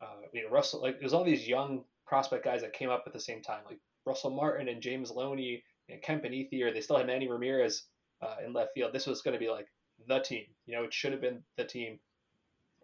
Uh, 0.00 0.26
you 0.32 0.44
know 0.44 0.50
Russell, 0.50 0.82
like 0.82 0.98
there's 0.98 1.12
all 1.12 1.24
these 1.24 1.48
young 1.48 1.84
prospect 2.06 2.44
guys 2.44 2.62
that 2.62 2.72
came 2.72 2.90
up 2.90 3.04
at 3.06 3.12
the 3.12 3.20
same 3.20 3.42
time, 3.42 3.60
like 3.66 3.78
Russell 4.06 4.30
Martin 4.30 4.68
and 4.68 4.82
James 4.82 5.10
Loney 5.10 5.62
and 5.88 6.02
Kemp 6.02 6.24
and 6.24 6.34
Ethier. 6.34 6.72
They 6.72 6.80
still 6.80 6.96
had 6.96 7.06
Manny 7.06 7.28
Ramirez 7.28 7.84
uh, 8.22 8.36
in 8.44 8.52
left 8.52 8.72
field. 8.74 8.92
This 8.92 9.06
was 9.06 9.22
going 9.22 9.34
to 9.34 9.44
be 9.44 9.50
like 9.50 9.66
the 10.06 10.20
team. 10.20 10.44
You 10.66 10.76
know, 10.76 10.84
it 10.84 10.94
should 10.94 11.12
have 11.12 11.20
been 11.20 11.42
the 11.56 11.64
team. 11.64 11.98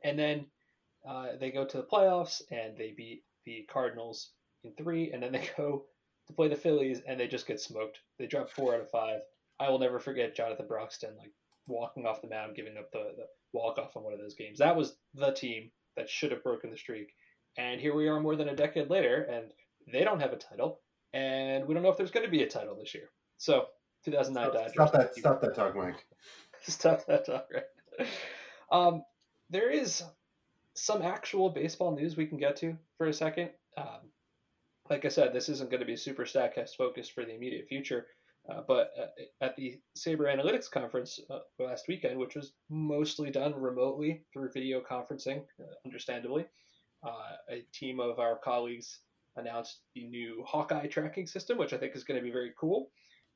And 0.04 0.18
then 0.18 0.46
uh, 1.08 1.28
they 1.40 1.50
go 1.50 1.64
to 1.64 1.76
the 1.76 1.82
playoffs 1.82 2.42
and 2.50 2.76
they 2.76 2.94
beat 2.96 3.22
the 3.44 3.66
Cardinals 3.70 4.30
in 4.64 4.72
three, 4.74 5.12
and 5.12 5.22
then 5.22 5.32
they 5.32 5.48
go 5.56 5.84
to 6.26 6.32
play 6.32 6.48
the 6.48 6.56
Phillies 6.56 7.00
and 7.06 7.18
they 7.18 7.28
just 7.28 7.46
get 7.46 7.60
smoked. 7.60 7.98
They 8.18 8.26
drop 8.26 8.50
four 8.50 8.74
out 8.74 8.80
of 8.80 8.90
five. 8.90 9.20
I 9.58 9.70
will 9.70 9.78
never 9.78 9.98
forget 9.98 10.36
Jonathan 10.36 10.66
Broxton 10.66 11.16
like 11.18 11.32
walking 11.66 12.06
off 12.06 12.22
the 12.22 12.28
mound, 12.28 12.56
giving 12.56 12.76
up 12.76 12.90
the, 12.92 13.12
the 13.16 13.26
walk 13.52 13.78
off 13.78 13.96
on 13.96 14.04
one 14.04 14.12
of 14.12 14.18
those 14.18 14.34
games. 14.34 14.58
That 14.58 14.76
was 14.76 14.96
the 15.14 15.32
team 15.32 15.70
that 15.96 16.08
should 16.08 16.30
have 16.30 16.42
broken 16.42 16.70
the 16.70 16.76
streak. 16.76 17.14
And 17.58 17.80
here 17.80 17.94
we 17.94 18.08
are 18.08 18.20
more 18.20 18.36
than 18.36 18.50
a 18.50 18.56
decade 18.56 18.90
later, 18.90 19.22
and 19.22 19.46
they 19.90 20.04
don't 20.04 20.20
have 20.20 20.32
a 20.32 20.36
title, 20.36 20.80
and 21.14 21.66
we 21.66 21.72
don't 21.72 21.82
know 21.82 21.88
if 21.88 21.96
there's 21.96 22.10
going 22.10 22.26
to 22.26 22.30
be 22.30 22.42
a 22.42 22.48
title 22.48 22.76
this 22.76 22.94
year. 22.94 23.08
So 23.38 23.66
2009 24.04 24.44
stop, 24.44 24.52
Dodgers. 24.52 24.72
Stop 24.72 24.92
that! 24.92 25.14
Stop 25.14 25.40
that 25.40 25.54
talk, 25.54 25.74
Mike. 25.74 26.04
stop 26.62 27.06
that 27.06 27.24
talk, 27.24 27.46
right? 27.52 28.08
Um, 28.70 29.02
there 29.48 29.70
is 29.70 30.02
some 30.74 31.02
actual 31.02 31.48
baseball 31.48 31.94
news 31.96 32.16
we 32.16 32.26
can 32.26 32.38
get 32.38 32.56
to 32.56 32.76
for 32.98 33.06
a 33.06 33.12
second. 33.12 33.50
Um, 33.76 34.10
like 34.90 35.04
I 35.04 35.08
said, 35.08 35.32
this 35.32 35.48
isn't 35.48 35.70
going 35.70 35.80
to 35.80 35.86
be 35.86 35.96
super 35.96 36.24
Statcast 36.24 36.76
focused 36.76 37.12
for 37.12 37.24
the 37.24 37.34
immediate 37.34 37.68
future. 37.68 38.06
Uh, 38.48 38.62
but 38.66 38.92
uh, 39.00 39.44
at 39.44 39.56
the 39.56 39.80
SABR 39.96 40.32
Analytics 40.34 40.70
conference 40.70 41.18
uh, 41.30 41.40
last 41.58 41.88
weekend, 41.88 42.18
which 42.18 42.36
was 42.36 42.52
mostly 42.70 43.30
done 43.30 43.54
remotely 43.54 44.22
through 44.32 44.50
video 44.52 44.80
conferencing, 44.80 45.42
uh, 45.60 45.74
understandably, 45.84 46.46
uh, 47.04 47.36
a 47.50 47.64
team 47.72 47.98
of 47.98 48.18
our 48.18 48.36
colleagues 48.36 49.00
announced 49.36 49.80
the 49.94 50.04
new 50.04 50.44
Hawkeye 50.46 50.86
tracking 50.86 51.26
system, 51.26 51.58
which 51.58 51.72
I 51.72 51.76
think 51.76 51.96
is 51.96 52.04
going 52.04 52.18
to 52.18 52.24
be 52.24 52.30
very 52.30 52.52
cool. 52.58 52.90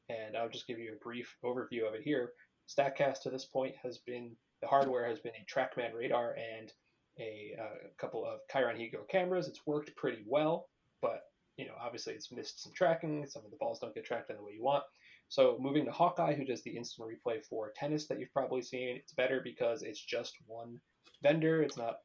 And 0.08 0.36
I'll 0.36 0.48
just 0.48 0.66
give 0.66 0.78
you 0.78 0.92
a 0.92 1.04
brief 1.04 1.36
overview 1.44 1.86
of 1.86 1.94
it 1.94 2.02
here. 2.02 2.32
Statcast 2.68 3.22
to 3.22 3.30
this 3.30 3.44
point 3.44 3.74
has 3.82 3.98
been 3.98 4.36
the 4.62 4.68
hardware 4.68 5.08
has 5.08 5.18
been 5.18 5.32
a 5.34 5.44
TrackMan 5.52 5.94
radar 5.94 6.36
and 6.36 6.72
a, 7.18 7.56
a 7.58 7.88
couple 7.98 8.24
of 8.24 8.40
ChyronHego 8.52 9.08
cameras. 9.08 9.48
It's 9.48 9.66
worked 9.66 9.94
pretty 9.96 10.22
well, 10.26 10.68
but 11.02 11.22
you 11.56 11.66
know, 11.66 11.74
obviously 11.80 12.14
it's 12.14 12.32
missed 12.32 12.62
some 12.62 12.72
tracking. 12.72 13.26
Some 13.26 13.44
of 13.44 13.50
the 13.50 13.56
balls 13.58 13.78
don't 13.78 13.94
get 13.94 14.04
tracked 14.04 14.30
in 14.30 14.36
the 14.36 14.42
way 14.42 14.52
you 14.54 14.62
want. 14.62 14.84
So 15.30 15.56
moving 15.60 15.84
to 15.84 15.92
Hawkeye, 15.92 16.34
who 16.34 16.44
does 16.44 16.62
the 16.62 16.76
instant 16.76 17.08
replay 17.08 17.44
for 17.44 17.70
tennis 17.76 18.08
that 18.08 18.18
you've 18.18 18.32
probably 18.32 18.62
seen, 18.62 18.96
it's 18.96 19.12
better 19.12 19.40
because 19.42 19.82
it's 19.82 20.04
just 20.04 20.34
one 20.46 20.80
vendor. 21.22 21.62
It's 21.62 21.76
not 21.76 21.98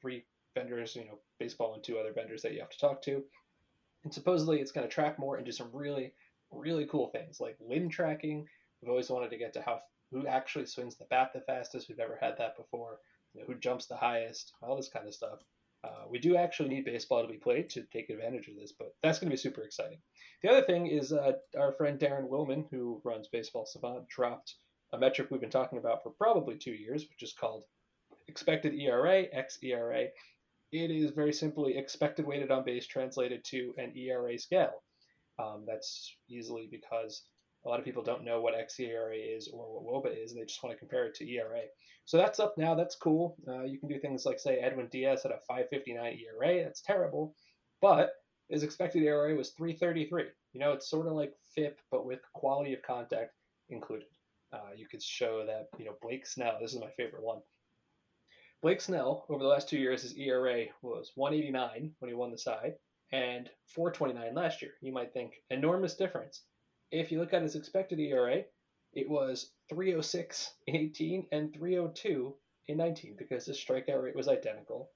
three 0.00 0.24
vendors, 0.54 0.94
you 0.94 1.04
know, 1.04 1.18
baseball 1.40 1.74
and 1.74 1.82
two 1.82 1.98
other 1.98 2.12
vendors 2.12 2.40
that 2.42 2.52
you 2.52 2.60
have 2.60 2.70
to 2.70 2.78
talk 2.78 3.02
to. 3.02 3.24
And 4.04 4.14
supposedly 4.14 4.60
it's 4.60 4.70
going 4.70 4.86
to 4.86 4.94
track 4.94 5.18
more 5.18 5.36
and 5.36 5.44
do 5.44 5.50
some 5.50 5.70
really, 5.72 6.12
really 6.52 6.86
cool 6.86 7.08
things 7.08 7.40
like 7.40 7.56
limb 7.60 7.90
tracking. 7.90 8.46
We've 8.80 8.90
always 8.90 9.10
wanted 9.10 9.30
to 9.30 9.38
get 9.38 9.52
to 9.54 9.62
how 9.62 9.80
who 10.12 10.28
actually 10.28 10.66
swings 10.66 10.96
the 10.96 11.06
bat 11.06 11.32
the 11.34 11.40
fastest. 11.40 11.88
We've 11.88 11.98
never 11.98 12.16
had 12.20 12.38
that 12.38 12.56
before. 12.56 13.00
You 13.34 13.40
know, 13.40 13.46
who 13.48 13.58
jumps 13.58 13.86
the 13.86 13.96
highest, 13.96 14.52
all 14.62 14.76
this 14.76 14.88
kind 14.88 15.08
of 15.08 15.14
stuff. 15.14 15.40
Uh, 15.84 16.04
we 16.10 16.18
do 16.18 16.36
actually 16.36 16.68
need 16.68 16.84
baseball 16.84 17.22
to 17.22 17.28
be 17.28 17.38
played 17.38 17.70
to 17.70 17.82
take 17.92 18.10
advantage 18.10 18.48
of 18.48 18.56
this, 18.56 18.72
but 18.76 18.94
that's 19.02 19.18
going 19.18 19.28
to 19.30 19.34
be 19.34 19.40
super 19.40 19.62
exciting. 19.62 19.98
The 20.42 20.50
other 20.50 20.62
thing 20.62 20.86
is 20.86 21.12
uh, 21.12 21.32
our 21.56 21.72
friend 21.72 21.98
Daren 21.98 22.28
Willman, 22.28 22.68
who 22.70 23.00
runs 23.04 23.28
Baseball 23.28 23.64
Savant, 23.64 24.08
dropped 24.08 24.54
a 24.92 24.98
metric 24.98 25.28
we've 25.30 25.40
been 25.40 25.50
talking 25.50 25.78
about 25.78 26.02
for 26.02 26.10
probably 26.10 26.56
two 26.56 26.72
years, 26.72 27.02
which 27.08 27.22
is 27.22 27.32
called 27.32 27.62
expected 28.26 28.74
ERA, 28.74 29.26
xERA. 29.34 30.08
It 30.72 30.90
is 30.90 31.12
very 31.12 31.32
simply 31.32 31.78
expected 31.78 32.26
weighted 32.26 32.50
on 32.50 32.64
base 32.64 32.86
translated 32.86 33.44
to 33.46 33.74
an 33.78 33.96
ERA 33.96 34.38
scale. 34.38 34.82
Um, 35.38 35.64
that's 35.66 36.16
easily 36.28 36.68
because 36.70 37.22
a 37.64 37.68
lot 37.68 37.78
of 37.78 37.84
people 37.84 38.02
don't 38.02 38.24
know 38.24 38.40
what 38.40 38.54
xERA 38.54 39.36
is 39.36 39.48
or 39.48 39.80
what 39.80 40.04
WOBA 40.04 40.24
is, 40.24 40.32
and 40.32 40.40
they 40.40 40.46
just 40.46 40.62
want 40.62 40.74
to 40.74 40.78
compare 40.78 41.06
it 41.06 41.14
to 41.16 41.30
ERA. 41.30 41.62
So 42.04 42.16
that's 42.16 42.40
up 42.40 42.56
now. 42.56 42.74
That's 42.74 42.96
cool. 42.96 43.36
Uh, 43.46 43.64
you 43.64 43.78
can 43.78 43.88
do 43.88 43.98
things 43.98 44.24
like 44.24 44.38
say 44.38 44.58
Edwin 44.58 44.88
Diaz 44.90 45.22
had 45.22 45.32
a 45.32 45.40
5.59 45.50 46.20
ERA. 46.20 46.64
That's 46.64 46.80
terrible, 46.80 47.34
but 47.82 48.12
his 48.48 48.62
expected 48.62 49.02
ERA 49.02 49.34
was 49.34 49.52
3.33. 49.52 50.26
You 50.52 50.60
know, 50.60 50.72
it's 50.72 50.88
sort 50.88 51.06
of 51.06 51.12
like 51.12 51.34
FIP, 51.54 51.78
but 51.90 52.06
with 52.06 52.20
quality 52.32 52.72
of 52.74 52.82
contact 52.82 53.32
included. 53.68 54.08
Uh, 54.52 54.70
you 54.74 54.86
could 54.86 55.02
show 55.02 55.44
that 55.44 55.68
you 55.78 55.84
know 55.84 55.96
Blake 56.00 56.26
Snell. 56.26 56.56
This 56.60 56.72
is 56.72 56.80
my 56.80 56.90
favorite 56.96 57.22
one. 57.22 57.40
Blake 58.62 58.80
Snell 58.80 59.26
over 59.28 59.42
the 59.42 59.48
last 59.48 59.68
two 59.68 59.78
years, 59.78 60.02
his 60.02 60.16
ERA 60.16 60.64
was 60.82 61.12
189 61.14 61.92
when 61.98 62.08
he 62.08 62.14
won 62.14 62.30
the 62.30 62.38
side, 62.38 62.74
and 63.12 63.50
429 63.66 64.34
last 64.34 64.62
year. 64.62 64.72
You 64.80 64.92
might 64.92 65.12
think 65.12 65.34
enormous 65.50 65.94
difference. 65.94 66.42
If 66.90 67.12
you 67.12 67.18
look 67.20 67.34
at 67.34 67.42
his 67.42 67.54
expected 67.54 68.00
ERA, 68.00 68.44
it 68.94 69.08
was 69.08 69.50
306 69.68 70.54
in 70.66 70.76
18 70.76 71.26
and 71.32 71.52
302 71.52 72.34
in 72.68 72.76
19 72.78 73.16
because 73.18 73.46
his 73.46 73.58
strikeout 73.58 74.02
rate 74.02 74.16
was 74.16 74.28
identical. 74.28 74.90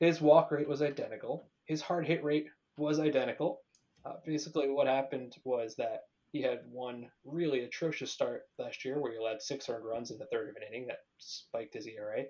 His 0.00 0.20
walk 0.20 0.50
rate 0.50 0.68
was 0.68 0.82
identical. 0.82 1.48
His 1.64 1.80
hard 1.80 2.06
hit 2.06 2.22
rate 2.22 2.48
was 2.76 3.00
identical. 3.00 3.62
Uh, 4.04 4.14
basically, 4.26 4.68
what 4.68 4.86
happened 4.86 5.36
was 5.44 5.76
that 5.76 6.02
he 6.32 6.42
had 6.42 6.60
one 6.70 7.10
really 7.24 7.60
atrocious 7.60 8.10
start 8.10 8.42
last 8.58 8.84
year 8.84 9.00
where 9.00 9.12
he 9.12 9.18
allowed 9.18 9.40
six 9.40 9.68
earned 9.68 9.84
runs 9.84 10.10
in 10.10 10.18
the 10.18 10.26
third 10.26 10.50
of 10.50 10.56
an 10.56 10.62
inning 10.68 10.86
that 10.88 11.04
spiked 11.18 11.74
his 11.74 11.86
ERA. 11.86 12.24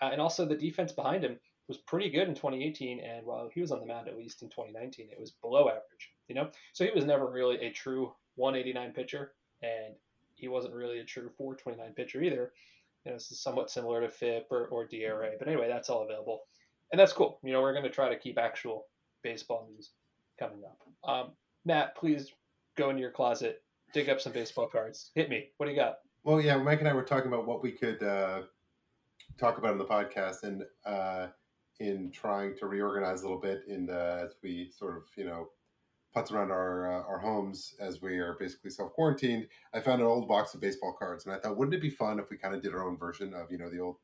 Uh, 0.00 0.10
and 0.12 0.20
also, 0.20 0.46
the 0.46 0.56
defense 0.56 0.92
behind 0.92 1.24
him 1.24 1.38
was 1.66 1.76
pretty 1.76 2.08
good 2.08 2.28
in 2.28 2.34
2018. 2.34 3.00
And 3.00 3.26
while 3.26 3.50
he 3.52 3.60
was 3.60 3.72
on 3.72 3.80
the 3.80 3.86
mound, 3.86 4.08
at 4.08 4.16
least 4.16 4.42
in 4.42 4.48
2019, 4.48 5.08
it 5.10 5.20
was 5.20 5.32
below 5.32 5.68
average. 5.68 6.12
You 6.28 6.36
know, 6.36 6.50
so 6.72 6.84
he 6.84 6.92
was 6.94 7.04
never 7.04 7.26
really 7.26 7.56
a 7.56 7.72
true 7.72 8.12
189 8.38 8.92
pitcher, 8.92 9.32
and 9.62 9.94
he 10.34 10.48
wasn't 10.48 10.74
really 10.74 11.00
a 11.00 11.04
true 11.04 11.30
429 11.36 11.92
pitcher 11.94 12.22
either. 12.22 12.52
You 13.04 13.10
know, 13.10 13.16
this 13.16 13.30
is 13.30 13.40
somewhat 13.40 13.70
similar 13.70 14.00
to 14.00 14.08
FIP 14.08 14.46
or, 14.50 14.66
or 14.66 14.86
DRA. 14.86 15.32
But 15.38 15.48
anyway, 15.48 15.68
that's 15.68 15.90
all 15.90 16.02
available. 16.02 16.42
And 16.92 16.98
that's 16.98 17.12
cool. 17.12 17.38
You 17.42 17.52
know, 17.52 17.60
we're 17.60 17.72
going 17.72 17.84
to 17.84 17.90
try 17.90 18.08
to 18.08 18.18
keep 18.18 18.38
actual 18.38 18.86
baseball 19.22 19.68
news 19.70 19.90
coming 20.38 20.62
up. 20.64 20.78
Um, 21.08 21.32
Matt, 21.64 21.96
please 21.96 22.32
go 22.76 22.90
into 22.90 23.02
your 23.02 23.10
closet, 23.10 23.62
dig 23.92 24.08
up 24.08 24.20
some 24.20 24.32
baseball 24.32 24.68
cards. 24.68 25.10
Hit 25.14 25.28
me. 25.28 25.48
What 25.56 25.66
do 25.66 25.72
you 25.72 25.78
got? 25.78 25.98
Well, 26.24 26.40
yeah, 26.40 26.56
Mike 26.56 26.80
and 26.80 26.88
I 26.88 26.92
were 26.92 27.02
talking 27.02 27.28
about 27.32 27.46
what 27.46 27.62
we 27.62 27.72
could 27.72 28.02
uh, 28.02 28.42
talk 29.38 29.58
about 29.58 29.72
in 29.72 29.78
the 29.78 29.84
podcast, 29.84 30.42
and 30.42 30.62
uh, 30.84 31.28
in 31.80 32.10
trying 32.10 32.56
to 32.56 32.66
reorganize 32.66 33.20
a 33.20 33.24
little 33.24 33.40
bit 33.40 33.62
in 33.68 33.86
the, 33.86 34.20
as 34.24 34.34
we 34.42 34.70
sort 34.76 34.96
of 34.96 35.04
you 35.16 35.24
know 35.24 35.48
putz 36.14 36.32
around 36.32 36.50
our 36.50 36.90
uh, 36.90 37.02
our 37.04 37.18
homes 37.18 37.74
as 37.80 38.00
we 38.00 38.18
are 38.18 38.36
basically 38.38 38.70
self 38.70 38.92
quarantined. 38.92 39.48
I 39.72 39.80
found 39.80 40.00
an 40.00 40.06
old 40.06 40.28
box 40.28 40.54
of 40.54 40.60
baseball 40.60 40.94
cards, 40.98 41.26
and 41.26 41.34
I 41.34 41.38
thought, 41.38 41.56
wouldn't 41.56 41.74
it 41.74 41.82
be 41.82 41.90
fun 41.90 42.18
if 42.18 42.30
we 42.30 42.36
kind 42.36 42.54
of 42.54 42.62
did 42.62 42.74
our 42.74 42.86
own 42.86 42.96
version 42.96 43.34
of 43.34 43.50
you 43.50 43.58
know 43.58 43.70
the 43.70 43.80
old 43.80 43.96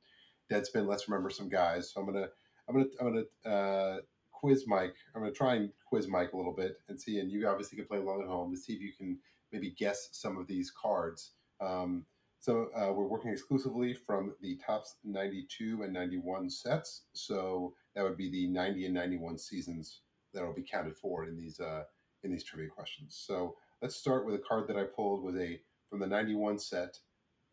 Deadspin? 0.51 0.87
Let's 0.87 1.09
remember 1.09 1.31
some 1.31 1.49
guys. 1.49 1.93
So 1.93 2.01
I'm 2.01 2.07
gonna 2.07 2.29
I'm 2.69 2.75
gonna 2.75 2.89
I'm 3.01 3.25
gonna 3.45 3.55
uh, 3.57 3.99
quiz 4.33 4.65
Mike. 4.67 4.97
I'm 5.15 5.23
gonna 5.23 5.33
try 5.33 5.55
and 5.55 5.71
quiz 5.87 6.09
Mike 6.09 6.33
a 6.33 6.37
little 6.37 6.55
bit 6.55 6.77
and 6.89 7.01
see. 7.01 7.19
And 7.19 7.31
you 7.31 7.49
obviously 7.49 7.77
can 7.77 7.87
play 7.87 7.99
along 7.99 8.23
at 8.23 8.29
home 8.29 8.51
to 8.53 8.57
see 8.59 8.75
if 8.75 8.81
you 8.81 8.93
can 8.97 9.19
maybe 9.53 9.71
guess 9.71 10.09
some 10.13 10.37
of 10.37 10.47
these 10.47 10.71
cards. 10.71 11.33
Um, 11.61 12.05
so 12.41 12.69
uh, 12.77 12.93
we're 12.93 13.07
working 13.07 13.31
exclusively 13.31 13.95
from 13.95 14.35
the 14.43 14.57
Topps 14.57 14.97
92 15.03 15.83
and 15.83 15.95
91 15.95 16.51
sets. 16.51 17.05
So 17.15 17.73
that 17.95 18.05
would 18.05 18.19
be 18.19 18.31
the 18.31 18.49
90 18.49 18.85
and 18.85 18.95
91 18.95 19.39
seasons 19.39 20.03
that 20.35 20.45
will 20.45 20.53
be 20.53 20.63
counted 20.63 20.95
for 20.95 21.25
in 21.25 21.37
these 21.37 21.59
uh, 21.59 21.85
in 22.25 22.33
these 22.33 22.45
trivia 22.45 22.69
questions. 22.69 23.17
So 23.27 23.57
let's 23.83 23.97
start 23.97 24.27
with 24.27 24.35
a 24.35 24.39
card 24.39 24.67
that 24.69 24.77
I 24.77 24.85
pulled 24.85 25.23
was 25.23 25.37
a 25.37 25.61
from 25.89 26.01
the 26.01 26.07
91 26.07 26.59
set, 26.59 26.99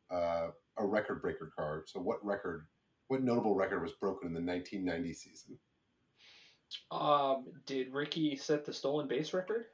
uh, 0.10 0.48
a 0.78 0.86
record 0.86 1.22
breaker 1.22 1.52
card. 1.56 1.84
So 1.88 2.00
what 2.00 2.26
record, 2.26 2.66
what 3.08 3.24
notable 3.24 3.56
record 3.56 3.82
was 3.82 3.92
broken 3.94 4.28
in 4.28 4.34
the 4.34 4.42
1990 4.42 5.14
season? 5.14 5.58
Um, 6.90 7.48
did 7.66 7.94
Rickey 7.94 8.38
set 8.38 8.66
the 8.66 8.74
stolen 8.74 9.08
base 9.08 9.34
record? 9.34 9.66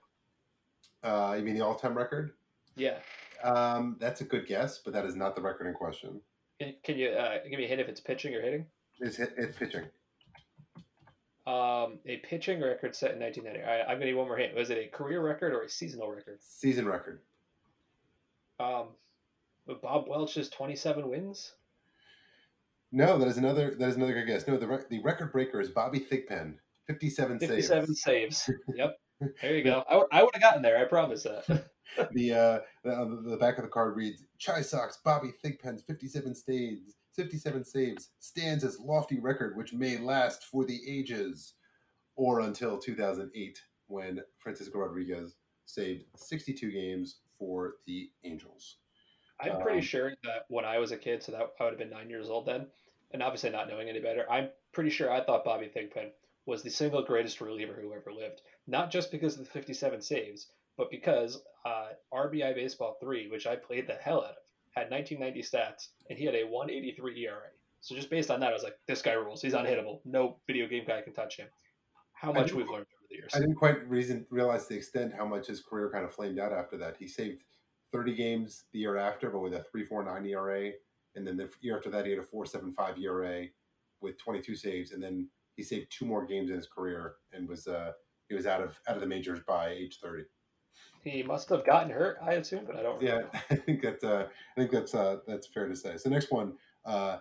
Uh, 1.03 1.35
you 1.37 1.43
mean 1.43 1.53
the 1.53 1.63
all-time 1.63 1.95
record? 1.95 2.31
Yeah. 2.75 2.97
Um, 3.43 3.97
that's 3.99 4.21
a 4.21 4.23
good 4.23 4.47
guess, 4.47 4.79
but 4.79 4.93
that 4.93 5.05
is 5.05 5.15
not 5.15 5.35
the 5.35 5.41
record 5.41 5.67
in 5.67 5.75
question. 5.75 6.19
Can, 6.59 6.73
can 6.83 6.97
you 6.97 7.09
uh, 7.09 7.37
give 7.47 7.59
me 7.59 7.65
a 7.65 7.67
hint 7.67 7.79
if 7.79 7.87
it's 7.87 7.99
pitching 7.99 8.33
or 8.33 8.41
hitting? 8.41 8.65
It's 8.99 9.15
hit, 9.15 9.33
it's 9.37 9.55
pitching. 9.55 9.83
Um, 11.47 11.99
a 12.05 12.17
pitching 12.17 12.61
record 12.61 12.93
set 12.93 13.13
in 13.13 13.19
1990. 13.21 13.63
All 13.63 13.77
right, 13.77 13.85
I'm 13.87 13.95
gonna 13.99 14.07
need 14.11 14.15
one 14.15 14.27
more 14.27 14.35
hint. 14.35 14.53
Was 14.53 14.69
it 14.69 14.77
a 14.79 14.87
career 14.87 15.21
record 15.21 15.53
or 15.53 15.61
a 15.61 15.69
seasonal 15.69 16.11
record? 16.11 16.39
Season 16.41 16.85
record. 16.85 17.21
Um, 18.59 18.87
Bob 19.81 20.09
Welch's 20.09 20.49
27 20.49 21.07
wins. 21.09 21.53
No, 22.91 23.17
that 23.17 23.29
is 23.29 23.37
another. 23.37 23.75
That 23.79 23.87
is 23.87 23.95
another 23.95 24.13
good 24.13 24.27
guess. 24.27 24.45
No, 24.45 24.57
the 24.57 24.67
re- 24.67 24.83
the 24.89 24.99
record 24.99 25.31
breaker 25.31 25.61
is 25.61 25.69
Bobby 25.69 25.99
Thigpen, 25.99 26.55
57, 26.87 27.39
57 27.39 27.95
saves. 27.95 28.43
saves. 28.43 28.57
Yep. 28.75 28.99
There 29.41 29.55
you 29.55 29.63
go. 29.63 29.83
I, 29.87 29.93
w- 29.93 30.07
I 30.11 30.23
would 30.23 30.33
have 30.33 30.43
gotten 30.43 30.61
there. 30.61 30.77
I 30.77 30.83
promise 30.83 31.23
that. 31.23 31.45
the 32.11 32.33
uh, 32.33 32.59
the, 32.83 33.23
the 33.25 33.37
back 33.37 33.57
of 33.57 33.63
the 33.63 33.69
card 33.69 33.95
reads: 33.95 34.25
Chi 34.45 34.61
Sox 34.61 34.99
Bobby 35.03 35.31
Thigpen's 35.43 35.81
57 35.83 36.35
staves, 36.35 36.95
57 37.17 37.65
saves 37.65 38.09
stands 38.19 38.63
as 38.63 38.79
lofty 38.79 39.19
record 39.19 39.57
which 39.57 39.73
may 39.73 39.97
last 39.97 40.45
for 40.45 40.63
the 40.63 40.79
ages, 40.87 41.55
or 42.15 42.39
until 42.39 42.77
2008 42.77 43.61
when 43.87 44.21
Francisco 44.39 44.79
Rodriguez 44.79 45.35
saved 45.65 46.05
62 46.15 46.71
games, 46.71 47.19
for 47.37 47.75
the 47.85 48.09
Angels. 48.23 48.77
I'm 49.39 49.61
pretty 49.61 49.79
um, 49.79 49.83
sure 49.83 50.09
that 50.23 50.45
when 50.47 50.65
I 50.65 50.79
was 50.79 50.91
a 50.91 50.97
kid, 50.97 51.21
so 51.21 51.31
that 51.31 51.41
I 51.59 51.63
would 51.63 51.73
have 51.73 51.77
been 51.77 51.89
nine 51.89 52.09
years 52.09 52.29
old 52.29 52.47
then, 52.47 52.67
and 53.11 53.21
obviously 53.21 53.51
not 53.51 53.69
knowing 53.69 53.87
any 53.87 53.99
better, 53.99 54.29
I'm 54.29 54.49
pretty 54.71 54.89
sure 54.89 55.11
I 55.11 55.23
thought 55.23 55.45
Bobby 55.45 55.67
Thigpen 55.67 56.09
was 56.45 56.63
the 56.63 56.69
single 56.69 57.03
greatest 57.03 57.39
reliever 57.39 57.73
who 57.79 57.93
ever 57.93 58.11
lived. 58.11 58.41
Not 58.65 58.89
just 58.89 59.11
because 59.11 59.37
of 59.37 59.45
the 59.45 59.51
57 59.51 60.01
saves, 60.01 60.47
but 60.75 60.89
because 60.89 61.41
uh, 61.65 61.89
RBI 62.13 62.55
Baseball 62.55 62.97
3, 62.99 63.29
which 63.29 63.45
I 63.45 63.55
played 63.55 63.87
the 63.87 63.93
hell 63.93 64.23
out 64.23 64.31
of, 64.31 64.46
had 64.77 64.91
1990 64.91 65.41
stats, 65.41 65.89
and 66.09 66.17
he 66.17 66.25
had 66.25 66.35
a 66.35 66.43
183 66.43 67.25
ERA. 67.25 67.37
So 67.81 67.95
just 67.95 68.09
based 68.09 68.31
on 68.31 68.39
that, 68.39 68.49
I 68.49 68.53
was 68.53 68.63
like, 68.63 68.77
this 68.87 69.01
guy 69.01 69.13
rules. 69.13 69.41
He's 69.41 69.53
unhittable. 69.53 69.99
No 70.05 70.37
video 70.47 70.67
game 70.67 70.83
guy 70.85 71.01
can 71.01 71.13
touch 71.13 71.37
him. 71.37 71.47
How 72.13 72.31
much 72.31 72.51
we've 72.51 72.67
learned 72.67 72.87
over 72.87 73.07
the 73.09 73.15
years. 73.15 73.31
I 73.35 73.39
didn't 73.39 73.55
quite 73.55 73.87
reason, 73.87 74.25
realize 74.29 74.67
the 74.67 74.75
extent 74.75 75.13
how 75.15 75.25
much 75.25 75.47
his 75.47 75.61
career 75.61 75.89
kind 75.91 76.03
of 76.03 76.13
flamed 76.13 76.39
out 76.39 76.51
after 76.51 76.77
that. 76.77 76.97
He 76.97 77.07
saved 77.07 77.43
30 77.93 78.15
games 78.15 78.63
the 78.73 78.79
year 78.79 78.97
after, 78.97 79.29
but 79.29 79.39
with 79.39 79.53
a 79.53 79.65
3.49 79.73 80.27
ERA, 80.27 80.71
and 81.15 81.25
then 81.25 81.37
the 81.37 81.49
year 81.61 81.77
after 81.77 81.89
that, 81.91 82.05
he 82.05 82.11
had 82.11 82.19
a 82.19 82.23
4.75 82.23 82.99
ERA 82.99 83.45
with 84.01 84.17
22 84.17 84.55
saves, 84.55 84.91
and 84.91 85.01
then 85.01 85.27
he 85.55 85.63
saved 85.63 85.91
two 85.91 86.05
more 86.05 86.25
games 86.25 86.49
in 86.49 86.55
his 86.55 86.67
career 86.67 87.15
and 87.33 87.49
was 87.49 87.67
uh, 87.67 87.91
he 88.29 88.35
was 88.35 88.45
out 88.45 88.61
of 88.61 88.79
out 88.87 88.95
of 88.95 89.01
the 89.01 89.07
majors 89.07 89.39
by 89.47 89.69
age 89.69 89.99
30. 90.01 90.23
He 91.09 91.23
must 91.23 91.49
have 91.49 91.65
gotten 91.65 91.89
hurt, 91.89 92.17
I 92.21 92.33
assume, 92.33 92.65
but 92.65 92.75
I 92.75 92.83
don't. 92.83 93.01
Yeah, 93.01 93.21
I 93.49 93.55
think 93.55 93.81
that 93.81 94.03
uh, 94.03 94.25
I 94.25 94.59
think 94.59 94.71
that's 94.71 94.93
uh, 94.93 95.17
that's 95.27 95.47
fair 95.47 95.67
to 95.67 95.75
say. 95.75 95.97
So 95.97 96.09
next 96.09 96.31
one, 96.31 96.53
uh, 96.85 97.17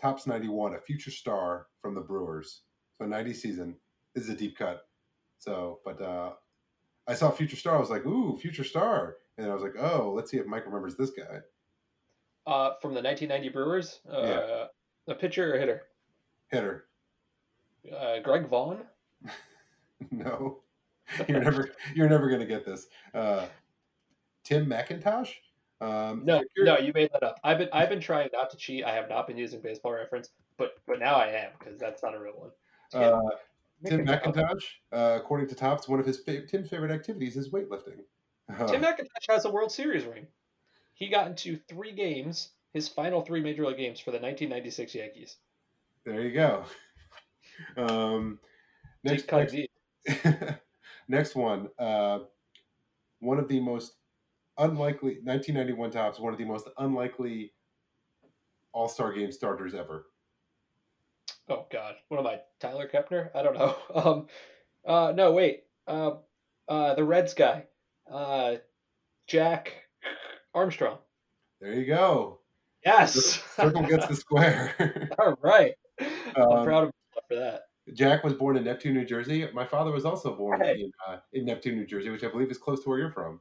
Topps 0.00 0.26
91, 0.26 0.74
a 0.74 0.80
future 0.80 1.10
star 1.10 1.66
from 1.80 1.94
the 1.94 2.00
Brewers. 2.00 2.62
So 2.98 3.06
90 3.06 3.34
season. 3.34 3.76
This 4.14 4.24
is 4.24 4.30
a 4.30 4.36
deep 4.36 4.56
cut. 4.56 4.86
So, 5.38 5.80
but 5.84 6.00
uh, 6.00 6.32
I 7.06 7.14
saw 7.14 7.30
future 7.30 7.56
star. 7.56 7.76
I 7.76 7.80
was 7.80 7.90
like, 7.90 8.06
ooh, 8.06 8.38
future 8.38 8.64
star, 8.64 9.16
and 9.38 9.50
I 9.50 9.54
was 9.54 9.62
like, 9.62 9.76
oh, 9.78 10.12
let's 10.14 10.30
see 10.30 10.38
if 10.38 10.46
Mike 10.46 10.66
remembers 10.66 10.96
this 10.96 11.10
guy. 11.10 11.40
Uh, 12.46 12.74
from 12.80 12.94
the 12.94 13.02
1990 13.02 13.48
Brewers, 13.50 14.00
uh, 14.10 14.20
yeah. 14.22 14.64
a 15.08 15.14
pitcher 15.14 15.54
or 15.54 15.58
hitter? 15.58 15.82
Hitter. 16.50 16.84
Uh, 17.94 18.20
Greg 18.22 18.48
Vaughn. 18.48 18.78
no, 20.10 20.60
you're 21.28 21.40
never 21.40 21.70
you're 21.94 22.08
never 22.08 22.28
gonna 22.28 22.46
get 22.46 22.64
this. 22.64 22.86
Uh, 23.14 23.46
Tim 24.44 24.66
McIntosh. 24.66 25.30
Um, 25.80 26.22
no, 26.24 26.42
no, 26.58 26.78
you 26.78 26.92
made 26.94 27.10
that 27.12 27.22
up. 27.22 27.38
I've 27.44 27.58
been 27.58 27.68
I've 27.72 27.88
been 27.88 28.00
trying 28.00 28.30
not 28.32 28.50
to 28.50 28.56
cheat. 28.56 28.84
I 28.84 28.94
have 28.94 29.08
not 29.08 29.26
been 29.26 29.36
using 29.36 29.60
baseball 29.60 29.92
reference, 29.92 30.30
but 30.56 30.72
but 30.86 30.98
now 30.98 31.16
I 31.16 31.28
am 31.28 31.50
because 31.58 31.78
that's 31.78 32.02
not 32.02 32.14
a 32.14 32.18
real 32.18 32.34
one. 32.34 32.50
Uh, 32.94 33.20
Tim 33.84 34.06
McIntosh, 34.06 34.62
uh, 34.92 35.18
according 35.20 35.48
to 35.48 35.54
Topps, 35.54 35.86
one 35.88 36.00
of 36.00 36.06
his 36.06 36.20
fa- 36.20 36.46
Tim's 36.46 36.70
favorite 36.70 36.90
activities 36.90 37.36
is 37.36 37.50
weightlifting. 37.50 38.00
Tim 38.48 38.80
McIntosh 38.80 39.26
has 39.28 39.44
a 39.44 39.50
World 39.50 39.70
Series 39.70 40.04
ring. 40.04 40.26
He 40.94 41.08
got 41.08 41.26
into 41.26 41.58
three 41.68 41.92
games, 41.92 42.50
his 42.72 42.88
final 42.88 43.20
three 43.20 43.42
major 43.42 43.66
league 43.66 43.76
games 43.76 44.00
for 44.00 44.12
the 44.12 44.18
1996 44.18 44.94
Yankees. 44.94 45.36
There 46.04 46.20
you 46.22 46.32
go. 46.32 46.64
Um, 47.78 48.38
next, 49.02 49.32
next, 49.32 49.54
next 51.08 51.34
one. 51.34 51.68
Uh, 51.78 52.20
one 53.20 53.38
of 53.38 53.48
the 53.48 53.60
most 53.60 53.94
unlikely 54.58 55.18
1991 55.22 55.90
Topps. 55.90 56.18
One 56.18 56.32
of 56.32 56.38
the 56.38 56.44
most 56.44 56.68
unlikely 56.78 57.52
All 58.72 58.88
Star 58.88 59.12
Game 59.12 59.32
starters 59.32 59.74
ever. 59.74 60.06
Oh 61.48 61.66
God, 61.70 61.94
what 62.08 62.18
am 62.18 62.26
I? 62.26 62.40
Tyler 62.60 62.88
Kepner? 62.92 63.30
I 63.34 63.42
don't 63.42 63.54
know. 63.54 63.76
Um, 63.94 64.26
uh, 64.86 65.12
no, 65.16 65.32
wait. 65.32 65.64
Uh, 65.86 66.12
uh, 66.68 66.94
the 66.94 67.02
Reds 67.02 67.34
guy, 67.34 67.64
uh, 68.10 68.56
Jack 69.26 69.72
Armstrong. 70.54 70.98
There 71.60 71.72
you 71.72 71.86
go. 71.86 72.40
Yes. 72.84 73.42
Circle 73.56 73.82
gets 73.82 74.06
the 74.06 74.14
square. 74.14 75.10
All 75.18 75.36
right. 75.42 75.74
Um, 76.00 76.52
I'm 76.52 76.64
proud 76.64 76.84
of 76.84 76.92
myself 76.92 77.24
for 77.28 77.34
that. 77.34 77.62
Jack 77.92 78.24
was 78.24 78.34
born 78.34 78.56
in 78.56 78.64
Neptune, 78.64 78.94
New 78.94 79.04
Jersey. 79.04 79.48
My 79.54 79.64
father 79.64 79.92
was 79.92 80.04
also 80.04 80.34
born 80.34 80.60
hey. 80.60 80.80
in, 80.80 80.92
uh, 81.06 81.18
in 81.32 81.44
Neptune, 81.44 81.76
New 81.76 81.86
Jersey, 81.86 82.10
which 82.10 82.24
I 82.24 82.28
believe 82.28 82.50
is 82.50 82.58
close 82.58 82.82
to 82.82 82.88
where 82.88 82.98
you're 82.98 83.12
from. 83.12 83.40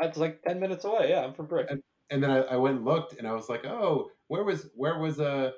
It's 0.00 0.16
like 0.16 0.40
ten 0.42 0.60
minutes 0.60 0.84
away. 0.84 1.10
Yeah, 1.10 1.24
I'm 1.24 1.34
from 1.34 1.46
Brick. 1.46 1.66
And, 1.70 1.82
and 2.10 2.22
then 2.22 2.30
I, 2.30 2.38
I, 2.42 2.56
went 2.56 2.76
and 2.76 2.84
looked, 2.84 3.18
and 3.18 3.26
I 3.26 3.32
was 3.32 3.48
like, 3.48 3.66
oh, 3.66 4.10
where 4.28 4.44
was 4.44 4.68
where 4.74 4.98
was 4.98 5.20
uh 5.20 5.50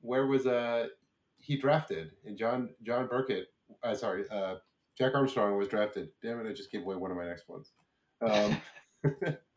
where 0.00 0.26
was 0.26 0.46
uh 0.46 0.86
he 1.38 1.56
drafted? 1.56 2.12
And 2.24 2.36
John 2.36 2.70
John 2.82 3.08
Burkett, 3.08 3.48
uh, 3.82 3.94
sorry, 3.94 4.24
uh, 4.30 4.56
Jack 4.96 5.14
Armstrong 5.14 5.56
was 5.56 5.68
drafted. 5.68 6.08
Damn 6.22 6.40
it, 6.40 6.48
I 6.48 6.52
just 6.52 6.70
gave 6.70 6.82
away 6.82 6.96
one 6.96 7.10
of 7.10 7.16
my 7.16 7.26
next 7.26 7.48
ones. 7.48 7.72
Um, 8.22 8.60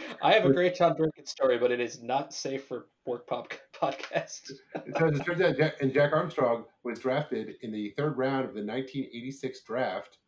I 0.22 0.32
have 0.32 0.44
a 0.44 0.52
great 0.52 0.74
John 0.74 0.94
Burkett 0.96 1.28
story, 1.28 1.58
but 1.58 1.70
it 1.70 1.80
is 1.80 2.02
not 2.02 2.32
safe 2.32 2.64
for 2.64 2.86
Work 3.06 3.26
Pop 3.26 3.52
podcast. 3.74 4.52
it 4.74 4.94
turns 4.96 5.40
out, 5.40 5.56
Jack, 5.56 5.74
and 5.80 5.92
Jack 5.92 6.12
Armstrong 6.12 6.64
was 6.84 6.98
drafted 6.98 7.56
in 7.62 7.72
the 7.72 7.92
third 7.96 8.16
round 8.16 8.44
of 8.44 8.54
the 8.54 8.64
1986 8.64 9.62
draft, 9.62 10.18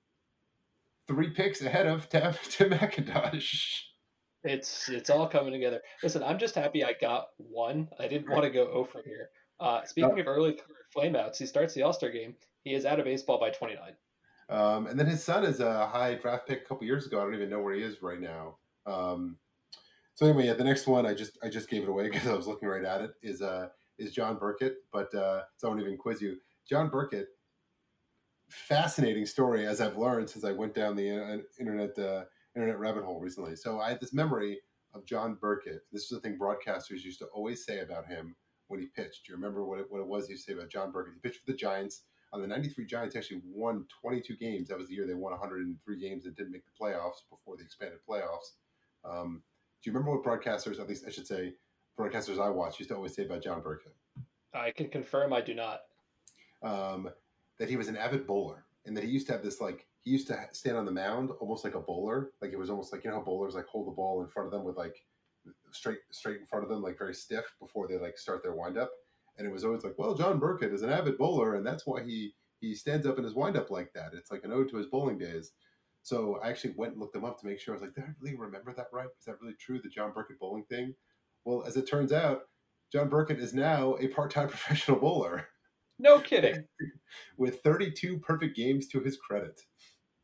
three 1.07 1.31
picks 1.31 1.62
ahead 1.62 1.87
of 1.87 2.09
Tim, 2.09 2.35
Tim 2.49 2.70
McIntosh. 2.70 3.81
It's 4.45 4.89
it's 4.89 5.09
all 5.09 5.29
coming 5.29 5.53
together. 5.53 5.81
Listen, 6.03 6.23
I'm 6.23 6.39
just 6.39 6.57
happy 6.57 6.85
I 6.85 6.95
got 7.01 7.29
one. 7.37 7.89
I 8.01 8.09
didn't 8.09 8.29
want 8.29 8.43
to 8.43 8.51
go 8.51 8.66
over 8.68 9.01
here. 9.05 9.29
Uh, 9.61 9.85
speaking 9.85 10.18
of 10.18 10.27
early 10.27 10.59
flameouts, 10.97 11.39
he 11.39 11.47
starts 11.47 11.75
the 11.75 11.83
All 11.83 11.93
Star 11.93 12.11
game. 12.11 12.35
He 12.64 12.75
is 12.75 12.85
out 12.85 12.99
of 12.99 13.05
baseball 13.05 13.39
by 13.39 13.51
29. 13.51 13.79
Um, 14.49 14.87
and 14.87 14.99
then 14.99 15.07
his 15.07 15.23
son 15.23 15.45
is 15.45 15.61
a 15.61 15.87
high 15.87 16.14
draft 16.14 16.49
pick 16.49 16.62
a 16.62 16.64
couple 16.64 16.87
years 16.87 17.07
ago. 17.07 17.20
I 17.20 17.25
don't 17.25 17.35
even 17.35 17.49
know 17.49 17.61
where 17.61 17.75
he 17.75 17.83
is 17.83 18.03
right 18.03 18.20
now. 18.20 18.57
Um, 18.87 19.37
so 20.14 20.26
anyway, 20.26 20.46
yeah, 20.46 20.54
the 20.54 20.64
next 20.64 20.86
one 20.86 21.06
I 21.06 21.14
just 21.14 21.38
I 21.42 21.48
just 21.48 21.68
gave 21.68 21.82
it 21.82 21.88
away 21.88 22.04
because 22.10 22.28
I 22.28 22.34
was 22.34 22.46
looking 22.46 22.68
right 22.68 22.84
at 22.84 23.00
it 23.00 23.12
is 23.22 23.42
uh 23.42 23.68
is 23.98 24.12
John 24.12 24.36
Burkett, 24.36 24.76
but 24.92 25.14
uh, 25.14 25.42
so 25.56 25.66
I 25.66 25.70
won't 25.70 25.80
even 25.80 25.96
quiz 25.96 26.20
you. 26.20 26.36
John 26.68 26.88
Burkett, 26.88 27.28
fascinating 28.48 29.26
story 29.26 29.66
as 29.66 29.80
I've 29.80 29.96
learned 29.96 30.30
since 30.30 30.44
I 30.44 30.52
went 30.52 30.74
down 30.74 30.96
the 30.96 31.10
uh, 31.10 31.38
internet 31.58 31.98
uh, 31.98 32.24
internet 32.54 32.78
rabbit 32.78 33.04
hole 33.04 33.20
recently. 33.20 33.56
So 33.56 33.80
I 33.80 33.90
had 33.90 34.00
this 34.00 34.12
memory 34.12 34.58
of 34.94 35.06
John 35.06 35.38
Burkett. 35.40 35.82
This 35.92 36.02
is 36.02 36.08
the 36.10 36.20
thing 36.20 36.38
broadcasters 36.38 37.02
used 37.02 37.20
to 37.20 37.26
always 37.26 37.64
say 37.64 37.80
about 37.80 38.06
him 38.06 38.34
when 38.68 38.80
he 38.80 38.86
pitched. 38.86 39.26
Do 39.26 39.32
you 39.32 39.36
remember 39.36 39.64
what 39.64 39.80
it, 39.80 39.86
what 39.88 40.00
it 40.00 40.06
was 40.06 40.28
to 40.28 40.36
say 40.36 40.52
about 40.52 40.70
John 40.70 40.92
Burkett? 40.92 41.14
He 41.14 41.20
pitched 41.20 41.44
for 41.44 41.52
the 41.52 41.56
Giants. 41.56 42.02
On 42.34 42.40
the 42.40 42.46
93 42.46 42.86
Giants 42.86 43.14
actually 43.14 43.42
won 43.44 43.84
22 44.00 44.36
games. 44.36 44.68
That 44.68 44.78
was 44.78 44.88
the 44.88 44.94
year 44.94 45.06
they 45.06 45.12
won 45.12 45.32
103 45.32 46.00
games 46.00 46.24
and 46.24 46.34
didn't 46.34 46.52
make 46.52 46.64
the 46.64 46.72
playoffs 46.82 47.20
before 47.28 47.58
the 47.58 47.62
expanded 47.62 47.98
playoffs. 48.08 48.52
Um, 49.04 49.42
do 49.83 49.91
you 49.91 49.97
remember 49.97 50.16
what 50.16 50.24
broadcasters, 50.24 50.80
at 50.80 50.89
least 50.89 51.05
I 51.07 51.11
should 51.11 51.26
say, 51.26 51.55
broadcasters 51.99 52.39
I 52.39 52.49
watch 52.49 52.78
used 52.78 52.91
to 52.91 52.97
always 52.97 53.14
say 53.14 53.24
about 53.24 53.43
John 53.43 53.61
Burkett? 53.61 53.95
I 54.55 54.70
can 54.70 54.89
confirm 54.89 55.33
I 55.33 55.41
do 55.41 55.55
not. 55.55 55.80
Um, 56.62 57.11
that 57.59 57.68
he 57.68 57.76
was 57.76 57.89
an 57.89 57.97
avid 57.97 58.26
bowler 58.26 58.64
and 58.87 58.97
that 58.97 59.05
he 59.05 59.11
used 59.11 59.26
to 59.26 59.33
have 59.33 59.43
this 59.43 59.61
like 59.61 59.87
he 60.05 60.11
used 60.11 60.26
to 60.28 60.37
stand 60.53 60.76
on 60.76 60.85
the 60.85 60.93
mound 60.93 61.30
almost 61.41 61.64
like 61.64 61.74
a 61.74 61.80
bowler 61.80 62.33
like 62.41 62.53
it 62.53 62.59
was 62.59 62.70
almost 62.70 62.93
like 62.93 63.05
you 63.05 63.11
know 63.11 63.16
how 63.16 63.22
bowlers 63.22 63.55
like 63.55 63.66
hold 63.66 63.87
the 63.87 63.93
ball 63.93 64.22
in 64.22 64.28
front 64.28 64.47
of 64.47 64.53
them 64.53 64.64
with 64.64 64.76
like 64.76 64.97
straight 65.70 65.99
straight 66.11 66.41
in 66.41 66.47
front 66.47 66.64
of 66.64 66.70
them 66.70 66.83
like 66.83 66.99
very 66.99 67.14
stiff 67.14 67.45
before 67.61 67.87
they 67.89 67.99
like 67.99 68.18
start 68.18 68.43
their 68.43 68.55
windup 68.55 68.91
and 69.39 69.47
it 69.47 69.53
was 69.53 69.64
always 69.64 69.85
like 69.85 69.95
well 69.99 70.14
john 70.14 70.39
burkett 70.39 70.72
is 70.72 70.83
an 70.83 70.91
avid 70.91 71.16
bowler 71.18 71.55
and 71.55 71.66
that's 71.66 71.87
why 71.87 72.03
he 72.03 72.35
he 72.61 72.74
stands 72.74 73.07
up 73.07 73.18
in 73.18 73.24
his 73.24 73.35
windup 73.35 73.70
like 73.70 73.93
that 73.93 74.11
it's 74.12 74.30
like 74.30 74.45
an 74.45 74.53
ode 74.53 74.68
to 74.68 74.76
his 74.76 74.87
bowling 74.87 75.18
days 75.18 75.53
so 76.03 76.40
I 76.42 76.48
actually 76.50 76.74
went 76.76 76.92
and 76.92 77.00
looked 77.00 77.14
them 77.14 77.24
up 77.24 77.40
to 77.40 77.46
make 77.46 77.61
sure. 77.61 77.74
I 77.74 77.76
was 77.76 77.82
like, 77.82 77.94
did 77.94 78.05
I 78.05 78.09
really 78.20 78.36
remember 78.36 78.72
that 78.74 78.88
right? 78.92 79.07
Was 79.07 79.24
that 79.26 79.40
really 79.40 79.55
true, 79.61 79.80
the 79.82 79.88
John 79.88 80.12
Burkett 80.12 80.38
bowling 80.38 80.64
thing? 80.64 80.94
Well, 81.44 81.64
as 81.66 81.76
it 81.76 81.88
turns 81.88 82.12
out, 82.12 82.42
John 82.92 83.09
Burkett 83.09 83.38
is 83.38 83.55
now 83.55 83.96
a 84.00 84.09
part-time 84.09 84.48
professional 84.50 84.98
bowler. 84.98 85.46
No 85.98 86.18
kidding. 86.18 86.64
With 87.36 87.61
32 87.62 88.18
perfect 88.18 88.57
games 88.57 88.88
to 88.88 89.00
his 89.00 89.16
credit. 89.16 89.61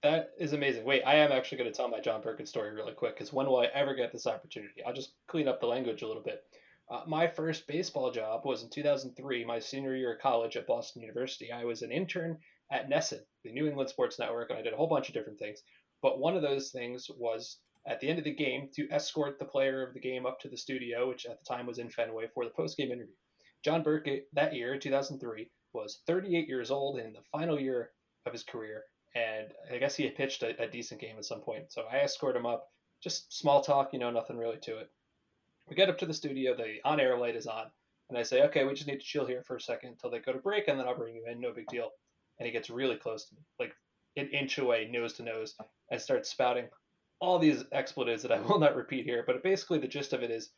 That 0.02 0.30
is 0.38 0.52
amazing. 0.52 0.84
Wait, 0.84 1.02
I 1.02 1.16
am 1.16 1.32
actually 1.32 1.58
going 1.58 1.70
to 1.70 1.76
tell 1.76 1.88
my 1.88 2.00
John 2.00 2.22
Burkett 2.22 2.48
story 2.48 2.72
really 2.72 2.92
quick 2.92 3.16
because 3.16 3.32
when 3.32 3.46
will 3.46 3.60
I 3.60 3.66
ever 3.66 3.94
get 3.94 4.12
this 4.12 4.26
opportunity? 4.26 4.84
I'll 4.86 4.92
just 4.92 5.14
clean 5.26 5.48
up 5.48 5.60
the 5.60 5.66
language 5.66 6.02
a 6.02 6.06
little 6.06 6.22
bit. 6.22 6.42
Uh, 6.90 7.02
my 7.06 7.26
first 7.26 7.66
baseball 7.66 8.10
job 8.10 8.42
was 8.44 8.62
in 8.62 8.70
2003, 8.70 9.44
my 9.44 9.58
senior 9.58 9.94
year 9.94 10.14
of 10.14 10.20
college 10.20 10.56
at 10.56 10.66
Boston 10.66 11.02
University. 11.02 11.52
I 11.52 11.64
was 11.64 11.82
an 11.82 11.92
intern 11.92 12.38
at 12.70 12.90
NESN, 12.90 13.20
the 13.44 13.52
New 13.52 13.66
England 13.66 13.90
Sports 13.90 14.18
Network, 14.18 14.50
and 14.50 14.58
I 14.58 14.62
did 14.62 14.72
a 14.72 14.76
whole 14.76 14.86
bunch 14.86 15.08
of 15.08 15.14
different 15.14 15.38
things. 15.38 15.62
But 16.02 16.18
one 16.18 16.36
of 16.36 16.42
those 16.42 16.70
things 16.70 17.10
was 17.10 17.58
at 17.86 18.00
the 18.00 18.08
end 18.08 18.18
of 18.18 18.24
the 18.24 18.34
game 18.34 18.68
to 18.74 18.88
escort 18.90 19.38
the 19.38 19.44
player 19.44 19.82
of 19.82 19.94
the 19.94 20.00
game 20.00 20.26
up 20.26 20.38
to 20.40 20.48
the 20.48 20.56
studio, 20.56 21.08
which 21.08 21.26
at 21.26 21.38
the 21.38 21.44
time 21.44 21.66
was 21.66 21.78
in 21.78 21.90
Fenway, 21.90 22.26
for 22.34 22.44
the 22.44 22.50
post-game 22.50 22.92
interview. 22.92 23.14
John 23.64 23.82
Burkett 23.82 24.28
that 24.34 24.54
year, 24.54 24.78
2003, 24.78 25.50
was 25.72 26.00
38 26.06 26.46
years 26.46 26.70
old 26.70 26.98
in 26.98 27.12
the 27.12 27.22
final 27.32 27.58
year 27.58 27.90
of 28.26 28.32
his 28.32 28.44
career, 28.44 28.84
and 29.14 29.48
I 29.72 29.78
guess 29.78 29.96
he 29.96 30.04
had 30.04 30.16
pitched 30.16 30.42
a, 30.42 30.60
a 30.62 30.68
decent 30.68 31.00
game 31.00 31.16
at 31.16 31.24
some 31.24 31.40
point. 31.40 31.72
So 31.72 31.84
I 31.90 31.98
escort 31.98 32.36
him 32.36 32.46
up, 32.46 32.70
just 33.00 33.36
small 33.36 33.62
talk, 33.62 33.92
you 33.92 33.98
know, 33.98 34.10
nothing 34.10 34.36
really 34.36 34.58
to 34.58 34.78
it. 34.78 34.90
We 35.68 35.76
get 35.76 35.88
up 35.88 35.98
to 35.98 36.06
the 36.06 36.14
studio, 36.14 36.54
the 36.54 36.78
on-air 36.84 37.18
light 37.18 37.36
is 37.36 37.46
on, 37.46 37.66
and 38.08 38.18
I 38.18 38.22
say, 38.22 38.42
okay, 38.42 38.64
we 38.64 38.74
just 38.74 38.86
need 38.86 39.00
to 39.00 39.06
chill 39.06 39.26
here 39.26 39.42
for 39.42 39.56
a 39.56 39.60
second 39.60 39.90
until 39.90 40.10
they 40.10 40.18
go 40.18 40.32
to 40.32 40.38
break, 40.38 40.68
and 40.68 40.78
then 40.78 40.86
I'll 40.86 40.96
bring 40.96 41.16
you 41.16 41.24
in, 41.26 41.40
no 41.40 41.52
big 41.52 41.66
deal 41.68 41.90
and 42.38 42.46
he 42.46 42.52
gets 42.52 42.70
really 42.70 42.96
close 42.96 43.26
to 43.26 43.34
me, 43.34 43.42
like 43.58 43.72
an 44.16 44.28
inch 44.30 44.58
away, 44.58 44.88
nose 44.90 45.14
to 45.14 45.22
nose, 45.22 45.54
and 45.90 46.00
starts 46.00 46.30
spouting, 46.30 46.68
all 47.20 47.38
these 47.38 47.64
expletives 47.72 48.22
that 48.22 48.32
I 48.32 48.40
will 48.48 48.58
not 48.58 48.76
repeat 48.76 49.04
here, 49.04 49.24
but 49.26 49.42
basically 49.42 49.78
the 49.78 49.88
gist 49.88 50.12
of 50.12 50.22
it 50.22 50.30
is 50.30 50.50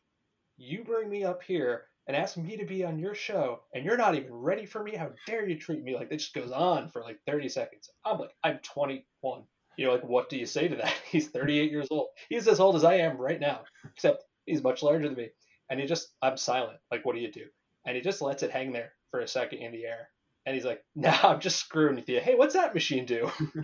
you 0.56 0.84
bring 0.84 1.08
me 1.08 1.24
up 1.24 1.42
here 1.42 1.84
and 2.06 2.16
ask 2.16 2.36
me 2.36 2.56
to 2.56 2.66
be 2.66 2.84
on 2.84 2.98
your 2.98 3.14
show 3.14 3.60
and 3.74 3.84
you're 3.84 3.96
not 3.96 4.14
even 4.14 4.32
ready 4.32 4.66
for 4.66 4.82
me. 4.82 4.94
How 4.94 5.10
dare 5.26 5.48
you 5.48 5.58
treat 5.58 5.82
me 5.82 5.94
like 5.94 6.10
this 6.10 6.22
just 6.22 6.34
goes 6.34 6.50
on 6.50 6.88
for 6.88 7.02
like 7.02 7.18
30 7.26 7.48
seconds. 7.48 7.88
I'm 8.04 8.18
like, 8.18 8.34
I'm 8.42 8.58
21. 8.58 9.42
You 9.76 9.86
know, 9.86 9.92
like 9.92 10.04
what 10.04 10.28
do 10.28 10.36
you 10.36 10.46
say 10.46 10.68
to 10.68 10.76
that? 10.76 10.92
He's 11.10 11.28
38 11.28 11.70
years 11.70 11.88
old. 11.90 12.08
He's 12.28 12.48
as 12.48 12.60
old 12.60 12.76
as 12.76 12.84
I 12.84 12.94
am 12.94 13.16
right 13.16 13.40
now, 13.40 13.62
except 13.94 14.24
he's 14.44 14.62
much 14.62 14.82
larger 14.82 15.08
than 15.08 15.16
me. 15.16 15.30
And 15.70 15.78
he 15.80 15.86
just, 15.86 16.08
I'm 16.20 16.36
silent. 16.36 16.78
Like, 16.90 17.06
what 17.06 17.14
do 17.14 17.20
you 17.20 17.30
do? 17.30 17.44
And 17.86 17.96
he 17.96 18.02
just 18.02 18.20
lets 18.20 18.42
it 18.42 18.50
hang 18.50 18.72
there 18.72 18.92
for 19.10 19.20
a 19.20 19.28
second 19.28 19.60
in 19.60 19.72
the 19.72 19.86
air. 19.86 20.08
And 20.46 20.54
he's 20.54 20.64
like, 20.64 20.82
nah, 20.94 21.16
I'm 21.22 21.40
just 21.40 21.56
screwing 21.56 21.96
with 21.96 22.08
you. 22.08 22.20
Hey, 22.20 22.34
what's 22.34 22.54
that 22.54 22.74
machine 22.74 23.04
do? 23.04 23.30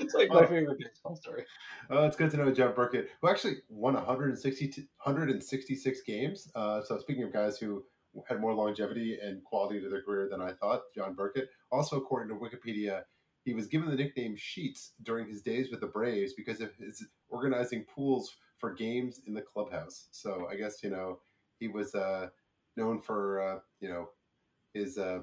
it's 0.00 0.14
like 0.14 0.28
my 0.28 0.40
oh. 0.40 0.46
favorite 0.46 0.78
baseball 0.78 1.16
story. 1.16 1.44
Oh, 1.90 2.04
it's 2.04 2.16
good 2.16 2.30
to 2.30 2.36
know 2.36 2.52
John 2.52 2.74
Burkett, 2.74 3.08
who 3.20 3.28
actually 3.28 3.56
won 3.68 3.94
160, 3.94 4.66
166 5.04 6.00
games. 6.02 6.50
Uh, 6.54 6.82
so 6.82 6.98
speaking 6.98 7.24
of 7.24 7.32
guys 7.32 7.58
who 7.58 7.84
had 8.28 8.40
more 8.40 8.54
longevity 8.54 9.18
and 9.22 9.42
quality 9.44 9.80
to 9.80 9.88
their 9.88 10.02
career 10.02 10.28
than 10.30 10.40
I 10.40 10.52
thought, 10.52 10.82
John 10.94 11.14
Burkett. 11.14 11.48
Also, 11.70 11.96
according 11.96 12.28
to 12.28 12.42
Wikipedia, 12.42 13.02
he 13.44 13.54
was 13.54 13.66
given 13.66 13.88
the 13.88 13.96
nickname 13.96 14.34
Sheets 14.36 14.92
during 15.02 15.28
his 15.28 15.42
days 15.42 15.70
with 15.70 15.80
the 15.80 15.86
Braves 15.86 16.32
because 16.32 16.60
of 16.60 16.74
his 16.74 17.06
organizing 17.28 17.84
pools 17.84 18.34
for 18.58 18.72
games 18.74 19.20
in 19.26 19.34
the 19.34 19.42
clubhouse. 19.42 20.08
So 20.10 20.48
I 20.50 20.56
guess 20.56 20.82
you 20.82 20.90
know 20.90 21.20
he 21.60 21.68
was 21.68 21.94
uh, 21.94 22.28
known 22.76 23.00
for 23.00 23.40
uh, 23.40 23.58
you 23.80 23.88
know 23.88 24.08
his 24.74 24.98
uh, 24.98 25.20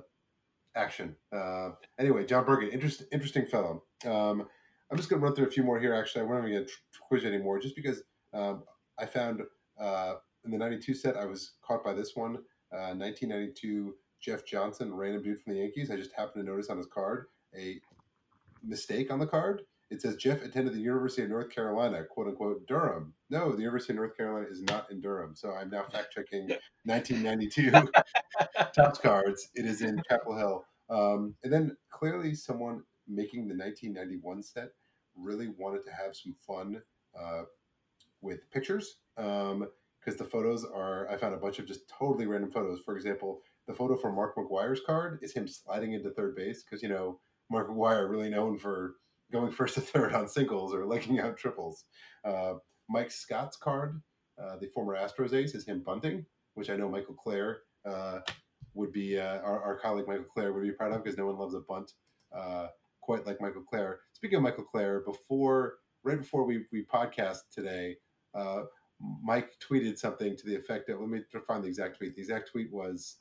action. 0.75 1.15
Uh, 1.31 1.71
anyway, 1.99 2.25
John 2.25 2.45
Burkett, 2.45 2.73
interest, 2.73 3.03
interesting 3.11 3.45
fellow. 3.45 3.83
Um, 4.05 4.47
I'm 4.91 4.97
just 4.97 5.09
going 5.09 5.19
to 5.19 5.25
run 5.25 5.35
through 5.35 5.47
a 5.47 5.51
few 5.51 5.63
more 5.63 5.79
here. 5.79 5.93
Actually, 5.93 6.21
I 6.21 6.25
won't 6.25 6.47
even 6.47 6.59
get 6.61 6.71
quiz 7.07 7.25
anymore, 7.25 7.59
just 7.59 7.75
because 7.75 8.03
um, 8.33 8.63
I 8.99 9.05
found 9.05 9.41
uh, 9.79 10.15
in 10.45 10.51
the 10.51 10.57
'92 10.57 10.93
set 10.93 11.17
I 11.17 11.25
was 11.25 11.53
caught 11.61 11.83
by 11.83 11.93
this 11.93 12.15
one. 12.15 12.37
uh, 12.71 12.93
1992 12.93 13.87
uh, 13.87 13.91
Jeff 14.21 14.45
Johnson, 14.45 14.93
random 14.93 15.23
dude 15.23 15.41
from 15.41 15.53
the 15.53 15.59
Yankees. 15.59 15.91
I 15.91 15.95
just 15.95 16.13
happened 16.13 16.45
to 16.45 16.51
notice 16.51 16.69
on 16.69 16.77
his 16.77 16.87
card 16.87 17.25
a 17.57 17.79
mistake 18.63 19.11
on 19.11 19.19
the 19.19 19.27
card. 19.27 19.63
It 19.93 20.01
says 20.01 20.15
Jeff 20.15 20.43
attended 20.43 20.73
the 20.73 20.79
University 20.79 21.21
of 21.21 21.29
North 21.29 21.51
Carolina, 21.51 22.03
quote 22.03 22.27
unquote, 22.27 22.65
Durham. 22.65 23.13
No, 23.29 23.51
the 23.51 23.61
University 23.61 23.93
of 23.93 23.97
North 23.97 24.17
Carolina 24.17 24.47
is 24.49 24.63
not 24.63 24.89
in 24.89 24.99
Durham. 24.99 25.35
So 25.35 25.51
I'm 25.51 25.69
now 25.69 25.83
fact 25.83 26.11
checking 26.11 26.47
1992 26.85 27.71
Topps 28.75 28.97
cards. 29.03 29.49
It 29.53 29.65
is 29.65 29.83
in 29.83 30.01
Chapel 30.09 30.35
Hill. 30.35 30.65
Um, 30.89 31.35
and 31.43 31.53
then 31.53 31.77
clearly, 31.91 32.33
someone 32.33 32.81
making 33.07 33.47
the 33.47 33.55
1991 33.55 34.41
set 34.41 34.69
really 35.15 35.49
wanted 35.59 35.85
to 35.85 35.91
have 35.91 36.15
some 36.15 36.35
fun 36.47 36.81
uh, 37.15 37.43
with 38.21 38.49
pictures 38.49 38.95
because 39.15 39.51
um, 39.51 39.67
the 40.17 40.25
photos 40.25 40.65
are. 40.65 41.07
I 41.07 41.17
found 41.17 41.35
a 41.35 41.37
bunch 41.37 41.59
of 41.59 41.67
just 41.67 41.87
totally 41.87 42.25
random 42.25 42.49
photos. 42.49 42.79
For 42.83 42.95
example, 42.95 43.41
the 43.67 43.75
photo 43.75 43.95
for 43.95 44.11
Mark 44.11 44.35
McGwire's 44.37 44.81
card 44.83 45.19
is 45.21 45.33
him 45.33 45.47
sliding 45.47 45.93
into 45.93 46.09
third 46.09 46.35
base 46.35 46.63
because 46.63 46.81
you 46.81 46.89
know 46.89 47.19
Mark 47.51 47.69
McGwire 47.69 48.09
really 48.09 48.31
known 48.31 48.57
for 48.57 48.95
going 49.33 49.51
first 49.51 49.73
to 49.75 49.81
third 49.81 50.13
on 50.13 50.29
singles 50.29 50.73
or 50.73 50.85
legging 50.85 51.19
out 51.19 51.35
triples. 51.35 51.83
Uh, 52.23 52.53
Mike 52.89 53.11
Scott's 53.11 53.57
card, 53.57 54.01
uh, 54.41 54.57
the 54.57 54.67
former 54.67 54.95
Astros 54.95 55.33
ace, 55.33 55.55
is 55.55 55.65
him 55.65 55.81
bunting, 55.81 56.25
which 56.53 56.69
I 56.69 56.77
know 56.77 56.87
Michael 56.87 57.15
Clair 57.15 57.61
uh, 57.85 58.19
would 58.73 58.93
be, 58.93 59.19
uh, 59.19 59.39
our, 59.39 59.61
our, 59.61 59.77
colleague 59.77 60.07
Michael 60.07 60.25
Clair 60.25 60.53
would 60.53 60.63
be 60.63 60.71
proud 60.71 60.93
of 60.93 61.03
because 61.03 61.17
no 61.17 61.25
one 61.25 61.37
loves 61.37 61.53
a 61.53 61.59
bunt 61.61 61.91
uh, 62.35 62.67
quite 63.01 63.25
like 63.25 63.41
Michael 63.41 63.63
Clair. 63.63 63.99
Speaking 64.13 64.37
of 64.37 64.43
Michael 64.43 64.63
Clair, 64.63 65.01
before, 65.01 65.75
right 66.03 66.19
before 66.19 66.45
we, 66.45 66.65
we 66.71 66.85
podcast 66.85 67.39
today, 67.51 67.97
uh, 68.33 68.63
Mike 69.21 69.51
tweeted 69.59 69.97
something 69.97 70.35
to 70.37 70.45
the 70.45 70.55
effect 70.55 70.89
of, 70.89 70.99
let 70.99 71.09
me 71.09 71.21
find 71.47 71.63
the 71.63 71.67
exact 71.67 71.97
tweet. 71.97 72.15
The 72.15 72.21
exact 72.21 72.51
tweet 72.51 72.71
was, 72.71 73.17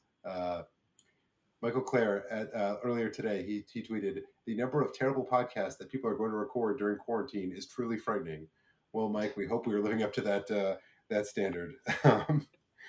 Michael 1.63 1.81
Clair 1.81 2.25
at, 2.31 2.53
uh, 2.55 2.77
earlier 2.83 3.09
today, 3.09 3.45
he, 3.45 3.65
he 3.73 3.83
tweeted, 3.87 4.19
the 4.47 4.57
number 4.57 4.83
of 4.83 4.93
terrible 4.93 5.25
podcasts 5.25 5.79
that 5.79 5.91
people 5.91 6.11
are 6.11 6.17
going 6.17 6.33
to 6.33 6.37
record 6.37 6.77
during 6.77 6.99
quarantine 6.99 7.55
is 7.57 7.67
truly 7.67 7.97
frightening. 7.97 8.49
Well, 8.93 9.09
Mike, 9.09 9.37
we 9.37 9.47
hope 9.47 9.67
we 9.67 9.75
are 9.75 9.81
living 9.81 10.03
up 10.03 10.13
to 10.15 10.21
that 10.23 10.51
uh, 10.51 10.77
that 11.09 11.27
standard. 11.27 11.75
Um, 12.05 12.47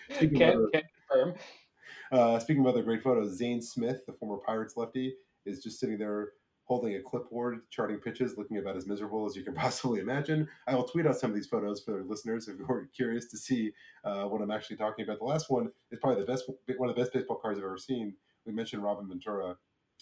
speaking, 0.10 0.40
can, 0.40 0.50
of 0.50 0.56
other, 0.56 0.82
confirm. 1.08 1.36
Uh, 2.12 2.40
speaking 2.40 2.62
of 2.62 2.68
other 2.68 2.84
great 2.84 3.04
photos, 3.04 3.38
Zane 3.38 3.62
Smith, 3.62 4.06
the 4.06 4.14
former 4.14 4.42
Pirates 4.46 4.76
lefty, 4.76 5.16
is 5.46 5.64
just 5.64 5.80
sitting 5.80 5.98
there 5.98 6.32
holding 6.66 6.96
a 6.96 7.02
clipboard, 7.02 7.60
charting 7.70 7.98
pitches, 7.98 8.38
looking 8.38 8.58
about 8.58 8.76
as 8.76 8.88
miserable 8.88 9.26
as 9.26 9.36
you 9.36 9.44
can 9.44 9.54
possibly 9.56 10.00
imagine. 10.00 10.48
I 10.68 10.76
will 10.76 10.84
tweet 10.84 11.06
out 11.06 11.18
some 11.18 11.30
of 11.30 11.36
these 11.36 11.48
photos 11.48 11.82
for 11.82 12.04
listeners 12.04 12.48
if 12.48 12.58
you're 12.58 12.90
curious 12.96 13.28
to 13.28 13.38
see 13.38 13.72
uh, 14.04 14.24
what 14.24 14.42
I'm 14.42 14.52
actually 14.52 14.78
talking 14.78 15.06
about. 15.06 15.20
The 15.20 15.26
last 15.26 15.50
one 15.50 15.70
is 15.92 16.00
probably 16.00 16.22
the 16.22 16.32
best, 16.32 16.50
one 16.78 16.90
of 16.90 16.96
the 16.96 17.02
best 17.02 17.14
baseball 17.14 17.38
cards 17.38 17.60
I've 17.60 17.66
ever 17.66 17.78
seen 17.78 18.16
we 18.46 18.54
mentioned 18.54 18.84
Robin 18.84 19.08
Ventura 19.08 19.56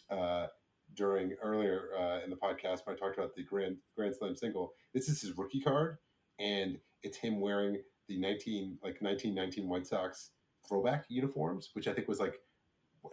uh, 0.10 0.48
during 0.96 1.34
earlier 1.42 1.90
uh, 1.98 2.24
in 2.24 2.30
the 2.30 2.36
podcast 2.36 2.86
when 2.86 2.96
I 2.96 3.00
talked 3.00 3.18
about 3.18 3.36
the 3.36 3.44
Grand 3.44 3.78
Grand 3.96 4.16
Slam 4.16 4.36
single. 4.36 4.74
This 4.94 5.10
is 5.10 5.22
his 5.22 5.38
rookie 5.38 5.62
card, 5.62 5.98
and 6.40 6.78
it's 7.04 7.18
him 7.18 7.40
wearing 7.40 7.78
the 8.08 8.18
nineteen 8.20 8.78
like 8.84 9.02
nineteen 9.02 9.36
nineteen 9.36 9.68
White 9.68 9.88
Sox 9.88 10.32
throwback 10.68 11.06
uniforms, 11.10 11.70
which 11.74 11.88
I 11.88 11.94
think 11.94 12.08
was 12.08 12.20
like 12.20 12.36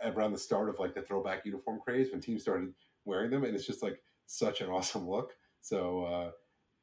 around 0.04 0.32
the 0.32 0.38
start 0.38 0.68
of 0.68 0.78
like 0.78 0.94
the 0.94 1.02
throwback 1.02 1.44
uniform 1.44 1.80
craze 1.82 2.10
when 2.10 2.20
teams 2.20 2.42
started 2.42 2.72
wearing 3.04 3.30
them, 3.30 3.44
and 3.44 3.54
it's 3.54 3.66
just 3.66 3.82
like 3.82 4.00
such 4.26 4.60
an 4.60 4.70
awesome 4.70 5.08
look. 5.08 5.32
So 5.60 6.04
uh, 6.04 6.30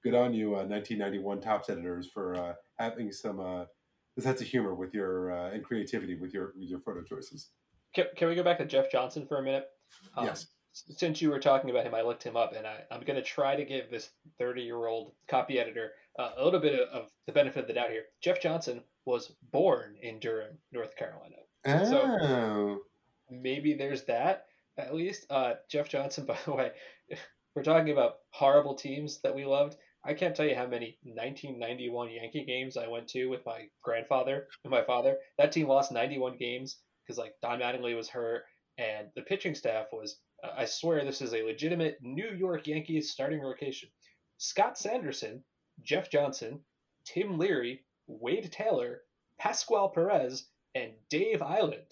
good 0.04 0.16
on 0.16 0.34
you, 0.34 0.52
1991 0.52 1.38
uh, 1.38 1.42
Topps 1.42 1.70
editors, 1.70 2.08
for 2.08 2.36
uh, 2.36 2.54
having 2.78 3.12
some 3.12 3.40
uh, 3.40 3.66
sense 4.20 4.42
of 4.42 4.48
humor 4.48 4.74
with 4.74 4.94
your 4.94 5.30
and 5.30 5.64
creativity 5.64 6.16
with 6.16 6.34
your 6.34 6.54
with 6.58 6.70
your 6.70 6.80
photo 6.80 7.04
choices. 7.04 7.50
Can, 7.96 8.06
can 8.16 8.28
we 8.28 8.36
go 8.36 8.44
back 8.44 8.58
to 8.58 8.66
Jeff 8.66 8.92
Johnson 8.92 9.26
for 9.26 9.38
a 9.38 9.44
minute? 9.44 9.68
Um, 10.16 10.26
yes. 10.26 10.48
Since 10.74 11.22
you 11.22 11.30
were 11.30 11.40
talking 11.40 11.70
about 11.70 11.86
him, 11.86 11.96
I 11.96 12.02
looked 12.02 12.24
him 12.24 12.36
up, 12.36 12.54
and 12.54 12.68
I, 12.68 12.82
I'm 12.92 13.02
going 13.02 13.16
to 13.16 13.24
try 13.24 13.56
to 13.56 13.64
give 13.64 13.90
this 13.90 14.10
30 14.40 14.62
year 14.62 14.88
old 14.88 15.14
copy 15.30 15.58
editor 15.58 15.92
uh, 16.20 16.32
a 16.38 16.44
little 16.44 16.60
bit 16.60 16.78
of, 16.78 16.90
of, 16.90 17.10
the 17.26 17.32
benefit 17.32 17.62
of 17.62 17.68
the 17.68 17.74
doubt 17.74 17.92
here. 17.92 18.04
Jeff 18.22 18.42
Johnson 18.42 18.82
was 19.06 19.32
born 19.54 19.96
in 20.02 20.20
Durham, 20.20 20.58
North 20.74 20.96
Carolina. 20.98 21.38
Oh. 21.66 21.86
So 21.86 22.82
maybe 23.30 23.74
there's 23.74 24.04
that 24.04 24.48
at 24.78 24.94
least. 24.94 25.26
Uh, 25.30 25.54
Jeff 25.70 25.90
Johnson, 25.90 26.26
by 26.28 26.38
the 26.46 26.54
way, 26.54 26.72
we're 27.56 27.64
talking 27.64 27.94
about 27.94 28.16
horrible 28.32 28.76
teams 28.76 29.22
that 29.22 29.36
we 29.36 29.46
loved. 29.46 29.78
I 30.04 30.14
can't 30.14 30.36
tell 30.36 30.46
you 30.46 30.56
how 30.56 30.68
many 30.68 31.00
1991 31.04 32.12
Yankee 32.12 32.46
games 32.46 32.78
I 32.78 32.88
went 32.88 33.08
to 33.10 33.26
with 33.26 33.46
my 33.46 33.70
grandfather 33.82 34.48
and 34.64 34.70
my 34.70 34.84
father. 34.84 35.18
That 35.40 35.52
team 35.52 35.68
lost 35.68 35.92
91 35.92 36.38
games 36.38 36.78
because 37.06 37.18
like 37.18 37.34
Don 37.42 37.60
Mattingly 37.60 37.96
was 37.96 38.10
hurt, 38.10 38.44
and 38.78 39.08
the 39.16 39.22
pitching 39.22 39.56
staff 39.56 39.88
was. 39.92 40.18
Uh, 40.44 40.50
I 40.58 40.66
swear 40.66 41.04
this 41.04 41.22
is 41.22 41.34
a 41.34 41.44
legitimate 41.44 41.98
New 42.02 42.30
York 42.30 42.68
Yankees 42.68 43.12
starting 43.12 43.42
rotation. 43.42 43.90
Scott 44.38 44.78
Sanderson, 44.78 45.44
Jeff 45.82 46.10
Johnson, 46.10 46.60
Tim 47.06 47.38
Leary, 47.38 47.82
Wade 48.08 48.52
Taylor, 48.52 49.02
Pascual 49.40 49.90
Perez, 49.90 50.48
and 50.74 50.92
Dave 51.10 51.40
Eiland. 51.40 51.92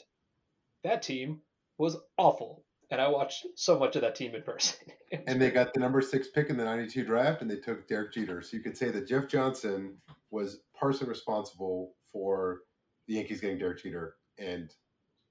That 0.83 1.01
team 1.01 1.41
was 1.77 1.97
awful. 2.17 2.65
And 2.91 3.01
I 3.01 3.07
watched 3.07 3.47
so 3.55 3.79
much 3.79 3.95
of 3.95 4.03
that 4.03 4.15
team 4.15 4.35
in 4.35 4.43
person. 4.43 4.77
and 5.27 5.41
they 5.41 5.49
got 5.49 5.73
the 5.73 5.79
number 5.79 6.01
six 6.01 6.27
pick 6.27 6.49
in 6.49 6.57
the 6.57 6.65
92 6.65 7.05
draft, 7.05 7.41
and 7.41 7.49
they 7.49 7.55
took 7.55 7.87
Derek 7.87 8.13
Jeter. 8.13 8.41
So 8.41 8.55
you 8.57 8.61
could 8.61 8.77
say 8.77 8.91
that 8.91 9.07
Jeff 9.07 9.27
Johnson 9.27 9.97
was 10.29 10.59
partially 10.77 11.07
responsible 11.07 11.93
for 12.11 12.59
the 13.07 13.15
Yankees 13.15 13.41
getting 13.41 13.57
Derek 13.57 13.81
Jeter. 13.81 14.15
And 14.37 14.71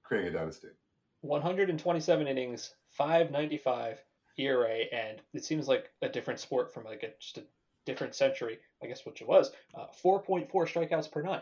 creating 0.03 0.33
a 0.33 0.37
dynasty. 0.37 0.69
127 1.21 2.27
innings, 2.27 2.75
595 2.91 4.03
ERA, 4.37 4.79
and 4.91 5.21
it 5.33 5.45
seems 5.45 5.67
like 5.67 5.89
a 6.01 6.09
different 6.09 6.39
sport 6.39 6.73
from 6.73 6.83
like 6.83 7.03
a, 7.03 7.09
just 7.19 7.37
a 7.37 7.43
different 7.85 8.15
century, 8.15 8.59
I 8.83 8.87
guess, 8.87 9.05
which 9.05 9.21
it 9.21 9.27
was. 9.27 9.51
Uh, 9.73 9.87
4.4 10.03 10.49
strikeouts 10.51 11.11
per 11.11 11.21
nine. 11.21 11.41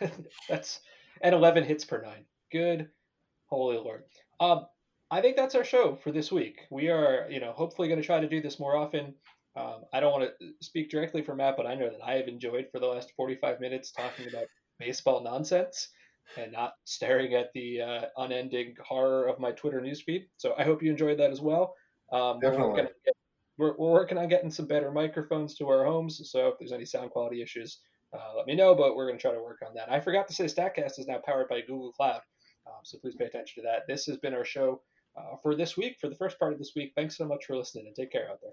that's 0.48 0.80
and 1.20 1.34
11 1.34 1.64
hits 1.64 1.84
per 1.84 2.00
nine. 2.00 2.24
Good, 2.52 2.88
holy 3.46 3.76
lord. 3.76 4.04
Um, 4.38 4.66
I 5.10 5.20
think 5.20 5.36
that's 5.36 5.54
our 5.54 5.64
show 5.64 5.96
for 5.96 6.12
this 6.12 6.30
week. 6.30 6.60
We 6.70 6.88
are, 6.88 7.26
you 7.30 7.40
know, 7.40 7.52
hopefully 7.52 7.88
going 7.88 8.00
to 8.00 8.06
try 8.06 8.20
to 8.20 8.28
do 8.28 8.40
this 8.40 8.60
more 8.60 8.76
often. 8.76 9.14
Um, 9.56 9.84
I 9.92 10.00
don't 10.00 10.12
want 10.12 10.30
to 10.38 10.52
speak 10.60 10.90
directly 10.90 11.22
for 11.22 11.34
Matt, 11.34 11.56
but 11.56 11.66
I 11.66 11.74
know 11.74 11.88
that 11.88 12.04
I 12.04 12.14
have 12.14 12.28
enjoyed 12.28 12.68
for 12.70 12.78
the 12.78 12.86
last 12.86 13.12
45 13.16 13.60
minutes 13.60 13.90
talking 13.90 14.28
about 14.28 14.46
baseball 14.78 15.22
nonsense 15.22 15.88
and 16.36 16.52
not 16.52 16.72
staring 16.84 17.34
at 17.34 17.52
the 17.54 17.80
uh, 17.80 18.00
unending 18.16 18.74
horror 18.84 19.28
of 19.28 19.38
my 19.38 19.52
Twitter 19.52 19.80
newsfeed. 19.80 20.26
So 20.36 20.54
I 20.58 20.64
hope 20.64 20.82
you 20.82 20.90
enjoyed 20.90 21.18
that 21.18 21.30
as 21.30 21.40
well. 21.40 21.74
Um, 22.12 22.40
Definitely. 22.40 22.68
We're, 22.68 22.76
get, 22.76 22.92
we're, 23.58 23.76
we're, 23.78 23.92
working 23.92 24.18
on 24.18 24.28
getting 24.28 24.50
some 24.50 24.66
better 24.66 24.90
microphones 24.92 25.56
to 25.56 25.68
our 25.68 25.84
homes. 25.84 26.20
So 26.30 26.48
if 26.48 26.54
there's 26.58 26.72
any 26.72 26.84
sound 26.84 27.10
quality 27.10 27.42
issues, 27.42 27.80
uh, 28.12 28.36
let 28.36 28.46
me 28.46 28.54
know. 28.54 28.74
But 28.74 28.96
we're 28.96 29.06
going 29.06 29.18
to 29.18 29.22
try 29.22 29.32
to 29.32 29.42
work 29.42 29.60
on 29.66 29.74
that. 29.74 29.90
I 29.90 30.00
forgot 30.00 30.28
to 30.28 30.34
say 30.34 30.44
Statcast 30.44 30.98
is 30.98 31.06
now 31.06 31.20
powered 31.24 31.48
by 31.48 31.60
Google 31.60 31.92
Cloud. 31.92 32.20
Um, 32.66 32.80
so 32.84 32.98
please 32.98 33.14
pay 33.14 33.26
attention 33.26 33.62
to 33.62 33.68
that. 33.68 33.82
This 33.86 34.06
has 34.06 34.16
been 34.18 34.34
our 34.34 34.44
show 34.44 34.82
uh, 35.16 35.36
for 35.42 35.54
this 35.54 35.76
week, 35.76 35.96
for 36.00 36.08
the 36.08 36.16
first 36.16 36.38
part 36.38 36.52
of 36.52 36.58
this 36.58 36.72
week. 36.76 36.92
Thanks 36.96 37.16
so 37.16 37.26
much 37.26 37.44
for 37.46 37.56
listening 37.56 37.86
and 37.86 37.96
take 37.96 38.12
care 38.12 38.28
out 38.30 38.38
there. 38.42 38.52